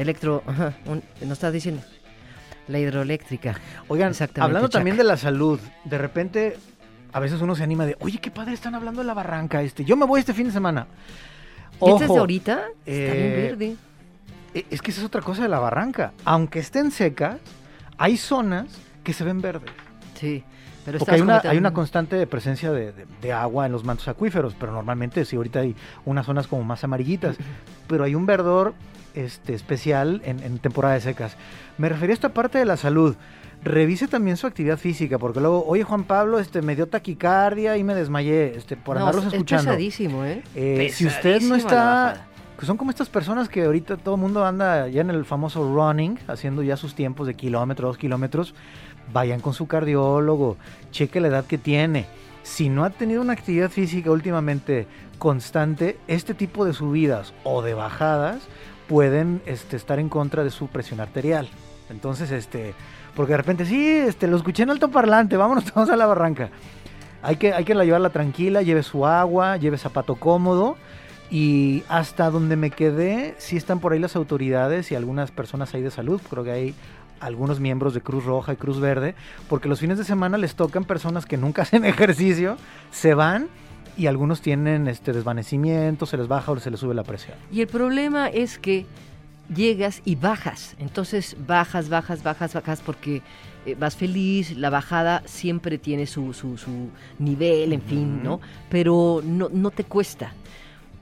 Electro, 0.00 0.42
ajá, 0.46 0.74
un- 0.86 1.02
nos 1.20 1.32
está 1.32 1.50
diciendo. 1.50 1.82
La 2.68 2.78
hidroeléctrica. 2.78 3.56
Oigan, 3.88 4.10
Exactamente, 4.10 4.40
hablando 4.46 4.68
también 4.68 4.96
de 4.96 5.04
la 5.04 5.16
salud, 5.16 5.58
de 5.84 5.98
repente 5.98 6.56
a 7.12 7.18
veces 7.20 7.40
uno 7.40 7.54
se 7.56 7.64
anima 7.64 7.84
de, 7.84 7.96
oye, 8.00 8.18
qué 8.18 8.30
padre 8.30 8.52
están 8.54 8.74
hablando 8.74 9.00
de 9.00 9.06
la 9.06 9.14
barranca 9.14 9.60
este. 9.62 9.84
Yo 9.84 9.96
me 9.96 10.06
voy 10.06 10.20
este 10.20 10.32
fin 10.32 10.46
de 10.46 10.52
semana. 10.52 10.86
¿Y 11.82 11.90
este 11.90 11.94
es 11.94 12.00
de 12.00 12.06
Ojo, 12.06 12.18
ahorita? 12.20 12.52
Está 12.86 13.12
bien 13.14 13.26
eh, 13.26 13.36
verde. 13.50 13.76
e- 14.54 14.66
Es 14.70 14.80
que 14.82 14.90
esa 14.92 15.00
es 15.00 15.06
otra 15.06 15.20
cosa 15.22 15.42
de 15.42 15.48
la 15.48 15.58
barranca. 15.58 16.12
Aunque 16.24 16.60
estén 16.60 16.90
secas, 16.92 17.38
hay 17.98 18.16
zonas 18.16 18.66
que 19.02 19.12
se 19.12 19.24
ven 19.24 19.40
verdes. 19.40 19.70
Sí. 20.14 20.44
Pero 20.84 20.98
Porque 20.98 21.16
hay 21.16 21.20
una, 21.20 21.42
hay 21.44 21.58
una 21.58 21.72
constante 21.72 22.24
presencia 22.26 22.70
de, 22.72 22.92
de- 22.92 23.06
de 23.20 23.32
agua 23.32 23.66
en 23.66 23.72
los 23.72 23.84
mantos 23.84 24.06
acuíferos, 24.08 24.54
pero 24.58 24.72
normalmente 24.72 25.24
sí, 25.24 25.36
ahorita 25.36 25.60
hay 25.60 25.74
unas 26.06 26.24
zonas 26.24 26.46
como 26.46 26.62
más 26.64 26.84
amarillitas, 26.84 27.36
pero 27.88 28.04
hay 28.04 28.14
un 28.14 28.24
verdor 28.26 28.74
este, 29.14 29.54
especial 29.54 30.22
en, 30.24 30.42
en 30.42 30.58
temporada 30.58 30.94
de 30.94 31.00
secas. 31.00 31.36
Me 31.78 31.88
refería 31.88 32.12
a 32.12 32.14
esta 32.14 32.28
parte 32.30 32.58
de 32.58 32.64
la 32.64 32.76
salud. 32.76 33.16
Revise 33.62 34.08
también 34.08 34.38
su 34.38 34.46
actividad 34.46 34.78
física, 34.78 35.18
porque 35.18 35.38
luego, 35.40 35.64
oye 35.66 35.84
Juan 35.84 36.04
Pablo, 36.04 36.38
este, 36.38 36.62
me 36.62 36.74
dio 36.76 36.86
taquicardia 36.88 37.76
y 37.76 37.84
me 37.84 37.94
desmayé 37.94 38.56
este, 38.56 38.74
por 38.76 38.96
No, 38.96 39.02
andarlos 39.02 39.26
es 39.26 39.32
escuchando. 39.34 39.64
pesadísimo, 39.64 40.24
¿eh? 40.24 40.42
Eh, 40.54 40.90
si 40.94 41.06
usted 41.06 41.42
no 41.42 41.56
está, 41.56 42.26
son 42.62 42.78
como 42.78 42.90
estas 42.90 43.10
personas 43.10 43.50
que 43.50 43.64
ahorita 43.64 43.98
todo 43.98 44.14
el 44.14 44.20
mundo 44.22 44.46
anda 44.46 44.88
ya 44.88 45.02
en 45.02 45.10
el 45.10 45.26
famoso 45.26 45.62
running, 45.74 46.18
haciendo 46.26 46.62
ya 46.62 46.78
sus 46.78 46.94
tiempos 46.94 47.26
de 47.26 47.34
kilómetro, 47.34 47.88
dos 47.88 47.98
kilómetros, 47.98 48.54
vayan 49.12 49.40
con 49.40 49.52
su 49.52 49.66
cardiólogo, 49.66 50.56
cheque 50.90 51.20
la 51.20 51.28
edad 51.28 51.44
que 51.44 51.58
tiene. 51.58 52.06
Si 52.42 52.70
no 52.70 52.84
ha 52.84 52.90
tenido 52.90 53.20
una 53.20 53.34
actividad 53.34 53.68
física 53.68 54.10
últimamente 54.10 54.86
constante, 55.18 55.98
este 56.08 56.32
tipo 56.32 56.64
de 56.64 56.72
subidas 56.72 57.34
o 57.44 57.60
de 57.60 57.74
bajadas 57.74 58.38
pueden 58.90 59.40
este, 59.46 59.76
estar 59.76 60.00
en 60.00 60.08
contra 60.08 60.42
de 60.42 60.50
su 60.50 60.66
presión 60.66 60.98
arterial. 60.98 61.48
Entonces, 61.90 62.32
este, 62.32 62.74
porque 63.14 63.34
de 63.34 63.36
repente, 63.36 63.64
sí, 63.64 63.86
este, 63.86 64.26
lo 64.26 64.36
escuché 64.36 64.64
en 64.64 64.70
alto 64.70 64.90
parlante, 64.90 65.36
vámonos 65.36 65.64
todos 65.72 65.90
a 65.90 65.96
la 65.96 66.06
barranca. 66.06 66.50
Hay 67.22 67.36
que, 67.36 67.52
hay 67.52 67.64
que 67.64 67.76
la 67.76 67.84
llevarla 67.84 68.10
tranquila, 68.10 68.62
lleve 68.62 68.82
su 68.82 69.06
agua, 69.06 69.58
lleve 69.58 69.78
zapato 69.78 70.16
cómodo. 70.16 70.76
Y 71.30 71.84
hasta 71.88 72.30
donde 72.30 72.56
me 72.56 72.70
quedé, 72.72 73.36
sí 73.38 73.56
están 73.56 73.78
por 73.78 73.92
ahí 73.92 74.00
las 74.00 74.16
autoridades 74.16 74.90
y 74.90 74.96
algunas 74.96 75.30
personas 75.30 75.72
ahí 75.72 75.82
de 75.82 75.92
salud. 75.92 76.20
Creo 76.28 76.42
que 76.42 76.50
hay 76.50 76.74
algunos 77.20 77.60
miembros 77.60 77.94
de 77.94 78.00
Cruz 78.00 78.24
Roja 78.24 78.54
y 78.54 78.56
Cruz 78.56 78.80
Verde, 78.80 79.14
porque 79.48 79.68
los 79.68 79.78
fines 79.78 79.98
de 79.98 80.04
semana 80.04 80.36
les 80.36 80.56
tocan 80.56 80.82
personas 80.82 81.26
que 81.26 81.36
nunca 81.36 81.62
hacen 81.62 81.84
ejercicio, 81.84 82.56
se 82.90 83.14
van 83.14 83.46
y 84.00 84.06
algunos 84.06 84.40
tienen 84.40 84.88
este 84.88 85.12
desvanecimiento, 85.12 86.06
se 86.06 86.16
les 86.16 86.26
baja 86.26 86.52
o 86.52 86.58
se 86.58 86.70
les 86.70 86.80
sube 86.80 86.94
la 86.94 87.04
presión. 87.04 87.36
Y 87.52 87.60
el 87.60 87.66
problema 87.66 88.28
es 88.28 88.58
que 88.58 88.86
llegas 89.54 90.00
y 90.06 90.14
bajas. 90.14 90.74
Entonces 90.78 91.36
bajas, 91.46 91.90
bajas, 91.90 92.22
bajas, 92.22 92.54
bajas 92.54 92.80
porque 92.80 93.20
eh, 93.66 93.76
vas 93.78 93.96
feliz, 93.96 94.56
la 94.56 94.70
bajada 94.70 95.22
siempre 95.26 95.76
tiene 95.76 96.06
su, 96.06 96.32
su, 96.32 96.56
su 96.56 96.88
nivel, 97.18 97.74
en 97.74 97.82
fin. 97.82 98.22
¿no? 98.22 98.40
Pero 98.70 99.20
no, 99.22 99.50
no 99.52 99.70
te 99.70 99.84
cuesta. 99.84 100.32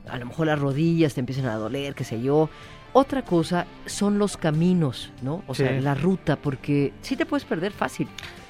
A 0.08 0.18
lo 0.18 0.26
mejor 0.26 0.48
las 0.48 0.58
rodillas 0.58 1.14
te 1.14 1.20
empiezan 1.20 1.46
a 1.46 1.54
doler, 1.54 1.94
qué 1.94 2.02
sé 2.02 2.20
yo. 2.20 2.50
Otra 2.94 3.22
cosa 3.22 3.66
son 3.86 4.18
los 4.18 4.36
caminos, 4.36 5.12
¿no? 5.22 5.44
O 5.46 5.54
sea, 5.54 5.70
la 5.80 5.94
ruta, 5.94 6.34
porque 6.34 6.94
sí 7.02 7.14
te 7.14 7.26
puedes 7.26 7.44
perder 7.44 7.70
fácil 7.70 8.08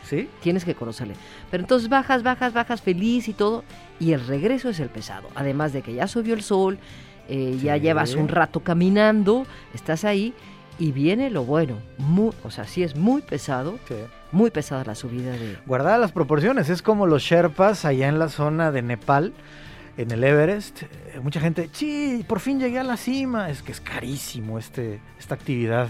¿Sí? 0.09 0.29
tienes 0.43 0.65
que 0.65 0.75
conocerle. 0.75 1.15
Pero 1.51 1.63
entonces 1.63 1.89
bajas, 1.89 2.23
bajas, 2.23 2.53
bajas 2.55 2.81
feliz 2.81 3.29
y 3.29 3.35
todo, 3.35 3.63
y 4.01 4.13
el 4.13 4.27
regreso 4.27 4.71
es 4.71 4.81
el 4.81 4.89
pesado. 4.89 5.29
Además 5.35 5.73
de 5.73 5.83
que 5.83 5.93
ya 5.95 6.07
subió 6.07 6.35
el 6.35 6.43
sol, 6.43 6.79
eh, 7.29 7.59
ya 7.63 7.77
llevas 7.77 8.15
un 8.15 8.29
rato 8.29 8.61
caminando, 8.61 9.47
estás 9.75 10.05
ahí, 10.05 10.33
y 10.79 10.93
viene 10.93 11.29
lo 11.29 11.45
bueno. 11.45 11.77
Muy, 11.99 12.31
o 12.45 12.51
sea, 12.51 12.65
sí 12.65 12.83
es 12.83 12.97
muy 12.97 13.21
pesado, 13.21 13.79
Sí. 13.89 13.95
muy 14.33 14.51
pesada 14.51 14.85
la 14.85 14.95
subida 14.95 15.33
de... 15.33 15.59
Guardadas 15.67 16.01
las 16.01 16.13
proporciones, 16.13 16.71
es 16.71 16.81
como 16.83 17.07
los 17.07 17.23
Sherpas 17.23 17.85
allá 17.85 18.09
en 18.09 18.19
la 18.19 18.29
zona 18.29 18.71
de 18.73 18.81
Nepal, 18.83 19.33
en 19.99 20.11
el 20.13 20.23
Everest. 20.25 20.83
Eh, 20.85 21.21
Mucha 21.23 21.41
gente, 21.41 21.69
sí, 21.73 22.25
por 22.29 22.39
fin 22.39 22.61
llegué 22.61 22.79
a 22.79 22.85
la 22.85 22.97
cima. 22.97 23.51
Es 23.51 23.61
que 23.63 23.73
es 23.73 23.81
carísimo 23.81 24.59
este, 24.59 25.01
esta 25.19 25.35
actividad 25.35 25.89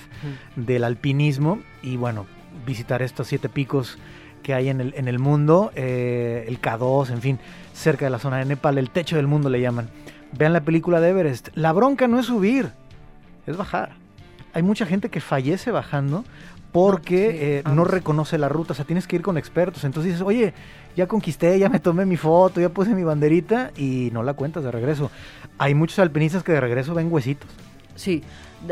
del 0.57 0.83
alpinismo 0.85 1.61
y 1.83 1.97
bueno, 1.99 2.25
visitar 2.69 3.01
estos 3.01 3.27
siete 3.27 3.49
picos 3.49 3.99
que 4.43 4.53
hay 4.55 4.69
en 4.69 4.81
el, 4.81 4.95
en 4.95 5.09
el 5.09 5.19
mundo, 5.19 5.73
eh, 5.75 6.45
el 6.47 6.61
K2, 6.61 7.11
en 7.11 7.23
fin, 7.23 7.39
cerca 7.73 8.05
de 8.05 8.11
la 8.11 8.19
zona 8.19 8.37
de 8.37 8.45
Nepal, 8.45 8.77
el 8.77 8.91
techo 8.91 9.17
del 9.17 9.27
mundo 9.27 9.49
le 9.49 9.61
llaman. 9.61 9.89
Vean 10.37 10.53
la 10.53 10.61
película 10.61 11.01
de 11.01 11.09
Everest. 11.09 11.49
La 11.55 11.73
bronca 11.73 12.07
no 12.07 12.21
es 12.21 12.27
subir, 12.27 12.71
es 13.47 13.57
bajar. 13.57 13.93
Hay 14.53 14.63
mucha 14.63 14.85
gente 14.85 15.09
que 15.09 15.21
fallece 15.21 15.71
bajando 15.71 16.25
porque 16.73 17.31
Sí, 17.31 17.37
eh, 17.41 17.63
no 17.75 17.85
reconoce 17.85 18.37
la 18.37 18.51
ruta, 18.51 18.75
o 18.75 18.77
sea, 18.77 18.85
tienes 18.85 19.07
que 19.07 19.17
ir 19.17 19.23
con 19.23 19.39
expertos. 19.39 19.85
Entonces 19.85 20.13
dices, 20.13 20.27
oye, 20.27 20.53
ya 20.95 21.07
conquisté, 21.07 21.59
ya 21.59 21.71
me 21.71 21.81
tomé 21.81 22.05
mi 22.05 22.19
foto, 22.19 22.61
ya 22.61 22.69
puse 22.69 22.95
mi 22.95 23.05
banderita 23.05 23.71
y 23.77 24.11
no 24.13 24.23
la 24.23 24.35
cuentas 24.35 24.63
de 24.63 24.71
regreso. 24.71 25.11
Hay 25.57 25.75
muchos 25.75 25.99
alpinistas 25.99 26.43
que 26.43 26.53
de 26.53 26.61
regreso 26.61 26.95
ven 26.95 27.11
huesitos. 27.11 27.49
Sí, 27.95 28.23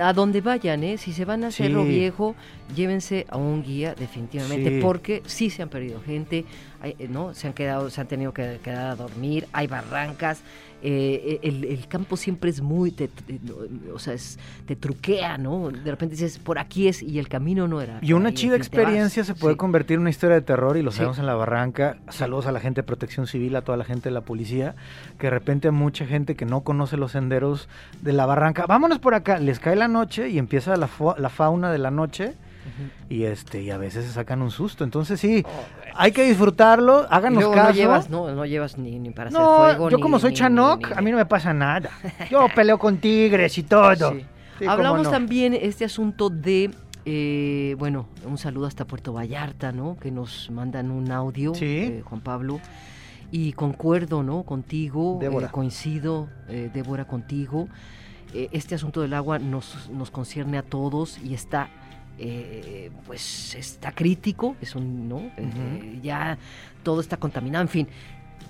a 0.01 0.13
donde 0.13 0.41
vayan, 0.41 0.83
¿eh? 0.85 0.99
Si 0.99 1.13
se 1.13 1.25
van 1.25 1.45
a 1.45 1.51
Cerro 1.51 1.83
Sí. 1.85 1.89
Viejo, 1.91 2.35
llévense 2.75 3.27
a 3.29 3.37
un 3.37 3.63
guía 3.63 3.95
definitivamente, 3.95 4.71
Sí. 4.71 4.79
porque 4.83 5.23
sí 5.27 5.51
se 5.51 5.63
han 5.63 5.69
perdido 5.69 6.01
gente, 6.01 6.45
hay- 6.83 6.97
eh, 6.99 7.09
¿no? 7.09 7.35
Se 7.35 7.47
han 7.47 7.53
quedado, 7.53 7.89
se 7.91 8.01
han 8.01 8.09
tenido 8.09 8.33
que 8.33 8.59
quedar 8.63 8.87
a 8.91 8.97
dormir, 8.97 9.47
hay 9.53 9.67
barrancas, 9.69 10.43
eh, 10.83 11.41
el, 11.43 11.65
el 11.65 11.89
campo 11.89 12.17
siempre 12.17 12.51
es 12.51 12.61
muy, 12.61 12.91
te, 12.91 13.09
te- 13.09 13.41
no, 13.43 13.95
o 13.95 13.99
sea, 13.99 14.13
es- 14.13 14.39
te 14.67 14.77
truquea, 14.77 15.39
¿no? 15.39 15.71
De 15.71 15.91
repente 15.91 16.15
dices, 16.15 16.39
por 16.39 16.59
aquí 16.59 16.87
es, 16.89 17.03
y 17.03 17.19
el 17.19 17.29
camino 17.29 17.67
no 17.67 17.81
era. 17.81 17.99
Y 18.03 18.13
una 18.13 18.35
chida 18.35 18.57
experiencia 18.57 19.25
se 19.25 19.35
puede 19.35 19.55
Sí. 19.55 19.59
convertir 19.59 19.95
en 19.95 20.03
una 20.03 20.11
historia 20.11 20.35
de 20.37 20.43
terror 20.43 20.77
y 20.77 20.83
lo 20.83 20.93
sabemos 20.93 21.19
en 21.19 21.27
la 21.27 21.35
barranca. 21.35 21.97
Saludos 22.11 22.47
a 22.47 22.53
la 22.53 22.61
gente 22.61 22.83
de 22.83 22.87
protección 22.87 23.27
civil, 23.27 23.57
a 23.57 23.63
toda 23.63 23.79
la 23.79 23.85
gente 23.85 24.11
de 24.11 24.15
la 24.15 24.21
policía, 24.21 24.75
que 25.19 25.29
de 25.29 25.31
repente 25.31 25.71
mucha 25.71 26.05
gente 26.07 26.37
que 26.37 26.45
no 26.45 26.61
conoce 26.61 26.97
los 26.99 27.13
senderos 27.13 27.69
de 28.03 28.13
la 28.13 28.27
barranca, 28.27 28.67
vámonos 28.67 28.99
por 28.99 29.15
acá, 29.15 29.39
les 29.39 29.59
cae 29.61 29.76
la 29.77 29.89
noche 29.89 30.29
y 30.29 30.39
empieza 30.39 30.77
la, 30.77 30.89
la 31.19 31.29
fauna 31.29 31.71
de 31.71 31.79
la 31.79 31.91
noche 31.91 32.35
y 33.09 33.23
este 33.25 33.63
y 33.63 33.71
a 33.71 33.79
veces 33.79 34.05
se 34.07 34.13
sacan 34.13 34.43
un 34.43 34.51
susto. 34.51 34.83
Entonces 34.83 35.21
sí, 35.21 35.45
hay 35.95 36.11
que 36.13 36.25
disfrutarlo, 36.25 37.07
háganos 37.11 37.39
luego 37.41 37.55
caso. 37.55 37.69
no 37.69 37.75
llevas, 37.75 38.11
no, 38.11 38.31
no 38.35 38.45
llevas 38.45 38.77
ni, 38.79 38.99
ni 38.99 39.11
para 39.11 39.29
hacer 39.29 39.41
No, 39.41 39.57
fuego. 39.59 39.91
yo 39.91 39.97
ni- 39.99 40.03
como 40.03 40.19
soy 40.19 40.33
ni- 40.33 40.37
a 40.97 41.01
mí 41.01 41.11
no 41.13 41.17
me 41.17 41.27
pasa 41.27 41.55
nada. 41.55 41.91
Yo 42.31 42.47
peleo 42.55 42.79
con 42.79 42.97
tigres 42.99 43.57
y 43.59 43.63
todo. 43.63 44.11
Sí. 44.13 44.21
Sí, 44.59 44.65
cómo 44.65 44.71
Hablamos 44.73 45.03
no. 45.05 45.11
también 45.11 45.53
este 45.55 45.85
asunto 45.85 46.31
de, 46.31 46.71
eh, 47.05 47.77
bueno, 47.79 48.09
un 48.27 48.39
saludo 48.39 48.67
hasta 48.67 48.85
Puerto 48.87 49.13
Vallarta, 49.13 49.71
¿no? 49.71 49.97
Que 50.01 50.11
nos 50.11 50.51
mandan 50.51 50.91
un 50.91 51.13
audio, 51.13 51.55
Sí. 51.55 51.65
eh, 51.67 52.03
Juan 52.05 52.21
Pablo. 52.23 52.59
Y 53.31 53.53
concuerdo, 53.53 54.23
¿no? 54.23 54.43
Contigo, 54.45 55.19
Débora. 55.21 55.49
eh, 55.49 55.51
coincido, 55.51 56.29
eh, 56.49 56.71
Débora, 56.73 57.07
contigo. 57.07 57.69
Eh, 58.35 58.49
este 58.53 58.75
asunto 58.75 59.01
del 59.01 59.15
agua 59.15 59.39
nos, 59.39 59.91
nos 59.91 60.11
concierne 60.11 60.59
a 60.59 60.63
todos 60.63 61.19
y 61.19 61.35
está, 61.35 61.69
eh, 62.19 62.91
pues, 63.07 63.55
está 63.55 63.93
crítico, 63.93 64.57
es 64.61 64.75
un, 64.75 65.09
¿no? 65.09 65.23
Ya 66.03 66.39
todo 66.83 67.01
está 67.01 67.17
contaminado, 67.17 67.63
en 67.63 67.69
fin. 67.69 67.89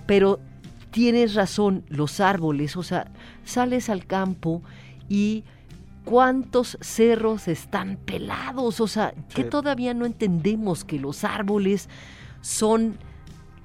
Pero 0.05 0.39
tienes 0.91 1.35
razón, 1.35 1.83
los 1.89 2.19
árboles, 2.19 2.75
o 2.75 2.83
sea, 2.83 3.07
sales 3.45 3.89
al 3.89 4.05
campo 4.05 4.61
y 5.09 5.43
cuántos 6.05 6.77
cerros 6.81 7.47
están 7.47 7.97
pelados, 7.97 8.79
o 8.79 8.87
sea, 8.87 9.13
que 9.33 9.43
todavía 9.43 9.93
no 9.93 10.05
entendemos 10.05 10.85
que 10.85 10.99
los 10.99 11.23
árboles 11.23 11.89
son 12.41 12.97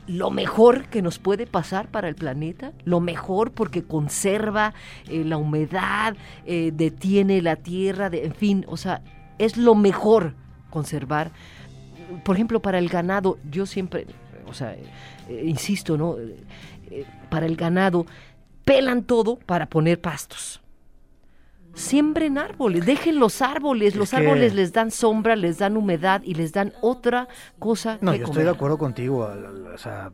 lo 0.06 0.30
mejor 0.30 0.86
que 0.86 1.02
nos 1.02 1.18
puede 1.18 1.46
pasar 1.46 1.88
para 1.88 2.08
el 2.08 2.14
planeta, 2.14 2.72
lo 2.84 3.00
mejor 3.00 3.52
porque 3.52 3.82
conserva 3.84 4.74
eh, 5.08 5.24
la 5.24 5.36
humedad, 5.36 6.16
eh, 6.46 6.72
detiene 6.74 7.40
la 7.42 7.56
tierra, 7.56 8.10
de- 8.10 8.24
en 8.24 8.34
fin, 8.34 8.64
o 8.68 8.76
sea, 8.76 9.02
es 9.38 9.56
lo 9.56 9.74
mejor 9.74 10.34
conservar. 10.70 11.30
Por 12.24 12.36
ejemplo, 12.36 12.60
para 12.60 12.78
el 12.78 12.88
ganado, 12.88 13.38
yo 13.50 13.66
siempre, 13.66 14.06
o 14.46 14.54
sea, 14.54 14.74
eh, 15.28 15.42
insisto, 15.44 15.96
¿no? 15.96 16.16
Para 17.30 17.46
el 17.46 17.56
ganado, 17.56 18.06
pelan 18.64 19.02
todo 19.04 19.36
para 19.36 19.66
poner 19.66 20.00
pastos. 20.00 20.61
Siembren 21.74 22.38
árboles, 22.38 22.84
dejen 22.86 23.18
los 23.18 23.40
árboles, 23.42 23.94
Es 23.94 23.96
los 23.98 24.10
que- 24.10 24.16
árboles 24.16 24.54
les 24.54 24.72
dan 24.72 24.90
sombra, 24.90 25.36
les 25.36 25.58
dan 25.58 25.76
humedad 25.76 26.22
y 26.24 26.34
les 26.34 26.52
dan 26.52 26.72
otra 26.80 27.28
cosa 27.58 27.98
No, 28.00 28.12
que 28.12 28.18
yo 28.18 28.24
comer. 28.24 28.38
estoy 28.40 28.44
de 28.44 28.50
acuerdo 28.50 28.78
contigo, 28.78 29.28
o 29.74 29.78
sea, 29.78 30.12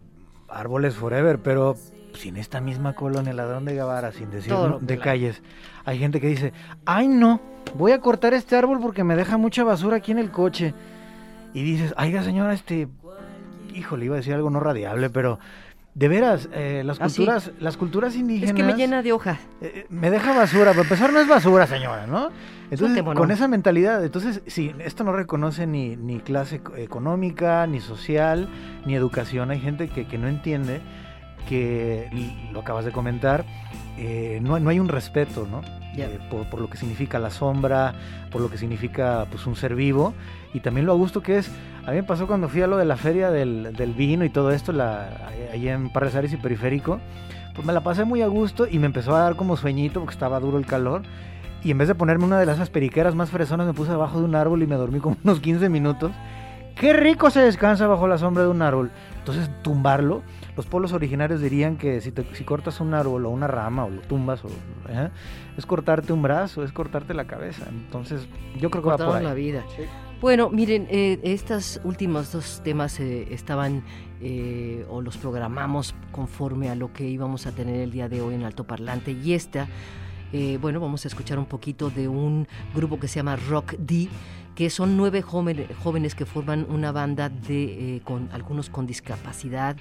árboles 0.49 0.95
forever, 0.95 1.39
pero 1.41 1.77
si 2.15 2.29
en 2.31 2.37
esta 2.37 2.61
misma 2.61 2.95
colonia, 2.95 3.33
Ladrón 3.33 3.65
de 3.65 3.75
Guevara, 3.75 4.13
sin 4.13 4.31
decir 4.31 4.53
no- 4.53 4.79
de 4.79 4.99
calles, 4.99 5.43
hay 5.85 5.99
gente 5.99 6.21
que 6.21 6.29
dice, 6.29 6.53
ay 6.85 7.09
no, 7.09 7.41
voy 7.75 7.93
a 7.93 8.01
cortar 8.01 8.35
este 8.35 8.57
árbol 8.57 8.79
porque 8.81 9.05
me 9.05 9.15
deja 9.17 9.37
mucha 9.37 9.65
basura 9.65 9.97
aquí 9.99 10.13
en 10.13 10.19
el 10.19 10.31
coche. 10.31 10.75
Y 11.55 11.63
dices, 11.63 11.93
aiga 11.97 12.23
señora, 12.23 12.53
este, 12.55 12.89
híjole, 13.75 14.05
iba 14.07 14.15
a 14.15 14.19
decir 14.19 14.35
algo 14.35 14.51
no 14.51 14.61
radiable, 14.61 15.11
pero 15.11 15.39
de 15.95 16.09
veras, 16.09 16.49
eh, 16.53 16.82
las 16.84 17.01
Ah, 17.01 17.09
sí. 17.09 17.16
culturas, 17.16 17.51
las 17.59 17.76
culturas 17.76 18.14
indígenas... 18.14 18.51
Es 18.51 18.55
que 18.57 18.62
me 18.62 18.74
llena 18.74 19.03
de 19.03 19.12
hoja. 19.12 19.39
Eh, 19.61 19.86
me 19.89 20.11
deja 20.11 20.32
basura, 20.36 20.70
para 20.70 20.82
empezar 20.82 21.12
no 21.12 21.18
es 21.20 21.26
basura, 21.28 21.66
señora, 21.66 22.07
¿no? 22.07 22.30
Entonces, 22.70 23.03
con 23.03 23.30
esa 23.30 23.49
mentalidad, 23.49 24.05
entonces, 24.05 24.43
sí, 24.47 24.72
esto 24.78 25.03
no 25.03 25.12
reconoce 25.12 25.66
ni, 25.66 25.97
ni 25.97 26.20
clase 26.20 26.57
eco- 26.62 26.76
económica, 26.76 27.66
ni 27.66 27.80
social, 27.80 28.49
ni 28.86 28.95
educación. 28.95 29.51
Hay 29.51 29.59
gente 29.61 29.89
que, 29.89 30.07
que 30.07 30.18
no 30.18 30.28
entiende 30.28 30.80
que, 31.49 32.11
lo 32.53 32.61
acabas 32.61 32.84
de 32.84 32.93
comentar, 32.93 33.45
eh, 33.97 34.39
no, 34.43 34.59
no 34.61 34.70
hay 34.70 34.78
un 34.80 34.89
respeto, 34.89 35.49
¿no? 35.51 35.62
Eh, 36.01 36.19
por, 36.31 36.61
lo 36.61 36.71
que 36.71 36.77
significa 36.77 37.19
la 37.19 37.31
sombra, 37.31 37.95
por 38.31 38.41
lo 38.41 38.51
que 38.51 38.59
significa 38.59 39.27
pues 39.31 39.47
un 39.47 39.57
ser 39.57 39.75
vivo, 39.75 40.15
y 40.55 40.61
también 40.61 40.87
lo 40.87 40.93
a 40.93 40.97
gusto 40.97 41.23
que 41.23 41.39
es. 41.39 41.51
A 41.87 41.91
mí 41.91 41.97
me 41.97 42.03
pasó 42.03 42.27
cuando 42.27 42.49
fui 42.49 42.63
a 42.63 42.67
lo 42.67 42.77
de 42.77 42.85
la 42.85 42.97
feria 42.97 43.31
del, 43.31 43.95
vino 43.97 44.25
y 44.25 44.31
todo 44.31 44.53
esto, 44.53 44.73
ahí 45.53 45.69
en 45.69 45.91
Parres 45.91 46.15
Aires 46.15 46.33
y 46.33 46.37
Periférico, 46.37 47.01
pues 47.55 47.67
me 47.67 47.73
la 47.73 47.81
pasé 47.81 48.05
muy 48.05 48.23
a 48.23 48.27
gusto 48.29 48.67
y 48.71 48.79
me 48.79 48.87
empezó 48.87 49.17
a 49.17 49.21
dar 49.21 49.37
como 49.37 49.57
sueñito 49.57 50.01
porque 50.01 50.13
estaba 50.13 50.39
duro 50.39 50.59
el 50.59 50.67
calor. 50.67 51.03
Y 51.65 51.73
en 51.73 51.79
vez 51.79 51.89
de 51.89 51.95
ponerme 51.95 52.25
una 52.25 52.39
de 52.39 52.53
esas 52.53 52.71
periqueras 52.71 53.17
más 53.17 53.31
fresonas, 53.31 53.67
me 53.67 53.75
puse 53.75 53.91
debajo 53.91 54.19
de 54.19 54.25
un 54.27 54.37
árbol 54.37 54.63
y 54.63 54.67
me 54.67 54.77
dormí 54.77 55.01
como 55.01 55.17
unos 55.25 55.41
15 55.41 55.69
minutos. 55.69 56.13
Qué 56.77 56.93
rico 56.93 57.31
se 57.31 57.41
descansa 57.41 57.89
bajo 57.89 58.07
la 58.07 58.19
sombra 58.19 58.45
de 58.45 58.51
un 58.51 58.63
árbol. 58.63 58.93
Entonces, 59.19 59.51
tumbarlo, 59.63 60.23
los 60.59 60.67
pueblos 60.67 60.93
originarios 60.93 61.41
dirían 61.41 61.77
que 61.77 62.01
si, 62.01 62.11
te- 62.11 62.27
si 62.35 62.43
cortas 62.43 62.81
un 62.81 62.93
árbol 62.93 63.25
o 63.27 63.31
una 63.31 63.47
rama 63.47 63.85
o 63.85 63.91
lo 63.91 64.01
tumbas, 64.03 64.45
o, 64.45 64.49
¿eh? 64.89 65.09
es 65.57 65.65
cortarte 65.65 66.13
un 66.13 66.21
brazo, 66.21 66.65
es 66.65 66.73
cortarte 66.73 67.15
la 67.15 67.27
cabeza. 67.29 67.65
Entonces, 67.71 68.27
yo 68.61 68.69
creo 68.69 68.83
que 68.83 68.89
va 68.91 68.97
por 68.97 69.07
cortaron 69.07 69.17
ahí. 69.19 69.23
la 69.25 69.35
vida. 69.35 69.65
Bueno, 70.21 70.51
miren, 70.51 70.89
eh, 70.91 71.21
estos 71.23 71.81
últimos 71.85 72.33
dos 72.33 72.61
temas 72.65 72.99
eh, 72.99 73.29
estaban 73.31 73.85
eh, 74.21 74.85
o 74.91 75.01
los 75.01 75.17
programamos 75.17 75.95
conforme 76.11 76.69
a 76.71 76.75
lo 76.75 76.93
que 76.93 77.09
íbamos 77.09 77.47
a 77.47 77.53
tener 77.53 77.77
el 77.81 77.93
día 77.93 78.09
de 78.09 78.21
hoy 78.21 78.35
en 78.35 78.43
Alto 78.43 78.65
Parlante 78.65 79.13
y 79.13 79.35
esta, 79.35 79.69
eh, 80.33 80.59
bueno, 80.61 80.81
vamos 80.81 81.05
a 81.05 81.09
escuchar 81.09 81.39
un 81.39 81.47
poquito 81.47 81.89
de 81.89 82.09
un 82.09 82.49
grupo 82.75 82.99
que 82.99 83.07
se 83.07 83.21
llama 83.21 83.37
Rock 83.37 83.75
D, 83.79 84.09
que 84.57 84.71
son 84.71 84.97
nueve 84.97 85.23
jóvenes, 85.23 85.69
jóvenes 85.85 86.17
que 86.17 86.27
forman 86.27 86.67
una 86.69 86.91
banda 86.91 87.29
de 87.29 87.97
eh, 87.97 88.01
con 88.03 88.29
algunos 88.33 88.71
con 88.71 88.87
discapacidad. 88.89 89.77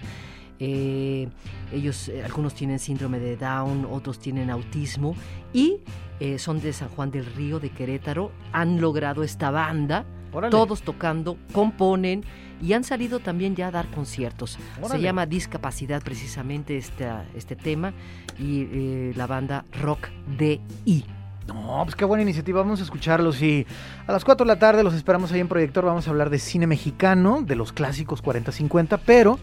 Eh, 0.59 1.27
ellos, 1.71 2.09
eh, 2.09 2.23
algunos 2.23 2.53
tienen 2.53 2.79
síndrome 2.79 3.19
de 3.19 3.37
Down, 3.37 3.85
otros 3.89 4.19
tienen 4.19 4.49
autismo 4.49 5.15
y 5.53 5.81
eh, 6.19 6.39
son 6.39 6.59
de 6.61 6.73
San 6.73 6.89
Juan 6.89 7.11
del 7.11 7.25
Río, 7.25 7.59
de 7.59 7.69
Querétaro. 7.69 8.31
Han 8.51 8.81
logrado 8.81 9.23
esta 9.23 9.51
banda, 9.51 10.05
Órale. 10.33 10.51
todos 10.51 10.81
tocando, 10.81 11.37
componen 11.51 12.23
y 12.61 12.73
han 12.73 12.83
salido 12.83 13.19
también 13.19 13.55
ya 13.55 13.67
a 13.67 13.71
dar 13.71 13.87
conciertos. 13.91 14.57
Se 14.75 14.83
Órale. 14.83 15.03
llama 15.03 15.25
Discapacidad 15.25 16.01
precisamente 16.01 16.77
esta, 16.77 17.25
este 17.35 17.55
tema 17.55 17.93
y 18.39 18.67
eh, 18.71 19.13
la 19.15 19.27
banda 19.27 19.65
Rock 19.81 20.07
DI. 20.37 21.05
No, 21.47 21.81
pues 21.85 21.95
qué 21.95 22.03
buena 22.03 22.23
iniciativa, 22.23 22.59
vamos 22.61 22.81
a 22.81 22.83
escucharlos 22.83 23.41
y 23.41 23.65
a 24.05 24.11
las 24.11 24.25
4 24.25 24.45
de 24.45 24.53
la 24.53 24.59
tarde 24.59 24.83
los 24.83 24.93
esperamos 24.93 25.31
ahí 25.31 25.39
en 25.39 25.47
Proyector, 25.47 25.85
vamos 25.85 26.05
a 26.07 26.09
hablar 26.09 26.29
de 26.29 26.39
cine 26.39 26.67
mexicano, 26.67 27.41
de 27.41 27.55
los 27.55 27.71
clásicos 27.71 28.21
40-50, 28.21 28.99
pero 29.05 29.39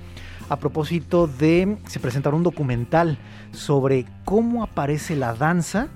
a 0.48 0.56
propósito 0.56 1.26
de, 1.26 1.76
se 1.86 2.00
presentará 2.00 2.36
un 2.36 2.42
documental 2.42 3.18
sobre 3.52 4.06
cómo 4.24 4.62
aparece 4.62 5.16
la 5.16 5.34
danza 5.34 5.88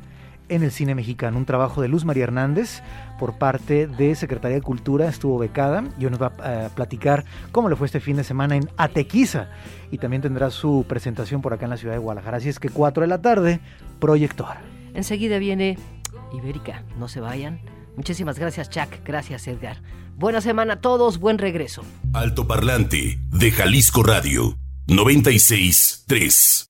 en 0.48 0.62
el 0.62 0.70
cine 0.70 0.94
mexicano, 0.94 1.36
un 1.36 1.44
trabajo 1.44 1.82
de 1.82 1.88
Luz 1.88 2.04
María 2.04 2.24
Hernández 2.24 2.82
por 3.18 3.38
parte 3.38 3.86
de 3.86 4.14
Secretaría 4.14 4.56
de 4.56 4.62
Cultura, 4.62 5.08
estuvo 5.08 5.38
becada 5.38 5.84
y 5.98 6.04
hoy 6.04 6.10
nos 6.10 6.22
va 6.22 6.32
a 6.38 6.68
platicar 6.70 7.24
cómo 7.52 7.68
le 7.68 7.76
fue 7.76 7.86
este 7.86 8.00
fin 8.00 8.16
de 8.16 8.24
semana 8.24 8.56
en 8.56 8.68
Atequiza 8.76 9.48
y 9.90 9.98
también 9.98 10.22
tendrá 10.22 10.50
su 10.50 10.84
presentación 10.88 11.42
por 11.42 11.52
acá 11.52 11.66
en 11.66 11.70
la 11.70 11.76
ciudad 11.76 11.94
de 11.94 11.98
Guadalajara, 11.98 12.38
así 12.38 12.48
es 12.48 12.58
que 12.58 12.70
4 12.70 13.02
de 13.02 13.06
la 13.06 13.20
tarde, 13.20 13.60
Proyector. 13.98 14.56
Enseguida 14.94 15.38
viene 15.38 15.78
Ibérica, 16.32 16.82
no 16.98 17.08
se 17.08 17.20
vayan. 17.20 17.60
Muchísimas 17.96 18.38
gracias 18.38 18.70
Chuck, 18.70 18.88
gracias 19.04 19.46
Edgar. 19.48 19.76
Buena 20.18 20.40
semana 20.40 20.72
a 20.72 20.80
todos, 20.80 21.20
buen 21.20 21.38
regreso. 21.38 21.82
Alto 22.12 22.48
Parlante 22.48 23.20
de 23.30 23.52
Jalisco 23.52 24.02
Radio 24.02 24.58
96 24.88 26.06
3. 26.08 26.67